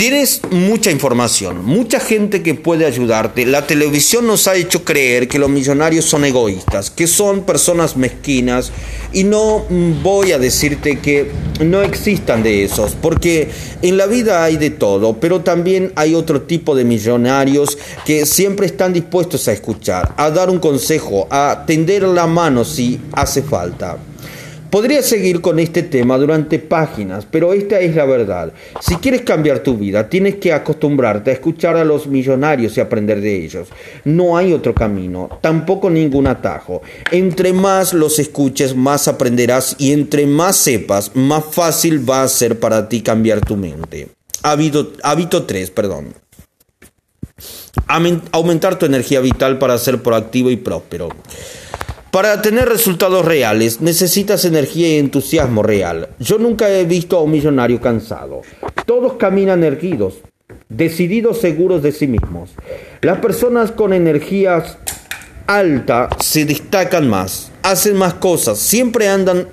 Tienes 0.00 0.40
mucha 0.50 0.90
información, 0.90 1.62
mucha 1.62 2.00
gente 2.00 2.42
que 2.42 2.54
puede 2.54 2.86
ayudarte. 2.86 3.44
La 3.44 3.66
televisión 3.66 4.26
nos 4.26 4.48
ha 4.48 4.56
hecho 4.56 4.82
creer 4.82 5.28
que 5.28 5.38
los 5.38 5.50
millonarios 5.50 6.06
son 6.06 6.24
egoístas, 6.24 6.88
que 6.90 7.06
son 7.06 7.44
personas 7.44 7.98
mezquinas 7.98 8.72
y 9.12 9.24
no 9.24 9.66
voy 10.02 10.32
a 10.32 10.38
decirte 10.38 11.00
que 11.00 11.30
no 11.62 11.82
existan 11.82 12.42
de 12.42 12.64
esos, 12.64 12.94
porque 12.94 13.50
en 13.82 13.98
la 13.98 14.06
vida 14.06 14.42
hay 14.42 14.56
de 14.56 14.70
todo, 14.70 15.20
pero 15.20 15.42
también 15.42 15.92
hay 15.96 16.14
otro 16.14 16.40
tipo 16.40 16.74
de 16.74 16.84
millonarios 16.84 17.76
que 18.06 18.24
siempre 18.24 18.64
están 18.64 18.94
dispuestos 18.94 19.48
a 19.48 19.52
escuchar, 19.52 20.14
a 20.16 20.30
dar 20.30 20.48
un 20.48 20.60
consejo, 20.60 21.28
a 21.30 21.64
tender 21.66 22.04
la 22.04 22.26
mano 22.26 22.64
si 22.64 22.98
hace 23.12 23.42
falta. 23.42 23.98
Podría 24.70 25.02
seguir 25.02 25.40
con 25.40 25.58
este 25.58 25.82
tema 25.82 26.16
durante 26.16 26.60
páginas, 26.60 27.26
pero 27.28 27.52
esta 27.52 27.80
es 27.80 27.96
la 27.96 28.04
verdad. 28.04 28.52
Si 28.80 28.94
quieres 28.96 29.22
cambiar 29.22 29.64
tu 29.64 29.76
vida, 29.76 30.08
tienes 30.08 30.36
que 30.36 30.52
acostumbrarte 30.52 31.30
a 31.30 31.34
escuchar 31.34 31.76
a 31.76 31.84
los 31.84 32.06
millonarios 32.06 32.76
y 32.76 32.80
aprender 32.80 33.20
de 33.20 33.44
ellos. 33.44 33.66
No 34.04 34.36
hay 34.36 34.52
otro 34.52 34.72
camino, 34.72 35.28
tampoco 35.40 35.90
ningún 35.90 36.28
atajo. 36.28 36.82
Entre 37.10 37.52
más 37.52 37.92
los 37.92 38.20
escuches, 38.20 38.76
más 38.76 39.08
aprenderás 39.08 39.74
y 39.78 39.92
entre 39.92 40.26
más 40.26 40.54
sepas, 40.56 41.16
más 41.16 41.44
fácil 41.44 42.08
va 42.08 42.22
a 42.22 42.28
ser 42.28 42.60
para 42.60 42.88
ti 42.88 43.00
cambiar 43.00 43.40
tu 43.40 43.56
mente. 43.56 44.10
Hábito, 44.42 44.92
hábito 45.02 45.46
3, 45.46 45.70
perdón. 45.72 46.14
Aumentar 48.30 48.78
tu 48.78 48.86
energía 48.86 49.20
vital 49.20 49.58
para 49.58 49.76
ser 49.78 50.00
proactivo 50.00 50.48
y 50.50 50.56
próspero. 50.56 51.08
Para 52.10 52.42
tener 52.42 52.68
resultados 52.68 53.24
reales 53.24 53.80
necesitas 53.80 54.44
energía 54.44 54.88
y 54.88 54.98
entusiasmo 54.98 55.62
real. 55.62 56.08
Yo 56.18 56.38
nunca 56.38 56.68
he 56.68 56.84
visto 56.84 57.16
a 57.16 57.22
un 57.22 57.30
millonario 57.30 57.80
cansado. 57.80 58.42
Todos 58.84 59.12
caminan 59.12 59.62
erguidos, 59.62 60.14
decididos, 60.68 61.38
seguros 61.38 61.84
de 61.84 61.92
sí 61.92 62.08
mismos. 62.08 62.50
Las 63.00 63.20
personas 63.20 63.70
con 63.70 63.92
energías 63.92 64.78
alta 65.50 66.08
se 66.20 66.44
destacan 66.44 67.08
más, 67.08 67.50
hacen 67.62 67.96
más 67.96 68.14
cosas, 68.14 68.60
siempre 68.60 69.08
andan 69.08 69.48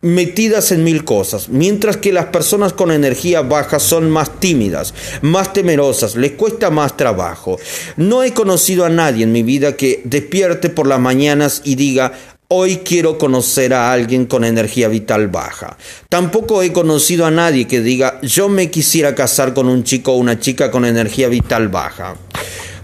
metidas 0.00 0.72
en 0.72 0.82
mil 0.82 1.04
cosas, 1.04 1.50
mientras 1.50 1.98
que 1.98 2.10
las 2.10 2.26
personas 2.26 2.72
con 2.72 2.90
energía 2.90 3.42
baja 3.42 3.78
son 3.78 4.10
más 4.10 4.40
tímidas, 4.40 4.94
más 5.20 5.52
temerosas, 5.52 6.16
les 6.16 6.32
cuesta 6.32 6.70
más 6.70 6.96
trabajo. 6.96 7.58
No 7.98 8.22
he 8.22 8.32
conocido 8.32 8.86
a 8.86 8.88
nadie 8.88 9.24
en 9.24 9.32
mi 9.32 9.42
vida 9.42 9.76
que 9.76 10.00
despierte 10.04 10.70
por 10.70 10.86
las 10.86 11.00
mañanas 11.00 11.60
y 11.64 11.74
diga, 11.74 12.12
Hoy 12.54 12.80
quiero 12.84 13.16
conocer 13.16 13.72
a 13.72 13.90
alguien 13.92 14.26
con 14.26 14.44
energía 14.44 14.88
vital 14.88 15.28
baja. 15.28 15.78
Tampoco 16.10 16.62
he 16.62 16.70
conocido 16.70 17.24
a 17.24 17.30
nadie 17.30 17.66
que 17.66 17.80
diga 17.80 18.20
yo 18.20 18.50
me 18.50 18.70
quisiera 18.70 19.14
casar 19.14 19.54
con 19.54 19.68
un 19.68 19.84
chico 19.84 20.12
o 20.12 20.16
una 20.16 20.38
chica 20.38 20.70
con 20.70 20.84
energía 20.84 21.28
vital 21.28 21.68
baja. 21.68 22.14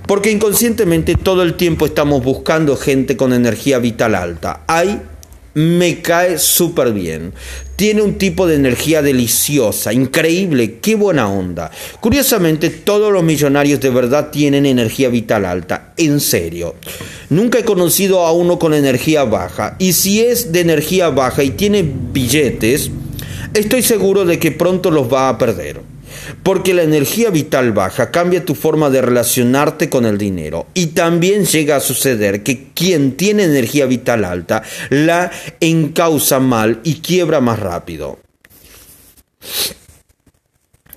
Porque 0.08 0.30
inconscientemente 0.30 1.16
todo 1.16 1.42
el 1.42 1.52
tiempo 1.52 1.84
estamos 1.84 2.24
buscando 2.24 2.78
gente 2.78 3.14
con 3.18 3.34
energía 3.34 3.78
vital 3.78 4.14
alta. 4.14 4.62
Ay, 4.66 5.02
me 5.52 6.00
cae 6.00 6.38
súper 6.38 6.92
bien. 6.94 7.34
Tiene 7.76 8.00
un 8.00 8.16
tipo 8.16 8.46
de 8.46 8.54
energía 8.54 9.02
deliciosa, 9.02 9.92
increíble, 9.92 10.78
qué 10.80 10.94
buena 10.94 11.28
onda. 11.28 11.70
Curiosamente, 12.00 12.70
todos 12.70 13.12
los 13.12 13.22
millonarios 13.22 13.80
de 13.80 13.90
verdad 13.90 14.30
tienen 14.30 14.64
energía 14.64 15.10
vital 15.10 15.44
alta, 15.44 15.92
en 15.98 16.20
serio. 16.20 16.76
Nunca 17.28 17.58
he 17.58 17.64
conocido 17.64 18.24
a 18.24 18.32
uno 18.32 18.58
con 18.58 18.72
energía 18.72 19.24
baja. 19.24 19.76
Y 19.78 19.92
si 19.92 20.20
es 20.20 20.52
de 20.52 20.60
energía 20.60 21.10
baja 21.10 21.42
y 21.42 21.50
tiene 21.50 21.82
billetes, 21.82 22.90
estoy 23.52 23.82
seguro 23.82 24.24
de 24.24 24.38
que 24.38 24.52
pronto 24.52 24.90
los 24.90 25.12
va 25.12 25.28
a 25.28 25.36
perder. 25.36 25.87
Porque 26.42 26.74
la 26.74 26.82
energía 26.82 27.30
vital 27.30 27.72
baja 27.72 28.10
cambia 28.10 28.44
tu 28.44 28.54
forma 28.54 28.90
de 28.90 29.02
relacionarte 29.02 29.88
con 29.88 30.06
el 30.06 30.18
dinero. 30.18 30.66
Y 30.74 30.88
también 30.88 31.44
llega 31.44 31.76
a 31.76 31.80
suceder 31.80 32.42
que 32.42 32.68
quien 32.74 33.16
tiene 33.16 33.44
energía 33.44 33.86
vital 33.86 34.24
alta 34.24 34.62
la 34.90 35.30
encausa 35.60 36.40
mal 36.40 36.80
y 36.84 37.00
quiebra 37.00 37.40
más 37.40 37.58
rápido. 37.58 38.18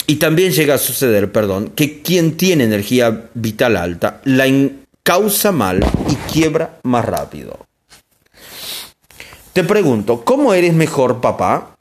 Y 0.08 0.16
también 0.16 0.52
llega 0.52 0.76
a 0.76 0.78
suceder, 0.78 1.32
perdón, 1.32 1.70
que 1.70 2.02
quien 2.02 2.36
tiene 2.36 2.66
energía 2.66 3.30
vital 3.34 3.78
alta 3.78 4.20
la 4.26 4.46
encausa 4.46 5.52
mal 5.52 5.80
y 6.10 6.16
quiebra 6.32 6.80
más 6.84 7.06
rápido. 7.06 7.66
Te 9.54 9.64
pregunto, 9.64 10.24
¿cómo 10.24 10.54
eres 10.54 10.74
mejor 10.74 11.20
papá? 11.22 11.76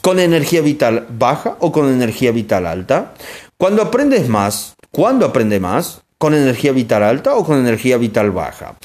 Con 0.00 0.18
energía 0.18 0.62
vital 0.62 1.06
baja 1.10 1.56
o 1.60 1.72
con 1.72 1.92
energía 1.92 2.32
vital 2.32 2.66
alta. 2.66 3.14
Cuando 3.56 3.82
aprendes 3.82 4.28
más, 4.28 4.74
¿cuándo 4.90 5.26
aprendes 5.26 5.60
más? 5.60 6.02
¿Con 6.18 6.34
energía 6.34 6.72
vital 6.72 7.02
alta 7.02 7.34
o 7.34 7.44
con 7.44 7.58
energía 7.58 7.96
vital 7.96 8.30
baja? 8.30 8.76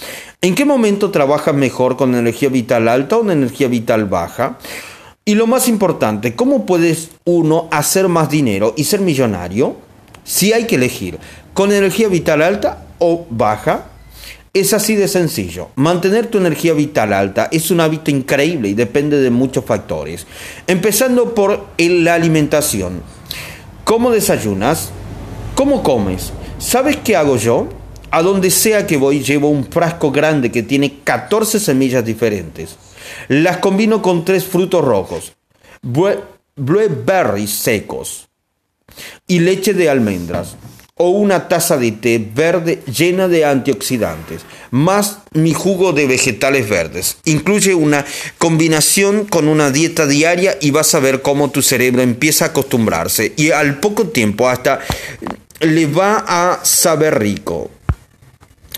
¿En 0.42 0.56
qué 0.56 0.66
momento 0.66 1.12
trabajas 1.12 1.54
mejor 1.54 1.98
con 1.98 2.16
energía 2.16 2.50
vital 2.50 2.88
alta 2.88 3.18
o 3.18 3.20
con 3.20 3.32
energía 3.32 3.68
vital 3.68 4.06
baja? 4.06 4.58
Y 5.26 5.36
lo 5.36 5.48
más 5.48 5.68
importante, 5.68 6.36
¿cómo 6.36 6.66
puedes 6.66 7.10
uno 7.26 7.68
hacer 7.72 8.08
más 8.08 8.30
dinero 8.30 8.74
y 8.78 8.84
ser 8.84 9.02
millonario? 9.02 9.76
Si 10.24 10.54
hay 10.54 10.66
que 10.66 10.76
elegir, 10.76 11.18
¿con 11.54 11.72
energía 11.72 12.08
vital 12.08 12.42
alta 12.42 12.86
o 13.00 13.26
baja? 13.30 13.86
Es 14.56 14.72
así 14.72 14.96
de 14.96 15.10
sencillo. 15.10 15.72
Mantener 15.76 16.28
tu 16.28 16.38
energía 16.38 16.72
vital 16.72 17.12
alta 17.12 17.50
es 17.52 17.72
un 17.72 17.82
hábito 17.82 18.10
increíble 18.10 18.70
y 18.70 18.74
depende 18.74 19.20
de 19.20 19.30
muchos 19.30 19.66
factores. 19.66 20.26
Empezando 20.66 21.36
por 21.36 21.66
la 21.78 22.14
alimentación. 22.14 23.04
¿Cómo 23.84 24.12
desayunas? 24.12 24.92
¿Cómo 25.56 25.84
comes? 25.84 26.32
¿Sabes 26.58 26.96
qué 26.96 27.18
hago 27.18 27.36
yo? 27.36 27.68
A 28.12 28.22
donde 28.22 28.50
sea 28.50 28.88
que 28.88 28.96
voy 28.96 29.22
llevo 29.22 29.50
un 29.50 29.66
frasco 29.66 30.10
grande 30.14 30.54
que 30.54 30.64
tiene 30.64 31.00
14 31.04 31.60
semillas 31.60 32.06
diferentes. 32.06 32.78
Las 33.28 33.58
combino 33.58 34.02
con 34.02 34.24
tres 34.24 34.46
frutos 34.46 34.86
rojos, 34.86 35.34
blueberries 36.56 37.52
secos 37.52 38.30
y 39.28 39.40
leche 39.40 39.74
de 39.74 39.90
almendras 39.90 40.56
o 40.98 41.10
una 41.10 41.50
taza 41.50 41.76
de 41.76 41.92
té 41.92 42.14
verde 42.34 42.80
llena 42.88 43.28
de 43.28 43.44
antioxidantes, 43.44 44.46
más 44.72 45.18
mi 45.34 45.52
jugo 45.52 45.92
de 45.92 46.08
vegetales 46.08 46.70
verdes. 46.70 47.18
Incluye 47.26 47.76
una 47.76 48.06
combinación 48.38 49.26
con 49.26 49.50
una 49.50 49.72
dieta 49.72 50.08
diaria 50.08 50.58
y 50.62 50.72
vas 50.72 50.96
a 50.96 51.02
ver 51.02 51.22
cómo 51.22 51.52
tu 51.52 51.62
cerebro 51.62 52.02
empieza 52.02 52.46
a 52.46 52.48
acostumbrarse 52.50 53.34
y 53.36 53.52
al 53.52 53.82
poco 53.82 54.08
tiempo 54.08 54.48
hasta 54.48 54.80
le 55.60 55.86
va 55.86 56.24
a 56.26 56.64
saber 56.64 57.20
rico. 57.20 57.72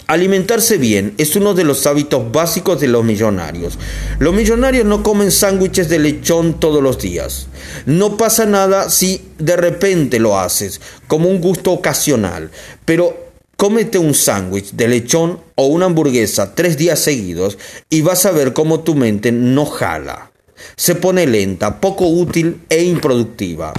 Alimentarse 0.08 0.78
bien 0.78 1.14
es 1.18 1.36
uno 1.36 1.54
de 1.54 1.66
los 1.66 1.86
hábitos 1.86 2.32
básicos 2.32 2.80
de 2.80 2.88
los 2.88 3.04
millonarios. 3.04 3.78
Los 4.20 4.34
millonarios 4.34 4.86
no 4.86 5.04
comen 5.04 5.32
sándwiches 5.32 5.90
de 5.90 6.00
lechón 6.00 6.62
todos 6.62 6.82
los 6.82 6.98
días. 6.98 7.48
No 7.86 8.16
pasa 8.16 8.46
nada 8.46 8.90
si 8.90 9.22
de 9.38 9.58
repente 9.58 10.20
lo 10.20 10.40
haces, 10.40 10.80
como 11.08 11.28
un 11.28 11.42
gusto 11.42 11.74
ocasional, 11.74 12.52
pero 12.86 13.28
cómete 13.58 13.98
un 13.98 14.14
sándwich 14.14 14.72
de 14.72 14.88
lechón 14.88 15.42
o 15.56 15.66
una 15.66 15.88
hamburguesa 15.88 16.56
tres 16.56 16.78
días 16.78 17.00
seguidos 17.00 17.58
y 17.90 18.02
vas 18.02 18.26
a 18.26 18.32
ver 18.32 18.54
cómo 18.54 18.80
tu 18.80 18.96
mente 18.96 19.34
no 19.34 19.66
jala. 19.66 20.32
Se 20.78 20.96
pone 20.96 21.28
lenta, 21.28 21.82
poco 21.82 22.08
útil 22.08 22.62
e 22.70 22.82
improductiva. 22.82 23.74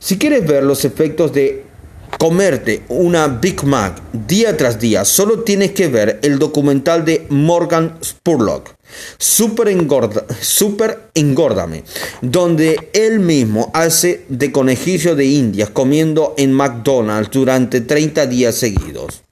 Si 0.00 0.18
quieres 0.18 0.44
ver 0.44 0.64
los 0.64 0.84
efectos 0.84 1.32
de 1.32 1.69
comerte 2.18 2.82
una 2.88 3.28
Big 3.28 3.64
Mac 3.64 4.00
día 4.12 4.56
tras 4.56 4.78
día, 4.78 5.04
solo 5.04 5.40
tienes 5.40 5.72
que 5.72 5.88
ver 5.88 6.18
el 6.22 6.38
documental 6.38 7.04
de 7.04 7.26
Morgan 7.30 7.98
Spurlock, 8.02 8.74
Super, 9.18 9.68
engorda, 9.68 10.24
super 10.40 11.10
Engórdame, 11.14 11.84
donde 12.22 12.90
él 12.92 13.20
mismo 13.20 13.70
hace 13.74 14.24
de 14.28 14.52
conejillo 14.52 15.14
de 15.14 15.26
indias 15.26 15.70
comiendo 15.70 16.34
en 16.36 16.52
McDonald's 16.52 17.30
durante 17.30 17.80
30 17.80 18.26
días 18.26 18.54
seguidos. 18.54 19.22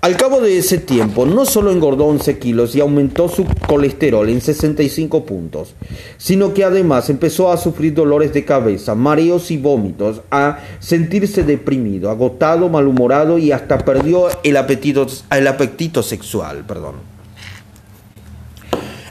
Al 0.00 0.16
cabo 0.16 0.40
de 0.40 0.56
ese 0.56 0.78
tiempo, 0.78 1.26
no 1.26 1.44
solo 1.44 1.72
engordó 1.72 2.06
11 2.06 2.38
kilos 2.38 2.76
y 2.76 2.80
aumentó 2.80 3.28
su 3.28 3.44
colesterol 3.66 4.28
en 4.28 4.40
65 4.40 5.26
puntos, 5.26 5.74
sino 6.18 6.54
que 6.54 6.62
además 6.62 7.10
empezó 7.10 7.50
a 7.50 7.56
sufrir 7.56 7.94
dolores 7.94 8.32
de 8.32 8.44
cabeza, 8.44 8.94
mareos 8.94 9.50
y 9.50 9.56
vómitos, 9.56 10.20
a 10.30 10.60
sentirse 10.78 11.42
deprimido, 11.42 12.10
agotado, 12.10 12.68
malhumorado 12.68 13.38
y 13.38 13.50
hasta 13.50 13.78
perdió 13.78 14.28
el 14.44 14.56
apetito, 14.56 15.04
el 15.32 15.48
apetito 15.48 16.04
sexual. 16.04 16.64
Perdón. 16.64 17.17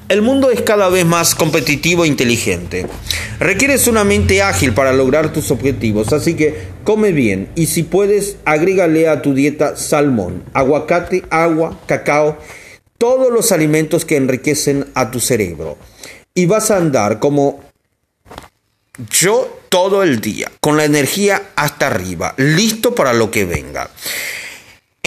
El 0.09 0.21
mundo 0.21 0.51
es 0.51 0.61
cada 0.61 0.87
vez 0.87 1.05
más 1.05 1.35
competitivo 1.35 2.05
e 2.05 2.07
inteligente. 2.07 2.87
Requieres 3.39 3.87
una 3.87 4.05
mente 4.05 4.41
ágil 4.41 4.73
para 4.73 4.93
lograr 4.93 5.33
tus 5.33 5.51
objetivos, 5.51 6.13
así 6.13 6.35
que 6.35 6.67
come 6.85 7.11
bien 7.11 7.49
y 7.55 7.65
si 7.65 7.83
puedes, 7.83 8.37
agrégale 8.45 9.09
a 9.09 9.21
tu 9.21 9.33
dieta 9.33 9.75
salmón, 9.75 10.45
aguacate, 10.53 11.25
agua, 11.29 11.77
cacao, 11.87 12.37
todos 12.97 13.33
los 13.33 13.51
alimentos 13.51 14.05
que 14.05 14.15
enriquecen 14.15 14.85
a 14.93 15.11
tu 15.11 15.19
cerebro. 15.19 15.77
Y 16.33 16.45
vas 16.45 16.71
a 16.71 16.77
andar 16.77 17.19
como 17.19 17.59
yo 19.11 19.59
todo 19.67 20.03
el 20.03 20.21
día, 20.21 20.49
con 20.61 20.77
la 20.77 20.85
energía 20.85 21.49
hasta 21.57 21.87
arriba, 21.87 22.33
listo 22.37 22.95
para 22.95 23.11
lo 23.11 23.29
que 23.29 23.43
venga. 23.43 23.89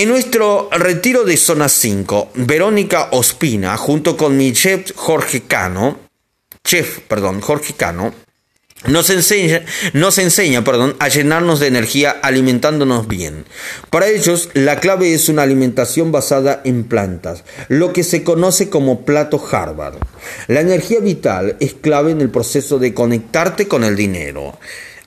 En 0.01 0.09
nuestro 0.09 0.71
retiro 0.73 1.25
de 1.25 1.37
Zona 1.37 1.69
5, 1.69 2.31
Verónica 2.37 3.09
Ospina, 3.11 3.77
junto 3.77 4.17
con 4.17 4.35
mi 4.35 4.55
chef 4.55 4.93
Jorge 4.97 5.43
Cano, 5.43 5.99
chef, 6.65 7.01
perdón, 7.01 7.43
Jorge 7.43 7.75
Cano, 7.75 8.15
nos 8.87 9.11
enseña, 9.11 9.63
nos 9.93 10.17
enseña 10.17 10.65
perdón, 10.65 10.97
a 11.01 11.09
llenarnos 11.09 11.61
de 11.61 11.67
energía 11.67 12.13
alimentándonos 12.23 13.09
bien. 13.09 13.45
Para 13.91 14.09
ellos, 14.09 14.49
la 14.55 14.81
clave 14.81 15.13
es 15.13 15.29
una 15.29 15.43
alimentación 15.43 16.13
basada 16.13 16.63
en 16.65 16.85
plantas, 16.85 17.45
lo 17.69 17.93
que 17.93 18.03
se 18.03 18.25
conoce 18.25 18.71
como 18.71 19.05
plato 19.05 19.39
Harvard. 19.53 19.99
La 20.47 20.61
energía 20.63 21.01
vital 21.01 21.59
es 21.61 21.75
clave 21.75 22.13
en 22.13 22.23
el 22.23 22.31
proceso 22.31 22.79
de 22.79 22.95
conectarte 22.95 23.69
con 23.69 23.85
el 23.85 23.97
dinero. 23.97 24.59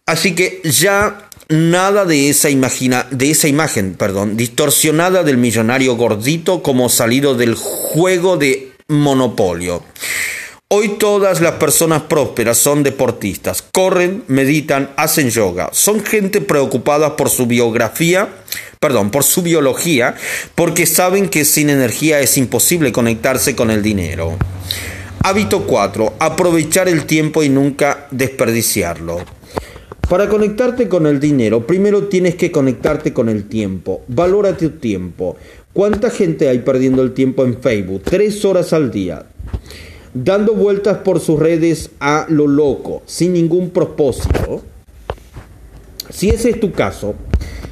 Así 0.05 0.35
que 0.35 0.61
ya 0.63 1.29
nada 1.53 2.05
de 2.05 2.29
esa, 2.29 2.49
imagina, 2.49 3.05
de 3.11 3.29
esa 3.29 3.47
imagen 3.47 3.93
perdón, 3.93 4.35
distorsionada 4.35 5.23
del 5.23 5.37
millonario 5.37 5.95
gordito 5.95 6.63
como 6.63 6.89
salido 6.89 7.35
del 7.35 7.53
juego 7.55 8.37
de 8.37 8.71
monopolio. 8.87 9.83
Hoy 10.69 10.97
todas 10.97 11.41
las 11.41 11.53
personas 11.53 12.01
prósperas 12.03 12.57
son 12.57 12.81
deportistas, 12.81 13.61
corren, 13.61 14.23
meditan, 14.27 14.89
hacen 14.97 15.29
yoga, 15.29 15.69
son 15.73 16.03
gente 16.03 16.41
preocupada 16.41 17.15
por 17.15 17.29
su 17.29 17.45
biografía, 17.45 18.29
perdón, 18.79 19.11
por 19.11 19.23
su 19.23 19.43
biología, 19.43 20.15
porque 20.55 20.87
saben 20.87 21.29
que 21.29 21.45
sin 21.45 21.69
energía 21.69 22.19
es 22.21 22.35
imposible 22.39 22.91
conectarse 22.91 23.55
con 23.55 23.69
el 23.69 23.83
dinero. 23.83 24.35
Hábito 25.21 25.67
4. 25.67 26.15
Aprovechar 26.17 26.89
el 26.89 27.05
tiempo 27.05 27.43
y 27.43 27.49
nunca 27.49 28.07
desperdiciarlo. 28.09 29.42
Para 30.09 30.29
conectarte 30.29 30.87
con 30.87 31.07
el 31.07 31.19
dinero, 31.19 31.65
primero 31.65 32.07
tienes 32.07 32.35
que 32.35 32.51
conectarte 32.51 33.13
con 33.13 33.29
el 33.29 33.45
tiempo. 33.45 34.01
Valora 34.07 34.55
tu 34.55 34.69
tiempo. 34.71 35.37
¿Cuánta 35.71 36.09
gente 36.09 36.49
hay 36.49 36.59
perdiendo 36.59 37.01
el 37.01 37.13
tiempo 37.13 37.45
en 37.45 37.59
Facebook? 37.59 38.03
Tres 38.03 38.45
horas 38.45 38.73
al 38.73 38.91
día 38.91 39.25
dando 40.13 40.53
vueltas 40.53 40.99
por 40.99 41.19
sus 41.19 41.39
redes 41.39 41.89
a 41.99 42.25
lo 42.29 42.47
loco, 42.47 43.01
sin 43.05 43.33
ningún 43.33 43.71
propósito. 43.71 44.61
Si 46.09 46.29
ese 46.29 46.51
es 46.51 46.59
tu 46.59 46.71
caso, 46.71 47.15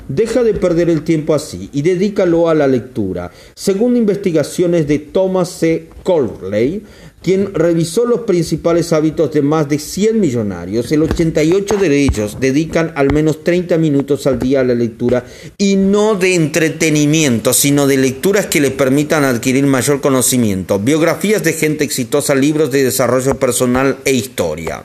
deja 0.07 0.43
de 0.43 0.53
perder 0.53 0.89
el 0.89 1.03
tiempo 1.03 1.35
así 1.35 1.69
y 1.71 1.83
dedícalo 1.83 2.49
a 2.49 2.55
la 2.55 2.67
lectura. 2.67 3.31
Según 3.53 3.95
investigaciones 3.95 4.87
de 4.87 4.99
Thomas 4.99 5.49
C. 5.49 5.89
Corley, 6.03 6.83
quien 7.21 7.53
revisó 7.53 8.05
los 8.05 8.21
principales 8.21 8.93
hábitos 8.93 9.31
de 9.31 9.41
más 9.41 9.69
de 9.69 9.77
100 9.77 10.19
millonarios, 10.19 10.91
el 10.91 11.03
88 11.03 11.77
de 11.77 12.01
ellos 12.01 12.37
dedican 12.39 12.93
al 12.95 13.13
menos 13.13 13.43
30 13.43 13.77
minutos 13.77 14.25
al 14.25 14.39
día 14.39 14.61
a 14.61 14.63
la 14.63 14.73
lectura 14.73 15.25
y 15.57 15.75
no 15.75 16.15
de 16.15 16.33
entretenimiento, 16.33 17.53
sino 17.53 17.85
de 17.85 17.97
lecturas 17.97 18.47
que 18.47 18.59
le 18.59 18.71
permitan 18.71 19.23
adquirir 19.23 19.65
mayor 19.67 20.01
conocimiento, 20.01 20.79
biografías 20.79 21.43
de 21.43 21.53
gente 21.53 21.83
exitosa, 21.83 22.33
libros 22.33 22.71
de 22.71 22.83
desarrollo 22.83 23.37
personal 23.37 23.97
e 24.03 24.13
historia. 24.13 24.83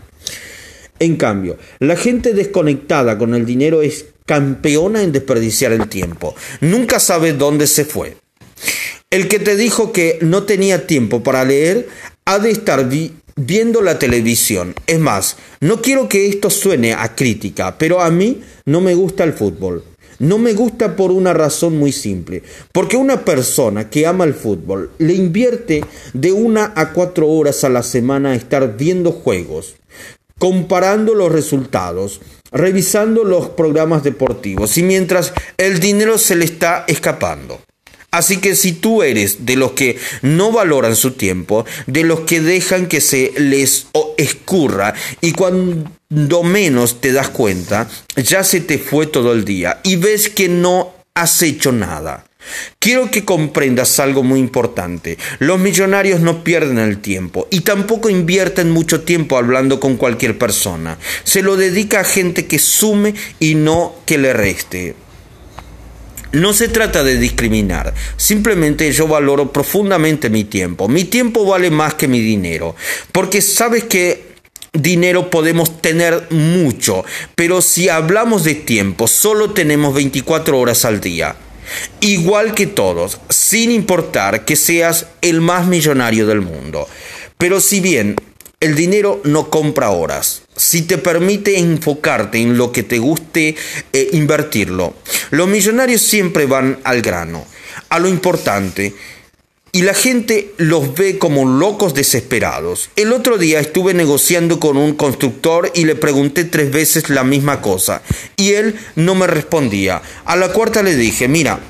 En 0.99 1.17
cambio, 1.17 1.57
la 1.79 1.97
gente 1.97 2.35
desconectada 2.35 3.17
con 3.19 3.35
el 3.35 3.47
dinero 3.47 3.83
es 3.83 4.07
campeona 4.27 5.03
en 5.03 5.13
desperdiciar 5.13 5.73
el 5.73 5.89
tiempo. 5.89 6.35
Nunca 6.61 7.01
sabe 7.01 7.33
dónde 7.33 7.67
se 7.67 7.85
fue. 7.85 8.17
El 9.11 9.29
que 9.29 9.39
te 9.39 9.57
dijo 9.57 9.93
que 9.93 10.19
no 10.21 10.43
tenía 10.43 10.87
tiempo 10.87 11.23
para 11.23 11.45
leer 11.45 11.89
ha 12.27 12.41
de 12.41 12.51
estar 12.51 12.89
viendo 13.37 13.83
la 13.83 13.99
televisión. 13.99 14.75
Es 14.87 14.99
más, 14.99 15.37
no 15.61 15.81
quiero 15.81 16.09
que 16.09 16.27
esto 16.27 16.51
suene 16.51 16.93
a 16.93 17.15
crítica, 17.15 17.79
pero 17.79 18.01
a 18.01 18.11
mí 18.11 18.43
no 18.65 18.81
me 18.81 18.95
gusta 18.95 19.23
el 19.25 19.33
fútbol. 19.33 19.85
No 20.19 20.39
me 20.39 20.55
gusta 20.55 20.97
por 20.97 21.13
una 21.13 21.35
razón 21.35 21.79
muy 21.79 21.93
simple, 21.93 22.43
porque 22.73 22.97
una 22.97 23.25
persona 23.25 23.91
que 23.91 24.07
ama 24.07 24.25
el 24.25 24.35
fútbol 24.35 24.91
le 24.99 25.13
invierte 25.13 25.85
de 26.15 26.33
una 26.33 26.73
a 26.75 26.93
cuatro 26.93 27.29
horas 27.29 27.63
a 27.65 27.69
la 27.69 27.83
semana 27.83 28.31
a 28.31 28.35
estar 28.35 28.77
viendo 28.79 29.13
juegos, 29.13 29.77
comparando 30.39 31.15
los 31.15 31.31
resultados, 31.31 32.23
revisando 32.51 33.25
los 33.25 33.51
programas 33.51 34.03
deportivos 34.05 34.79
y 34.79 34.83
mientras 34.83 35.35
el 35.59 35.81
dinero 35.81 36.17
se 36.17 36.35
le 36.35 36.47
está 36.47 36.85
escapando. 36.89 37.61
Así 38.17 38.39
que 38.39 38.57
si 38.57 38.73
tú 38.73 39.03
eres 39.03 39.45
de 39.45 39.57
los 39.57 39.73
que 39.73 39.99
no 40.23 40.51
valoran 40.51 40.97
su 40.97 41.11
tiempo, 41.11 41.67
de 41.87 42.03
los 42.03 42.21
que 42.21 42.41
dejan 42.41 42.87
que 42.87 43.03
se 43.03 43.35
les 43.37 43.89
escurra 44.17 44.95
y 45.21 45.33
cuando 45.33 46.43
menos 46.43 47.03
te 47.03 47.13
das 47.13 47.29
cuenta, 47.29 47.91
ya 48.17 48.43
se 48.43 48.63
te 48.63 48.79
fue 48.79 49.07
todo 49.07 49.35
el 49.35 49.45
día 49.45 49.81
y 49.83 49.97
ves 49.97 50.31
que 50.31 50.49
no 50.49 50.95
has 51.13 51.43
hecho 51.43 51.73
nada. 51.73 52.25
Quiero 52.79 53.11
que 53.11 53.27
comprendas 53.27 54.01
algo 54.01 54.23
muy 54.23 54.41
importante. 54.41 55.19
Los 55.39 55.59
millonarios 55.59 56.21
no 56.21 56.43
pierden 56.43 56.79
el 56.79 57.03
tiempo 57.03 57.49
y 57.51 57.61
tampoco 57.61 58.09
invierten 58.09 58.71
mucho 58.71 59.03
tiempo 59.03 59.37
hablando 59.37 59.79
con 59.79 59.99
cualquier 59.99 60.39
persona. 60.39 60.97
Se 61.25 61.43
lo 61.43 61.57
dedica 61.57 62.01
a 62.01 62.05
gente 62.05 62.47
que 62.47 62.59
sume 62.59 63.15
y 63.41 63.57
no 63.57 63.95
que 64.07 64.17
le 64.17 64.33
reste. 64.33 64.95
No 66.37 66.53
se 66.53 66.69
trata 66.69 67.03
de 67.03 67.17
discriminar, 67.17 67.95
simplemente 68.19 68.93
yo 68.93 69.09
valoro 69.09 69.53
profundamente 69.53 70.29
mi 70.29 70.45
tiempo. 70.45 70.87
Mi 70.87 71.05
tiempo 71.05 71.47
vale 71.47 71.71
más 71.71 71.95
que 71.95 72.09
mi 72.09 72.21
dinero, 72.21 72.77
porque 73.11 73.41
sabes 73.41 73.85
que 73.85 74.35
dinero 74.75 75.31
podemos 75.31 75.81
tener 75.81 76.27
mucho, 76.29 77.07
pero 77.35 77.63
si 77.63 77.89
hablamos 77.89 78.45
de 78.45 78.55
tiempo, 78.55 79.09
solo 79.09 79.55
tenemos 79.55 79.95
24 79.95 80.61
horas 80.61 80.85
al 80.85 81.01
día. 81.01 81.37
Igual 82.01 82.53
que 82.53 82.67
todos, 82.67 83.19
sin 83.31 83.71
importar 83.71 84.45
que 84.45 84.57
seas 84.57 85.07
el 85.23 85.41
más 85.41 85.67
millonario 85.67 86.27
del 86.27 86.43
mundo. 86.43 86.87
Pero 87.39 87.61
si 87.61 87.81
bien 87.81 88.15
el 88.61 88.75
dinero 88.75 89.21
no 89.25 89.51
compra 89.51 89.91
horas. 89.91 90.43
Si 90.57 90.83
te 90.83 90.97
permite 90.97 91.59
enfocarte 91.59 92.39
en 92.39 92.57
lo 92.57 92.73
que 92.73 92.83
te 92.83 92.99
guste, 92.99 93.55
e 93.93 94.09
invertirlo. 94.13 94.95
Los 95.31 95.49
millonarios 95.49 96.01
siempre 96.01 96.47
van 96.47 96.79
al 96.85 97.03
grano, 97.03 97.45
a 97.91 97.99
lo 97.99 98.09
importante. 98.09 98.95
Y 99.77 99.83
la 99.83 99.93
gente 99.93 100.55
los 100.57 100.95
ve 100.95 101.19
como 101.19 101.45
locos 101.45 101.93
desesperados. 101.93 102.89
El 102.97 103.13
otro 103.13 103.37
día 103.37 103.61
estuve 103.61 103.93
negociando 103.93 104.59
con 104.59 104.79
un 104.79 104.95
constructor 104.95 105.71
y 105.75 105.85
le 105.85 105.95
pregunté 105.95 106.45
tres 106.45 106.73
veces 106.73 107.11
la 107.11 107.25
misma 107.25 107.61
cosa. 107.61 108.01
Y 108.39 108.55
él 108.55 108.77
no 108.95 109.15
me 109.15 109.27
respondía. 109.27 110.01
A 110.25 110.35
la 110.37 110.51
cuarta 110.55 110.83
le 110.83 110.97
dije, 110.97 111.29
mira, 111.29 111.61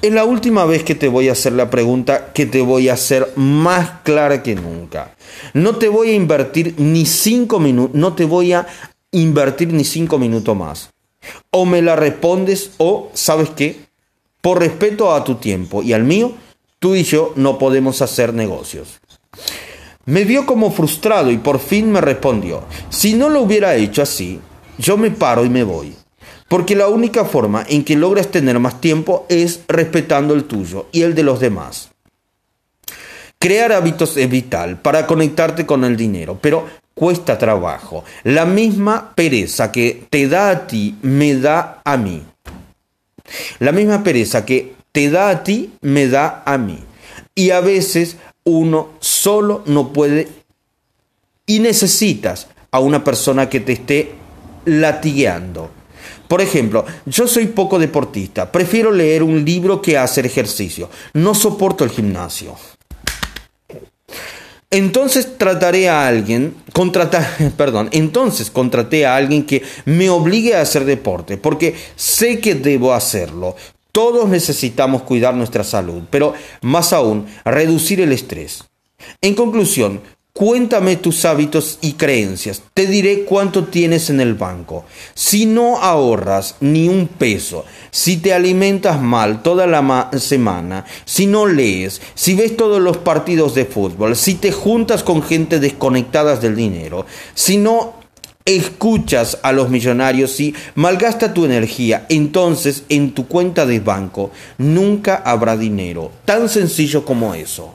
es 0.00 0.12
la 0.12 0.22
última 0.22 0.64
vez 0.64 0.84
que 0.84 0.94
te 0.94 1.08
voy 1.08 1.28
a 1.28 1.32
hacer 1.32 1.54
la 1.54 1.70
pregunta 1.70 2.32
que 2.32 2.46
te 2.46 2.60
voy 2.60 2.88
a 2.88 2.92
hacer 2.92 3.32
más 3.34 3.94
clara 4.04 4.44
que 4.44 4.54
nunca. 4.54 5.16
No 5.52 5.74
te 5.74 5.88
voy 5.88 6.10
a 6.10 6.14
invertir 6.14 6.76
ni 6.78 7.04
cinco 7.04 7.58
minutos, 7.58 7.96
no 7.98 8.14
te 8.14 8.26
voy 8.26 8.52
a 8.52 8.68
invertir 9.10 9.72
ni 9.72 9.82
cinco 9.82 10.20
minutos 10.20 10.56
más. 10.56 10.90
O 11.50 11.66
me 11.66 11.82
la 11.82 11.96
respondes 11.96 12.70
o, 12.78 13.10
¿sabes 13.12 13.50
qué? 13.50 13.80
Por 14.40 14.60
respeto 14.60 15.12
a 15.12 15.24
tu 15.24 15.34
tiempo 15.34 15.82
y 15.82 15.94
al 15.94 16.04
mío, 16.04 16.36
tú 16.80 16.96
y 16.96 17.04
yo 17.04 17.32
no 17.36 17.58
podemos 17.58 18.02
hacer 18.02 18.34
negocios. 18.34 19.00
Me 20.06 20.24
vio 20.24 20.46
como 20.46 20.72
frustrado 20.72 21.30
y 21.30 21.36
por 21.38 21.60
fin 21.60 21.92
me 21.92 22.00
respondió, 22.00 22.64
si 22.88 23.14
no 23.14 23.28
lo 23.28 23.42
hubiera 23.42 23.76
hecho 23.76 24.02
así, 24.02 24.40
yo 24.78 24.96
me 24.96 25.10
paro 25.10 25.44
y 25.44 25.50
me 25.50 25.62
voy. 25.62 25.94
Porque 26.48 26.74
la 26.74 26.88
única 26.88 27.24
forma 27.24 27.64
en 27.68 27.84
que 27.84 27.94
logras 27.94 28.28
tener 28.28 28.58
más 28.58 28.80
tiempo 28.80 29.26
es 29.28 29.60
respetando 29.68 30.34
el 30.34 30.44
tuyo 30.44 30.86
y 30.90 31.02
el 31.02 31.14
de 31.14 31.22
los 31.22 31.38
demás. 31.38 31.90
Crear 33.38 33.72
hábitos 33.72 34.16
es 34.16 34.28
vital 34.28 34.80
para 34.80 35.06
conectarte 35.06 35.64
con 35.64 35.84
el 35.84 35.96
dinero, 35.96 36.38
pero 36.40 36.66
cuesta 36.94 37.38
trabajo. 37.38 38.04
La 38.24 38.46
misma 38.46 39.14
pereza 39.14 39.70
que 39.70 40.06
te 40.10 40.28
da 40.28 40.50
a 40.50 40.66
ti 40.66 40.96
me 41.02 41.36
da 41.36 41.82
a 41.84 41.96
mí. 41.96 42.22
La 43.60 43.70
misma 43.70 44.02
pereza 44.02 44.44
que 44.44 44.79
te 44.92 45.10
da 45.10 45.30
a 45.30 45.44
ti 45.44 45.72
me 45.80 46.08
da 46.08 46.42
a 46.44 46.58
mí. 46.58 46.78
Y 47.34 47.50
a 47.50 47.60
veces 47.60 48.16
uno 48.44 48.90
solo 49.00 49.62
no 49.66 49.92
puede 49.92 50.28
y 51.46 51.58
necesitas 51.58 52.48
a 52.70 52.80
una 52.80 53.02
persona 53.02 53.48
que 53.48 53.60
te 53.60 53.72
esté 53.72 54.12
latigueando. 54.64 55.70
Por 56.28 56.40
ejemplo, 56.40 56.84
yo 57.06 57.26
soy 57.26 57.46
poco 57.46 57.78
deportista, 57.78 58.52
prefiero 58.52 58.92
leer 58.92 59.24
un 59.24 59.44
libro 59.44 59.82
que 59.82 59.98
hacer 59.98 60.26
ejercicio. 60.26 60.88
No 61.14 61.34
soporto 61.34 61.82
el 61.82 61.90
gimnasio. 61.90 62.56
Entonces 64.70 65.36
trataré 65.36 65.88
a 65.88 66.06
alguien, 66.06 66.54
perdón, 67.56 67.88
entonces 67.90 68.50
contraté 68.50 69.04
a 69.04 69.16
alguien 69.16 69.44
que 69.44 69.62
me 69.84 70.08
obligue 70.08 70.54
a 70.54 70.60
hacer 70.60 70.84
deporte, 70.84 71.36
porque 71.36 71.74
sé 71.96 72.38
que 72.38 72.54
debo 72.54 72.94
hacerlo. 72.94 73.56
Todos 73.92 74.28
necesitamos 74.28 75.02
cuidar 75.02 75.34
nuestra 75.34 75.64
salud, 75.64 76.02
pero 76.10 76.34
más 76.62 76.92
aún, 76.92 77.26
reducir 77.44 78.00
el 78.00 78.12
estrés. 78.12 78.64
En 79.20 79.34
conclusión, 79.34 80.00
Cuéntame 80.32 80.94
tus 80.96 81.24
hábitos 81.24 81.78
y 81.82 81.94
creencias. 81.94 82.62
Te 82.72 82.86
diré 82.86 83.24
cuánto 83.24 83.64
tienes 83.64 84.10
en 84.10 84.20
el 84.20 84.34
banco. 84.34 84.84
Si 85.12 85.44
no 85.44 85.78
ahorras 85.78 86.54
ni 86.60 86.88
un 86.88 87.08
peso, 87.08 87.64
si 87.90 88.16
te 88.16 88.32
alimentas 88.32 89.02
mal 89.02 89.42
toda 89.42 89.66
la 89.66 90.10
semana, 90.18 90.86
si 91.04 91.26
no 91.26 91.46
lees, 91.46 92.00
si 92.14 92.34
ves 92.34 92.56
todos 92.56 92.80
los 92.80 92.96
partidos 92.96 93.56
de 93.56 93.64
fútbol, 93.64 94.14
si 94.14 94.36
te 94.36 94.52
juntas 94.52 95.02
con 95.02 95.22
gente 95.22 95.58
desconectada 95.58 96.36
del 96.36 96.54
dinero, 96.54 97.06
si 97.34 97.58
no 97.58 97.99
escuchas 98.44 99.38
a 99.42 99.52
los 99.52 99.70
millonarios 99.70 100.40
y 100.40 100.54
malgasta 100.74 101.34
tu 101.34 101.44
energía, 101.44 102.06
entonces 102.08 102.84
en 102.88 103.12
tu 103.12 103.26
cuenta 103.28 103.66
de 103.66 103.80
banco 103.80 104.30
nunca 104.58 105.16
habrá 105.16 105.56
dinero. 105.56 106.10
Tan 106.24 106.48
sencillo 106.48 107.04
como 107.04 107.34
eso. 107.34 107.74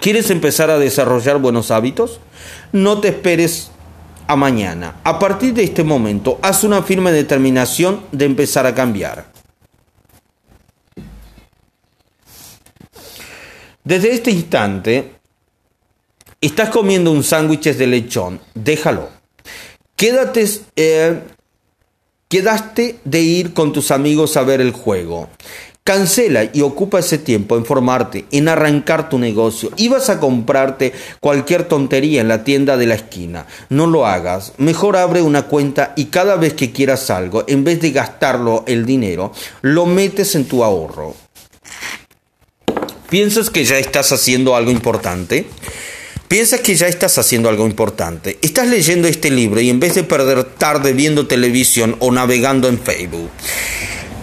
¿Quieres 0.00 0.30
empezar 0.30 0.70
a 0.70 0.78
desarrollar 0.78 1.38
buenos 1.38 1.70
hábitos? 1.70 2.20
No 2.72 3.00
te 3.00 3.08
esperes 3.08 3.70
a 4.26 4.36
mañana. 4.36 4.96
A 5.04 5.18
partir 5.18 5.52
de 5.52 5.64
este 5.64 5.84
momento, 5.84 6.38
haz 6.42 6.64
una 6.64 6.82
firme 6.82 7.12
determinación 7.12 8.02
de 8.10 8.24
empezar 8.24 8.66
a 8.66 8.74
cambiar. 8.74 9.30
Desde 13.84 14.12
este 14.12 14.30
instante, 14.30 15.16
estás 16.42 16.70
comiendo 16.70 17.10
un 17.10 17.24
sándwich 17.24 17.72
de 17.74 17.86
lechón, 17.86 18.40
déjalo. 18.54 19.08
Quédate, 19.96 20.44
eh, 20.76 21.20
de 23.04 23.20
ir 23.20 23.54
con 23.54 23.72
tus 23.72 23.90
amigos 23.90 24.36
a 24.36 24.42
ver 24.42 24.60
el 24.60 24.72
juego. 24.72 25.28
Cancela 25.84 26.48
y 26.52 26.62
ocupa 26.62 27.00
ese 27.00 27.18
tiempo 27.18 27.56
en 27.56 27.64
formarte, 27.64 28.24
en 28.30 28.48
arrancar 28.48 29.08
tu 29.08 29.18
negocio. 29.18 29.70
Ibas 29.76 30.10
a 30.10 30.20
comprarte 30.20 30.92
cualquier 31.20 31.64
tontería 31.64 32.20
en 32.20 32.28
la 32.28 32.44
tienda 32.44 32.76
de 32.76 32.86
la 32.86 32.94
esquina. 32.94 33.46
No 33.68 33.86
lo 33.86 34.06
hagas. 34.06 34.52
Mejor 34.58 34.96
abre 34.96 35.22
una 35.22 35.42
cuenta 35.42 35.92
y 35.96 36.06
cada 36.06 36.36
vez 36.36 36.54
que 36.54 36.70
quieras 36.70 37.10
algo, 37.10 37.44
en 37.48 37.64
vez 37.64 37.80
de 37.80 37.90
gastarlo 37.90 38.64
el 38.66 38.86
dinero, 38.86 39.32
lo 39.60 39.86
metes 39.86 40.34
en 40.36 40.46
tu 40.46 40.62
ahorro. 40.62 41.14
¿Piensas 43.10 43.50
que 43.50 43.64
ya 43.64 43.76
estás 43.76 44.10
haciendo 44.12 44.56
algo 44.56 44.70
importante? 44.70 45.46
¿Piensas 46.32 46.60
que 46.60 46.74
ya 46.74 46.86
estás 46.86 47.18
haciendo 47.18 47.50
algo 47.50 47.66
importante? 47.66 48.38
Estás 48.40 48.66
leyendo 48.66 49.06
este 49.06 49.30
libro 49.30 49.60
y 49.60 49.68
en 49.68 49.78
vez 49.78 49.94
de 49.94 50.02
perder 50.02 50.44
tarde 50.44 50.94
viendo 50.94 51.26
televisión 51.26 51.94
o 51.98 52.10
navegando 52.10 52.68
en 52.68 52.80
Facebook, 52.80 53.30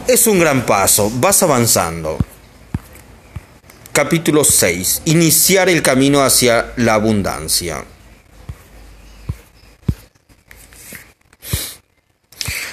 es 0.07 0.25
un 0.25 0.39
gran 0.39 0.65
paso, 0.65 1.11
vas 1.17 1.43
avanzando. 1.43 2.17
Capítulo 3.91 4.43
6. 4.43 5.03
Iniciar 5.05 5.69
el 5.69 5.83
camino 5.83 6.23
hacia 6.23 6.73
la 6.77 6.95
abundancia. 6.95 7.85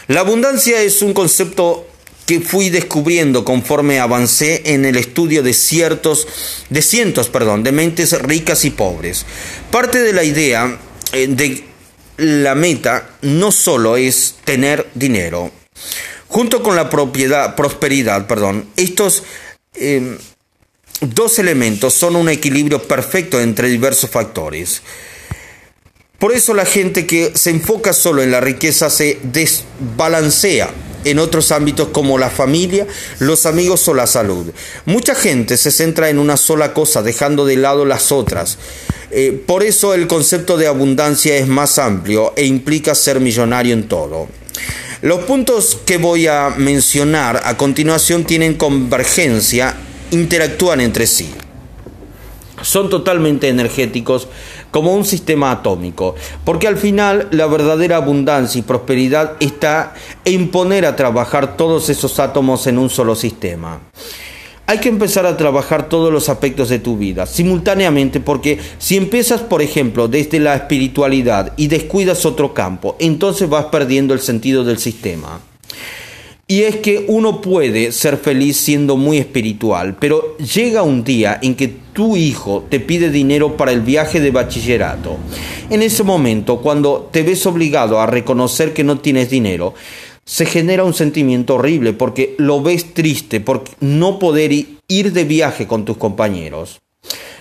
La 0.07 0.21
abundancia 0.21 0.81
es 0.81 1.03
un 1.03 1.13
concepto 1.13 1.87
que 2.27 2.41
fui 2.41 2.71
descubriendo 2.71 3.45
conforme 3.45 4.01
avancé 4.01 4.63
en 4.67 4.85
el 4.85 4.97
estudio 4.97 5.43
de 5.43 5.55
ciertos 5.55 6.27
de 6.69 6.83
cientos, 6.83 7.29
perdón, 7.29 7.63
de 7.63 7.73
mentes 7.73 8.21
ricas 8.21 8.65
y 8.65 8.71
pobres. 8.71 9.25
Parte 9.71 10.01
de 10.01 10.13
la 10.13 10.25
idea 10.25 10.79
eh, 11.13 11.29
de 11.29 11.65
la 12.19 12.55
meta 12.55 13.11
no 13.23 13.53
solo 13.53 13.97
es 13.97 14.35
tener 14.45 14.89
dinero, 14.95 15.53
Junto 16.29 16.63
con 16.63 16.77
la 16.77 16.91
propiedad, 16.91 17.55
prosperidad, 17.55 18.27
perdón, 18.27 18.69
estos 18.77 19.23
em, 19.75 20.19
dos 21.01 21.39
elementos 21.39 21.95
son 21.95 22.17
un 22.17 22.29
equilibrio 22.29 22.83
perfecto 22.83 23.41
entre 23.41 23.69
diversos 23.69 24.11
factores. 24.11 24.83
Por 26.19 26.33
eso 26.33 26.55
la 26.55 26.65
gente 26.65 27.07
que 27.07 27.33
se 27.35 27.51
enfoca 27.51 27.93
solo 27.93 28.23
en 28.23 28.31
la 28.31 28.41
riqueza 28.41 28.91
se 28.91 29.19
desbalancea 29.23 30.71
en 31.07 31.19
otros 31.19 31.53
ámbitos 31.53 31.89
como 31.89 32.19
la 32.19 32.31
familia, 32.31 32.87
los 33.21 33.47
amigos 33.47 33.87
o 33.89 33.95
la 33.95 34.07
salud. 34.07 34.47
Mucha 34.85 35.15
gente 35.15 35.57
se 35.57 35.71
centra 35.71 36.11
en 36.11 36.19
una 36.19 36.37
sola 36.37 36.75
cosa, 36.75 37.03
dejando 37.03 37.47
de 37.47 37.57
lado 37.57 37.85
las 37.85 38.13
otras. 38.13 38.59
Eh, 39.11 39.41
por 39.47 39.63
eso 39.63 39.95
el 39.95 40.09
concepto 40.09 40.57
de 40.57 40.67
abundancia 40.67 41.37
es 41.37 41.47
más 41.47 41.79
amplio 41.79 42.33
e 42.37 42.45
implica 42.45 42.95
ser 42.95 43.21
millonario 43.21 43.73
en 43.73 43.89
todo. 43.89 44.29
Los 45.03 45.21
puntos 45.21 45.79
que 45.87 45.99
voy 45.99 46.27
a 46.27 46.55
mencionar 46.57 47.43
a 47.45 47.57
continuación 47.57 48.25
tienen 48.25 48.55
convergencia, 48.55 49.77
interactúan 50.11 50.81
entre 50.81 51.07
sí. 51.07 51.31
Son 52.63 52.91
totalmente 52.91 53.49
energéticos 53.49 54.29
como 54.77 54.95
un 54.95 55.07
sistema 55.07 55.53
atómico, 55.53 56.17
porque 56.45 56.69
al 56.69 56.77
final 56.77 57.29
la 57.31 57.47
verdadera 57.47 57.97
abundancia 57.97 58.59
y 58.59 58.63
prosperidad 58.63 59.33
está 59.41 59.95
en 60.23 60.51
poner 60.51 60.85
a 60.85 60.95
trabajar 60.95 61.57
todos 61.57 61.89
esos 61.89 62.21
átomos 62.21 62.67
en 62.67 62.77
un 62.77 62.91
solo 62.91 63.15
sistema. 63.15 63.81
Hay 64.67 64.77
que 64.77 64.91
empezar 64.91 65.25
a 65.25 65.39
trabajar 65.39 65.89
todos 65.89 66.13
los 66.13 66.29
aspectos 66.29 66.69
de 66.69 66.79
tu 66.79 66.99
vida 66.99 67.25
simultáneamente 67.25 68.21
porque 68.21 68.61
si 68.77 68.99
empiezas, 68.99 69.41
por 69.41 69.63
ejemplo, 69.63 70.09
desde 70.09 70.41
la 70.41 70.55
espiritualidad 70.55 71.55
y 71.57 71.69
descuidas 71.69 72.27
otro 72.27 72.53
campo, 72.53 72.97
entonces 72.99 73.49
vas 73.49 73.65
perdiendo 73.73 74.13
el 74.13 74.21
sentido 74.21 74.63
del 74.63 74.77
sistema. 74.77 75.41
Y 76.49 76.63
es 76.63 76.77
que 76.77 77.07
uno 77.09 77.41
puede 77.41 77.91
ser 77.91 78.19
feliz 78.19 78.57
siendo 78.57 78.97
muy 78.97 79.19
espiritual, 79.19 79.97
pero 79.99 80.37
llega 80.39 80.85
un 80.85 81.03
día 81.03 81.41
en 81.43 81.57
que 81.57 81.67
tu 81.93 82.17
hijo 82.17 82.65
te 82.69 82.79
pide 82.79 83.11
dinero 83.11 83.57
para 83.57 83.73
el 83.73 83.81
viaje 83.81 84.21
de 84.21 84.31
bachillerato. 84.31 85.17
En 85.71 85.83
ese 85.83 86.05
momento, 86.05 86.61
cuando 86.61 87.09
te 87.11 87.25
ves 87.25 87.45
obligado 87.47 87.99
a 87.99 88.07
reconocer 88.07 88.73
que 88.73 88.85
no 88.85 89.01
tienes 89.01 89.29
dinero, 89.29 89.75
se 90.25 90.47
genera 90.47 90.85
un 90.85 90.95
sentimiento 90.95 91.57
horrible 91.57 91.93
porque 91.95 92.37
lo 92.39 92.63
ves 92.63 92.95
triste 92.95 93.41
por 93.41 93.65
no 93.81 94.21
poder 94.21 94.53
ir 94.87 95.13
de 95.13 95.25
viaje 95.25 95.67
con 95.67 95.85
tus 95.85 95.97
compañeros. 95.97 96.81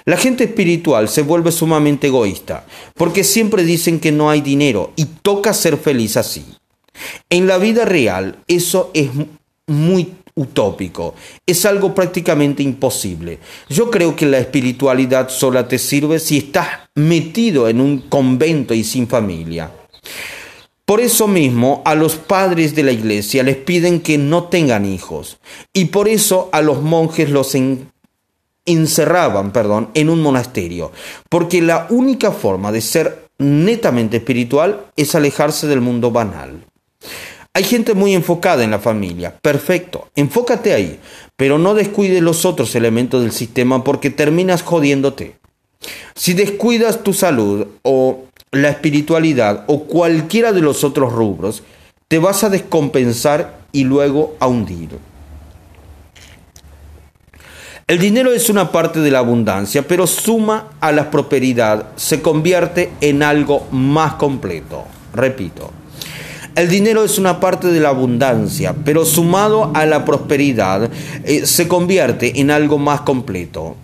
La 0.05 0.17
gente 0.17 0.45
espiritual 0.45 1.09
se 1.09 1.21
vuelve 1.21 1.51
sumamente 1.51 2.07
egoísta 2.07 2.65
porque 2.95 3.23
siempre 3.23 3.63
dicen 3.63 3.99
que 3.99 4.11
no 4.11 4.31
hay 4.31 4.41
dinero 4.41 4.93
y 4.95 5.05
toca 5.05 5.53
ser 5.53 5.77
feliz 5.77 6.17
así. 6.17 6.43
En 7.29 7.47
la 7.47 7.57
vida 7.57 7.85
real 7.85 8.37
eso 8.47 8.91
es 8.93 9.09
muy 9.67 10.13
utópico, 10.35 11.15
es 11.45 11.65
algo 11.65 11.95
prácticamente 11.95 12.61
imposible. 12.61 13.39
Yo 13.69 13.89
creo 13.89 14.15
que 14.15 14.25
la 14.25 14.37
espiritualidad 14.37 15.29
sola 15.29 15.67
te 15.67 15.79
sirve 15.79 16.19
si 16.19 16.37
estás 16.37 16.67
metido 16.93 17.69
en 17.69 17.79
un 17.79 17.99
convento 17.99 18.73
y 18.73 18.83
sin 18.83 19.07
familia. 19.07 19.71
Por 20.85 20.99
eso 20.99 21.27
mismo 21.27 21.81
a 21.83 21.95
los 21.95 22.15
padres 22.15 22.75
de 22.75 22.83
la 22.83 22.91
iglesia 22.91 23.41
les 23.41 23.57
piden 23.57 24.01
que 24.01 24.19
no 24.19 24.43
tengan 24.43 24.85
hijos 24.85 25.39
y 25.73 25.85
por 25.85 26.07
eso 26.07 26.49
a 26.51 26.61
los 26.61 26.83
monjes 26.83 27.31
los 27.31 27.55
encerraban, 28.65 29.51
perdón, 29.51 29.89
en 29.95 30.09
un 30.09 30.21
monasterio, 30.21 30.91
porque 31.29 31.61
la 31.61 31.87
única 31.89 32.31
forma 32.31 32.71
de 32.71 32.81
ser 32.81 33.29
netamente 33.39 34.17
espiritual 34.17 34.85
es 34.95 35.15
alejarse 35.15 35.65
del 35.65 35.81
mundo 35.81 36.11
banal. 36.11 36.65
Hay 37.55 37.63
gente 37.63 37.93
muy 37.93 38.13
enfocada 38.13 38.65
en 38.65 38.71
la 38.71 38.79
familia, 38.79 39.33
perfecto, 39.41 40.09
enfócate 40.17 40.73
ahí, 40.73 40.99
pero 41.37 41.57
no 41.57 41.73
descuides 41.73 42.21
los 42.21 42.43
otros 42.43 42.75
elementos 42.75 43.21
del 43.21 43.31
sistema 43.31 43.81
porque 43.81 44.09
terminas 44.09 44.61
jodiéndote. 44.61 45.37
Si 46.15 46.33
descuidas 46.33 47.01
tu 47.01 47.13
salud 47.13 47.65
o 47.81 48.25
la 48.51 48.67
espiritualidad 48.67 49.63
o 49.67 49.85
cualquiera 49.85 50.51
de 50.51 50.59
los 50.59 50.83
otros 50.83 51.13
rubros, 51.13 51.63
te 52.09 52.19
vas 52.19 52.43
a 52.43 52.49
descompensar 52.49 53.59
y 53.71 53.85
luego 53.85 54.35
a 54.41 54.47
hundir. 54.47 54.99
El 57.87 57.99
dinero 57.99 58.33
es 58.33 58.49
una 58.49 58.73
parte 58.73 58.99
de 58.99 59.11
la 59.11 59.19
abundancia, 59.19 59.87
pero 59.87 60.07
suma 60.07 60.71
a 60.81 60.91
la 60.91 61.09
prosperidad, 61.09 61.87
se 61.95 62.21
convierte 62.21 62.91
en 62.99 63.23
algo 63.23 63.65
más 63.71 64.15
completo. 64.15 64.83
Repito, 65.13 65.71
el 66.55 66.69
dinero 66.69 67.03
es 67.03 67.17
una 67.17 67.39
parte 67.39 67.67
de 67.67 67.79
la 67.79 67.89
abundancia, 67.89 68.75
pero 68.83 69.05
sumado 69.05 69.71
a 69.73 69.85
la 69.85 70.05
prosperidad, 70.05 70.89
eh, 71.23 71.45
se 71.45 71.67
convierte 71.67 72.39
en 72.39 72.51
algo 72.51 72.77
más 72.77 73.01
completo 73.01 73.75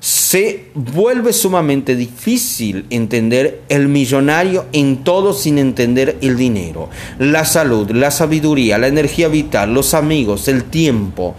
se 0.00 0.70
vuelve 0.74 1.34
sumamente 1.34 1.94
difícil 1.94 2.86
entender 2.88 3.60
el 3.68 3.88
millonario 3.88 4.64
en 4.72 5.04
todo 5.04 5.34
sin 5.34 5.58
entender 5.58 6.16
el 6.22 6.36
dinero, 6.38 6.88
la 7.18 7.44
salud, 7.44 7.90
la 7.90 8.10
sabiduría, 8.10 8.78
la 8.78 8.88
energía 8.88 9.28
vital, 9.28 9.74
los 9.74 9.92
amigos, 9.92 10.48
el 10.48 10.64
tiempo. 10.64 11.34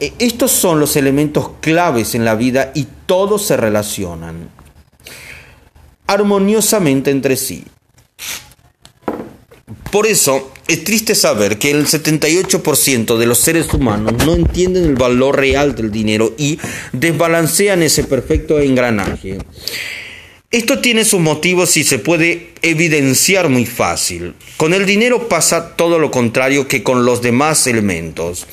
E, 0.00 0.12
estos 0.18 0.50
son 0.50 0.80
los 0.80 0.96
elementos 0.96 1.50
claves 1.60 2.16
en 2.16 2.24
la 2.24 2.34
vida 2.34 2.72
y 2.74 2.88
todos 3.06 3.46
se 3.46 3.56
relacionan 3.56 4.48
armoniosamente 6.08 7.12
entre 7.12 7.36
sí. 7.36 7.64
Por 9.92 10.06
eso, 10.06 10.50
es 10.68 10.84
triste 10.84 11.14
saber 11.14 11.58
que 11.58 11.70
el 11.70 11.86
78% 11.86 13.18
de 13.18 13.26
los 13.26 13.38
seres 13.38 13.74
humanos 13.74 14.14
no 14.24 14.34
entienden 14.34 14.84
el 14.86 14.94
valor 14.94 15.36
real 15.36 15.74
del 15.74 15.92
dinero 15.92 16.34
y 16.38 16.58
desbalancean 16.94 17.82
ese 17.82 18.04
perfecto 18.04 18.58
engranaje. 18.58 19.36
Esto 20.50 20.78
tiene 20.78 21.04
sus 21.04 21.20
motivos 21.20 21.76
y 21.76 21.84
se 21.84 21.98
puede 21.98 22.52
evidenciar 22.62 23.50
muy 23.50 23.66
fácil. 23.66 24.32
Con 24.56 24.72
el 24.72 24.86
dinero 24.86 25.28
pasa 25.28 25.76
todo 25.76 25.98
lo 25.98 26.10
contrario 26.10 26.66
que 26.66 26.82
con 26.82 27.04
los 27.04 27.20
demás 27.20 27.66
elementos. 27.66 28.46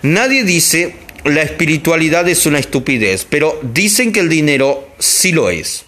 Nadie 0.00 0.42
dice 0.42 0.94
la 1.24 1.42
espiritualidad 1.42 2.26
es 2.30 2.46
una 2.46 2.60
estupidez, 2.60 3.26
pero 3.28 3.60
dicen 3.74 4.10
que 4.10 4.20
el 4.20 4.30
dinero 4.30 4.88
sí 4.98 5.32
lo 5.32 5.50
es. 5.50 5.84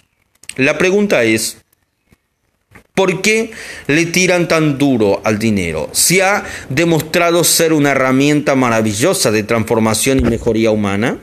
La 0.57 0.77
pregunta 0.77 1.23
es, 1.23 1.57
¿por 2.93 3.21
qué 3.21 3.51
le 3.87 4.05
tiran 4.05 4.47
tan 4.47 4.77
duro 4.77 5.21
al 5.23 5.39
dinero? 5.39 5.89
Si 5.93 6.21
ha 6.21 6.43
demostrado 6.69 7.43
ser 7.43 7.73
una 7.73 7.91
herramienta 7.91 8.55
maravillosa 8.55 9.31
de 9.31 9.43
transformación 9.43 10.19
y 10.19 10.23
mejoría 10.23 10.71
humana. 10.71 11.17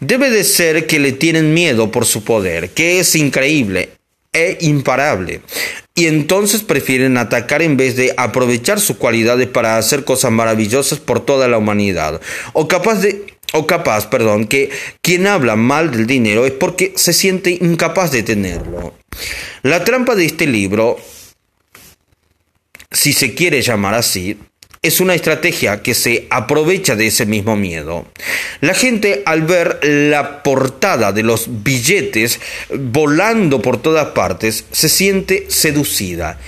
Debe 0.00 0.30
de 0.30 0.42
ser 0.42 0.88
que 0.88 0.98
le 0.98 1.12
tienen 1.12 1.54
miedo 1.54 1.92
por 1.92 2.06
su 2.06 2.24
poder, 2.24 2.70
que 2.70 2.98
es 2.98 3.14
increíble 3.14 3.90
e 4.32 4.58
imparable. 4.62 5.42
Y 5.94 6.06
entonces 6.06 6.62
prefieren 6.62 7.16
atacar 7.18 7.62
en 7.62 7.76
vez 7.76 7.94
de 7.94 8.12
aprovechar 8.16 8.80
sus 8.80 8.96
cualidades 8.96 9.46
para 9.46 9.76
hacer 9.76 10.04
cosas 10.04 10.32
maravillosas 10.32 10.98
por 10.98 11.24
toda 11.24 11.46
la 11.46 11.58
humanidad. 11.58 12.20
O 12.52 12.66
capaz 12.66 12.96
de 12.96 13.26
o 13.52 13.66
capaz, 13.66 14.06
perdón, 14.06 14.46
que 14.46 14.70
quien 15.02 15.26
habla 15.26 15.56
mal 15.56 15.90
del 15.90 16.06
dinero 16.06 16.46
es 16.46 16.52
porque 16.52 16.94
se 16.96 17.12
siente 17.12 17.58
incapaz 17.60 18.10
de 18.10 18.22
tenerlo. 18.22 18.94
La 19.62 19.84
trampa 19.84 20.16
de 20.16 20.24
este 20.24 20.48
libro, 20.48 20.98
si 22.90 23.12
se 23.12 23.32
quiere 23.32 23.62
llamar 23.62 23.94
así, 23.94 24.36
es 24.82 24.98
una 24.98 25.14
estrategia 25.14 25.82
que 25.82 25.94
se 25.94 26.26
aprovecha 26.30 26.96
de 26.96 27.06
ese 27.06 27.26
mismo 27.26 27.54
miedo. 27.54 28.04
La 28.60 28.74
gente 28.74 29.22
al 29.24 29.42
ver 29.42 29.78
la 29.84 30.42
portada 30.42 31.12
de 31.12 31.22
los 31.22 31.62
billetes 31.62 32.40
volando 32.76 33.62
por 33.62 33.80
todas 33.80 34.08
partes 34.08 34.64
se 34.72 34.88
siente 34.88 35.46
seducida 35.48 36.40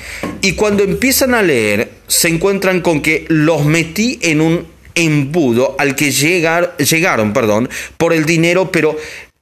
y 0.42 0.54
cuando 0.54 0.82
empiezan 0.82 1.34
a 1.34 1.42
leer 1.42 1.92
se 2.08 2.26
encuentran 2.26 2.80
con 2.80 3.00
que 3.00 3.26
los 3.28 3.64
metí 3.64 4.18
en 4.22 4.40
un 4.40 4.74
embudo 4.96 5.76
al 5.78 5.94
que 5.94 6.10
llegar, 6.10 6.76
llegaron 6.78 7.32
perdón, 7.32 7.68
por 7.96 8.12
el 8.12 8.24
dinero, 8.24 8.70
pero 8.72 8.96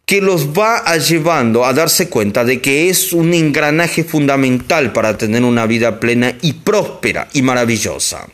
que 0.07 0.20
los 0.20 0.48
va 0.48 0.78
a 0.78 0.96
llevando 0.98 1.64
a 1.64 1.72
darse 1.72 2.09
cuenta 2.09 2.44
de 2.44 2.61
que 2.61 2.88
es 2.88 3.12
un 3.12 3.32
engranaje 3.34 4.05
fundamental 4.05 4.92
para 4.92 5.16
tener 5.16 5.42
una 5.42 5.66
vida 5.66 6.00
plena 6.00 6.36
y 6.42 6.55
próspera 6.55 7.28
y 7.32 7.42
maravillosa. 7.42 8.26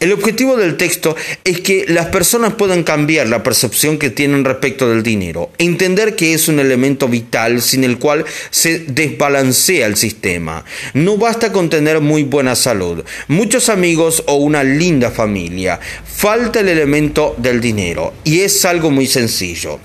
El 0.00 0.12
objetivo 0.12 0.56
del 0.56 0.76
texto 0.76 1.16
es 1.42 1.60
que 1.60 1.84
las 1.88 2.06
personas 2.06 2.54
puedan 2.54 2.84
cambiar 2.84 3.28
la 3.28 3.42
percepción 3.42 3.98
que 3.98 4.10
tienen 4.10 4.44
respecto 4.44 4.88
del 4.88 5.02
dinero, 5.02 5.50
entender 5.58 6.14
que 6.14 6.34
es 6.34 6.46
un 6.46 6.60
elemento 6.60 7.08
vital 7.08 7.60
sin 7.60 7.82
el 7.82 7.98
cual 7.98 8.24
se 8.50 8.78
desbalancea 8.78 9.86
el 9.86 9.96
sistema. 9.96 10.64
No 10.94 11.16
basta 11.16 11.50
con 11.50 11.68
tener 11.68 12.00
muy 12.00 12.22
buena 12.22 12.54
salud, 12.54 13.04
muchos 13.26 13.68
amigos 13.68 14.22
o 14.26 14.36
una 14.36 14.62
linda 14.62 15.10
familia. 15.10 15.80
Falta 16.04 16.60
el 16.60 16.68
elemento 16.68 17.34
del 17.38 17.60
dinero 17.60 18.14
y 18.22 18.40
es 18.40 18.64
algo 18.64 18.92
muy 18.92 19.08
sencillo 19.08 19.80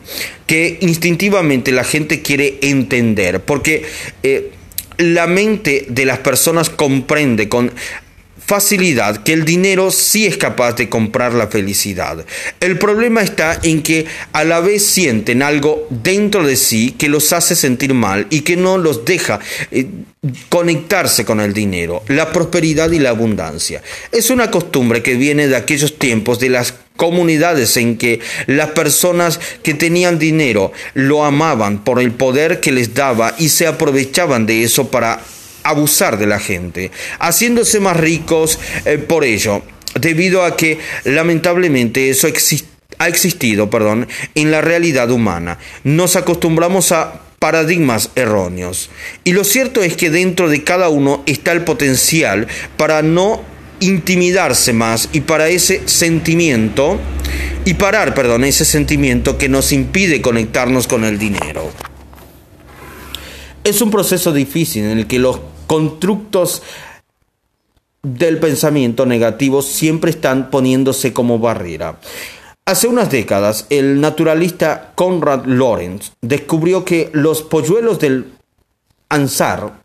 que 0.45 0.77
instintivamente 0.81 1.71
la 1.71 1.83
gente 1.83 2.21
quiere 2.21 2.59
entender 2.61 3.39
porque 3.39 3.83
eh, 4.21 4.51
la 4.97 5.25
mente 5.25 5.85
de 5.89 6.05
las 6.05 6.19
personas 6.19 6.69
comprende 6.69 7.49
con 7.49 7.71
facilidad 8.45 9.23
que 9.23 9.33
el 9.33 9.45
dinero 9.45 9.91
sí 9.91 10.25
es 10.25 10.37
capaz 10.37 10.73
de 10.73 10.89
comprar 10.89 11.33
la 11.33 11.47
felicidad. 11.47 12.25
El 12.59 12.77
problema 12.77 13.21
está 13.21 13.59
en 13.63 13.81
que 13.81 14.05
a 14.33 14.43
la 14.43 14.59
vez 14.59 14.85
sienten 14.85 15.41
algo 15.41 15.87
dentro 15.89 16.45
de 16.45 16.55
sí 16.55 16.91
que 16.91 17.09
los 17.09 17.33
hace 17.33 17.55
sentir 17.55 17.93
mal 17.93 18.27
y 18.29 18.41
que 18.41 18.57
no 18.57 18.77
los 18.77 19.05
deja 19.05 19.39
eh, 19.71 19.87
conectarse 20.49 21.25
con 21.25 21.39
el 21.39 21.53
dinero, 21.53 22.03
la 22.07 22.31
prosperidad 22.31 22.91
y 22.91 22.99
la 22.99 23.09
abundancia. 23.09 23.81
Es 24.11 24.29
una 24.29 24.51
costumbre 24.51 25.01
que 25.01 25.15
viene 25.15 25.47
de 25.47 25.55
aquellos 25.55 25.97
tiempos 25.97 26.39
de 26.39 26.49
las 26.49 26.73
comunidades 26.95 27.75
en 27.77 27.97
que 27.97 28.19
las 28.47 28.69
personas 28.69 29.39
que 29.63 29.73
tenían 29.73 30.19
dinero 30.19 30.71
lo 30.93 31.25
amaban 31.25 31.83
por 31.83 31.99
el 31.99 32.11
poder 32.11 32.59
que 32.59 32.71
les 32.71 32.93
daba 32.93 33.35
y 33.37 33.49
se 33.49 33.67
aprovechaban 33.67 34.45
de 34.45 34.63
eso 34.63 34.89
para 34.89 35.21
abusar 35.63 36.17
de 36.17 36.27
la 36.27 36.39
gente, 36.39 36.91
haciéndose 37.19 37.79
más 37.79 37.97
ricos 37.97 38.59
eh, 38.85 38.97
por 38.97 39.23
ello, 39.23 39.61
debido 39.99 40.43
a 40.43 40.57
que 40.57 40.79
lamentablemente 41.03 42.09
eso 42.09 42.27
ha 42.97 43.07
existido 43.07 43.69
perdón, 43.69 44.07
en 44.35 44.51
la 44.51 44.61
realidad 44.61 45.11
humana. 45.11 45.59
Nos 45.83 46.15
acostumbramos 46.15 46.91
a 46.91 47.21
paradigmas 47.39 48.09
erróneos. 48.15 48.89
Y 49.25 49.33
lo 49.33 49.43
cierto 49.43 49.83
es 49.83 49.97
que 49.97 50.09
dentro 50.09 50.49
de 50.49 50.63
cada 50.63 50.87
uno 50.87 51.23
está 51.25 51.51
el 51.51 51.63
potencial 51.63 52.47
para 52.77 53.01
no 53.01 53.43
intimidarse 53.81 54.71
más 54.71 55.09
y 55.11 55.19
para 55.21 55.49
ese 55.49 55.81
sentimiento 55.85 56.99
y 57.65 57.73
parar, 57.73 58.13
perdón, 58.13 58.45
ese 58.45 58.63
sentimiento 58.63 59.37
que 59.37 59.49
nos 59.49 59.73
impide 59.73 60.21
conectarnos 60.21 60.87
con 60.87 61.03
el 61.03 61.19
dinero. 61.19 61.69
Es 63.65 63.81
un 63.81 63.91
proceso 63.91 64.31
difícil 64.31 64.85
en 64.85 64.99
el 64.99 65.07
que 65.07 65.19
los 65.19 65.39
constructos 65.73 66.61
del 68.03 68.37
pensamiento 68.37 69.07
negativo 69.07 69.63
siempre 69.63 70.11
están 70.11 70.51
poniéndose 70.51 71.13
como 71.13 71.39
barrera. 71.39 71.99
Hace 72.63 72.87
unas 72.87 73.09
décadas, 73.09 73.65
el 73.71 73.99
naturalista 73.99 74.91
Conrad 74.93 75.45
Lorenz 75.47 76.11
descubrió 76.21 76.85
que 76.85 77.09
los 77.13 77.41
polluelos 77.41 77.97
del 77.97 78.33
ansar, 79.09 79.81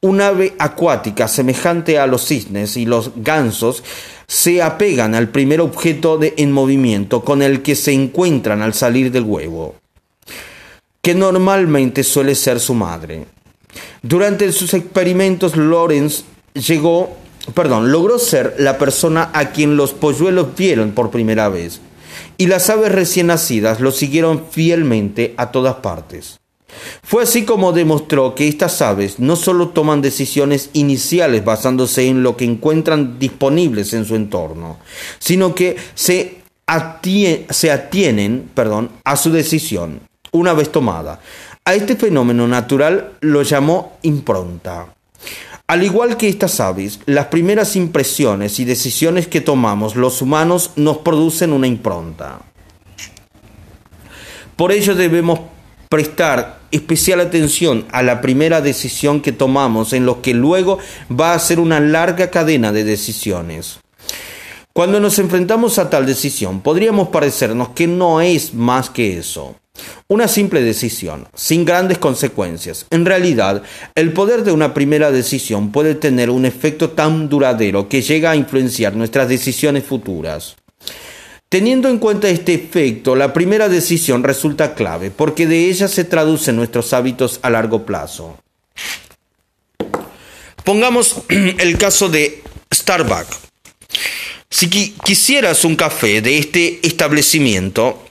un 0.00 0.22
ave 0.22 0.54
acuática 0.58 1.28
semejante 1.28 1.98
a 1.98 2.06
los 2.06 2.24
cisnes 2.24 2.78
y 2.78 2.86
los 2.86 3.12
gansos, 3.16 3.84
se 4.26 4.62
apegan 4.62 5.14
al 5.14 5.28
primer 5.28 5.60
objeto 5.60 6.18
en 6.22 6.52
movimiento 6.52 7.22
con 7.22 7.42
el 7.42 7.60
que 7.60 7.74
se 7.74 7.92
encuentran 7.92 8.62
al 8.62 8.72
salir 8.72 9.12
del 9.12 9.24
huevo, 9.24 9.74
que 11.02 11.14
normalmente 11.14 12.02
suele 12.02 12.34
ser 12.34 12.60
su 12.60 12.72
madre. 12.72 13.26
Durante 14.02 14.50
sus 14.52 14.74
experimentos, 14.74 15.56
Lorenz 15.56 16.24
llegó, 16.54 17.16
perdón, 17.54 17.92
logró 17.92 18.18
ser 18.18 18.54
la 18.58 18.78
persona 18.78 19.30
a 19.32 19.50
quien 19.50 19.76
los 19.76 19.92
polluelos 19.92 20.54
vieron 20.56 20.92
por 20.92 21.10
primera 21.10 21.48
vez, 21.48 21.80
y 22.36 22.46
las 22.46 22.70
aves 22.70 22.92
recién 22.92 23.28
nacidas 23.28 23.80
lo 23.80 23.90
siguieron 23.90 24.44
fielmente 24.50 25.34
a 25.36 25.50
todas 25.50 25.76
partes. 25.76 26.38
Fue 27.02 27.22
así 27.22 27.44
como 27.44 27.72
demostró 27.72 28.34
que 28.34 28.46
estas 28.46 28.82
aves 28.82 29.18
no 29.18 29.36
solo 29.36 29.70
toman 29.70 30.02
decisiones 30.02 30.70
iniciales 30.74 31.44
basándose 31.44 32.06
en 32.06 32.22
lo 32.22 32.36
que 32.36 32.44
encuentran 32.44 33.18
disponibles 33.18 33.92
en 33.94 34.04
su 34.04 34.14
entorno, 34.14 34.78
sino 35.18 35.54
que 35.54 35.76
se, 35.94 36.42
se 37.50 37.70
atienen 37.72 38.50
perdón, 38.54 38.90
a 39.04 39.16
su 39.16 39.32
decisión 39.32 40.00
una 40.32 40.52
vez 40.52 40.70
tomada. 40.70 41.20
A 41.68 41.74
este 41.74 41.96
fenómeno 41.96 42.48
natural 42.48 43.18
lo 43.20 43.42
llamó 43.42 43.98
impronta. 44.00 44.86
Al 45.66 45.82
igual 45.82 46.16
que 46.16 46.26
estas 46.26 46.60
aves, 46.60 46.98
las 47.04 47.26
primeras 47.26 47.76
impresiones 47.76 48.58
y 48.58 48.64
decisiones 48.64 49.28
que 49.28 49.42
tomamos 49.42 49.94
los 49.94 50.22
humanos 50.22 50.70
nos 50.76 50.96
producen 50.96 51.52
una 51.52 51.66
impronta. 51.66 52.40
Por 54.56 54.72
ello 54.72 54.94
debemos 54.94 55.40
prestar 55.90 56.60
especial 56.70 57.20
atención 57.20 57.84
a 57.92 58.02
la 58.02 58.22
primera 58.22 58.62
decisión 58.62 59.20
que 59.20 59.32
tomamos 59.32 59.92
en 59.92 60.06
lo 60.06 60.22
que 60.22 60.32
luego 60.32 60.78
va 61.12 61.34
a 61.34 61.38
ser 61.38 61.60
una 61.60 61.80
larga 61.80 62.30
cadena 62.30 62.72
de 62.72 62.84
decisiones. 62.84 63.78
Cuando 64.72 65.00
nos 65.00 65.18
enfrentamos 65.18 65.78
a 65.78 65.90
tal 65.90 66.06
decisión, 66.06 66.62
podríamos 66.62 67.08
parecernos 67.08 67.68
que 67.74 67.86
no 67.86 68.22
es 68.22 68.54
más 68.54 68.88
que 68.88 69.18
eso. 69.18 69.54
Una 70.08 70.28
simple 70.28 70.62
decisión, 70.62 71.28
sin 71.34 71.64
grandes 71.64 71.98
consecuencias. 71.98 72.86
En 72.90 73.04
realidad, 73.04 73.62
el 73.94 74.12
poder 74.12 74.44
de 74.44 74.52
una 74.52 74.74
primera 74.74 75.10
decisión 75.10 75.72
puede 75.72 75.94
tener 75.94 76.30
un 76.30 76.44
efecto 76.44 76.90
tan 76.90 77.28
duradero 77.28 77.88
que 77.88 78.02
llega 78.02 78.30
a 78.30 78.36
influenciar 78.36 78.96
nuestras 78.96 79.28
decisiones 79.28 79.84
futuras. 79.84 80.56
Teniendo 81.48 81.88
en 81.88 81.98
cuenta 81.98 82.28
este 82.28 82.52
efecto, 82.54 83.16
la 83.16 83.32
primera 83.32 83.68
decisión 83.70 84.22
resulta 84.22 84.74
clave 84.74 85.10
porque 85.10 85.46
de 85.46 85.70
ella 85.70 85.88
se 85.88 86.04
traducen 86.04 86.56
nuestros 86.56 86.92
hábitos 86.92 87.40
a 87.42 87.48
largo 87.48 87.86
plazo. 87.86 88.36
Pongamos 90.62 91.22
el 91.28 91.78
caso 91.78 92.10
de 92.10 92.42
Starbucks. 92.74 93.38
Si 94.50 94.68
quisieras 94.68 95.64
un 95.64 95.76
café 95.76 96.20
de 96.20 96.38
este 96.38 96.86
establecimiento, 96.86 98.07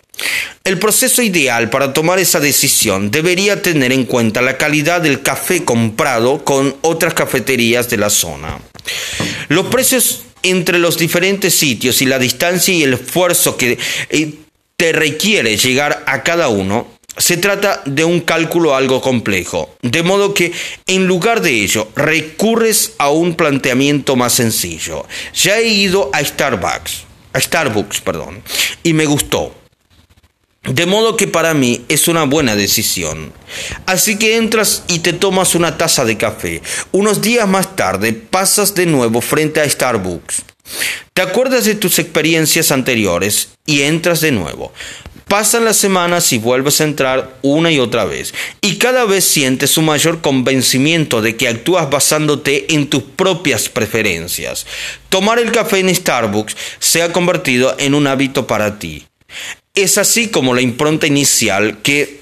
El 0.63 0.79
proceso 0.79 1.21
ideal 1.21 1.69
para 1.69 1.93
tomar 1.93 2.19
esa 2.19 2.39
decisión 2.39 3.09
debería 3.11 3.61
tener 3.61 3.91
en 3.91 4.05
cuenta 4.05 4.41
la 4.41 4.57
calidad 4.57 5.01
del 5.01 5.21
café 5.21 5.63
comprado 5.63 6.43
con 6.43 6.75
otras 6.81 7.13
cafeterías 7.13 7.89
de 7.89 7.97
la 7.97 8.09
zona. 8.09 8.59
Los 9.47 9.67
precios 9.67 10.23
entre 10.43 10.79
los 10.79 10.97
diferentes 10.97 11.55
sitios 11.55 12.01
y 12.01 12.05
la 12.05 12.19
distancia 12.19 12.73
y 12.73 12.83
el 12.83 12.93
esfuerzo 12.93 13.57
que 13.57 13.77
eh, 14.09 14.33
te 14.75 14.91
requiere 14.91 15.57
llegar 15.57 16.03
a 16.05 16.23
cada 16.23 16.49
uno, 16.49 16.87
se 17.17 17.37
trata 17.37 17.81
de 17.85 18.03
un 18.03 18.19
cálculo 18.19 18.75
algo 18.75 19.01
complejo, 19.01 19.75
de 19.81 20.03
modo 20.03 20.33
que 20.33 20.51
en 20.85 21.07
lugar 21.07 21.41
de 21.41 21.63
ello 21.63 21.89
recurres 21.95 22.93
a 22.99 23.09
un 23.09 23.35
planteamiento 23.35 24.15
más 24.15 24.33
sencillo. 24.33 25.05
Ya 25.33 25.57
he 25.57 25.67
ido 25.67 26.11
a 26.13 26.23
Starbucks, 26.23 27.05
a 27.33 27.39
Starbucks, 27.39 28.01
perdón, 28.01 28.43
y 28.83 28.93
me 28.93 29.05
gustó. 29.05 29.55
De 30.67 30.85
modo 30.85 31.15
que 31.15 31.27
para 31.27 31.53
mí 31.53 31.85
es 31.87 32.07
una 32.07 32.23
buena 32.23 32.55
decisión. 32.55 33.31
Así 33.85 34.19
que 34.19 34.35
entras 34.35 34.83
y 34.87 34.99
te 34.99 35.13
tomas 35.13 35.55
una 35.55 35.77
taza 35.77 36.03
de 36.03 36.17
café. 36.17 36.61
Unos 36.91 37.21
días 37.21 37.47
más 37.47 37.75
tarde 37.75 38.13
pasas 38.13 38.75
de 38.75 38.85
nuevo 38.85 39.21
frente 39.21 39.61
a 39.61 39.69
Starbucks. 39.69 40.43
Te 41.13 41.21
acuerdas 41.21 41.65
de 41.65 41.75
tus 41.75 41.99
experiencias 41.99 42.71
anteriores 42.71 43.49
y 43.65 43.83
entras 43.83 44.19
de 44.19 44.31
nuevo. 44.31 44.73
Pasan 45.27 45.65
las 45.65 45.77
semanas 45.77 46.31
y 46.31 46.37
vuelves 46.37 46.79
a 46.79 46.85
entrar 46.85 47.37
una 47.41 47.71
y 47.71 47.79
otra 47.79 48.05
vez. 48.05 48.33
Y 48.61 48.77
cada 48.77 49.05
vez 49.05 49.25
sientes 49.25 49.77
un 49.77 49.85
mayor 49.85 50.21
convencimiento 50.21 51.21
de 51.21 51.35
que 51.35 51.47
actúas 51.47 51.89
basándote 51.89 52.73
en 52.73 52.87
tus 52.87 53.03
propias 53.03 53.67
preferencias. 53.67 54.65
Tomar 55.09 55.39
el 55.39 55.51
café 55.51 55.79
en 55.79 55.93
Starbucks 55.93 56.55
se 56.79 57.03
ha 57.03 57.11
convertido 57.11 57.75
en 57.77 57.93
un 57.93 58.07
hábito 58.07 58.47
para 58.47 58.79
ti. 58.79 59.05
Es 59.77 59.99
así 59.99 60.29
como 60.29 60.55
la 60.55 60.61
impronta 60.61 61.05
inicial 61.05 61.77
que 61.83 62.21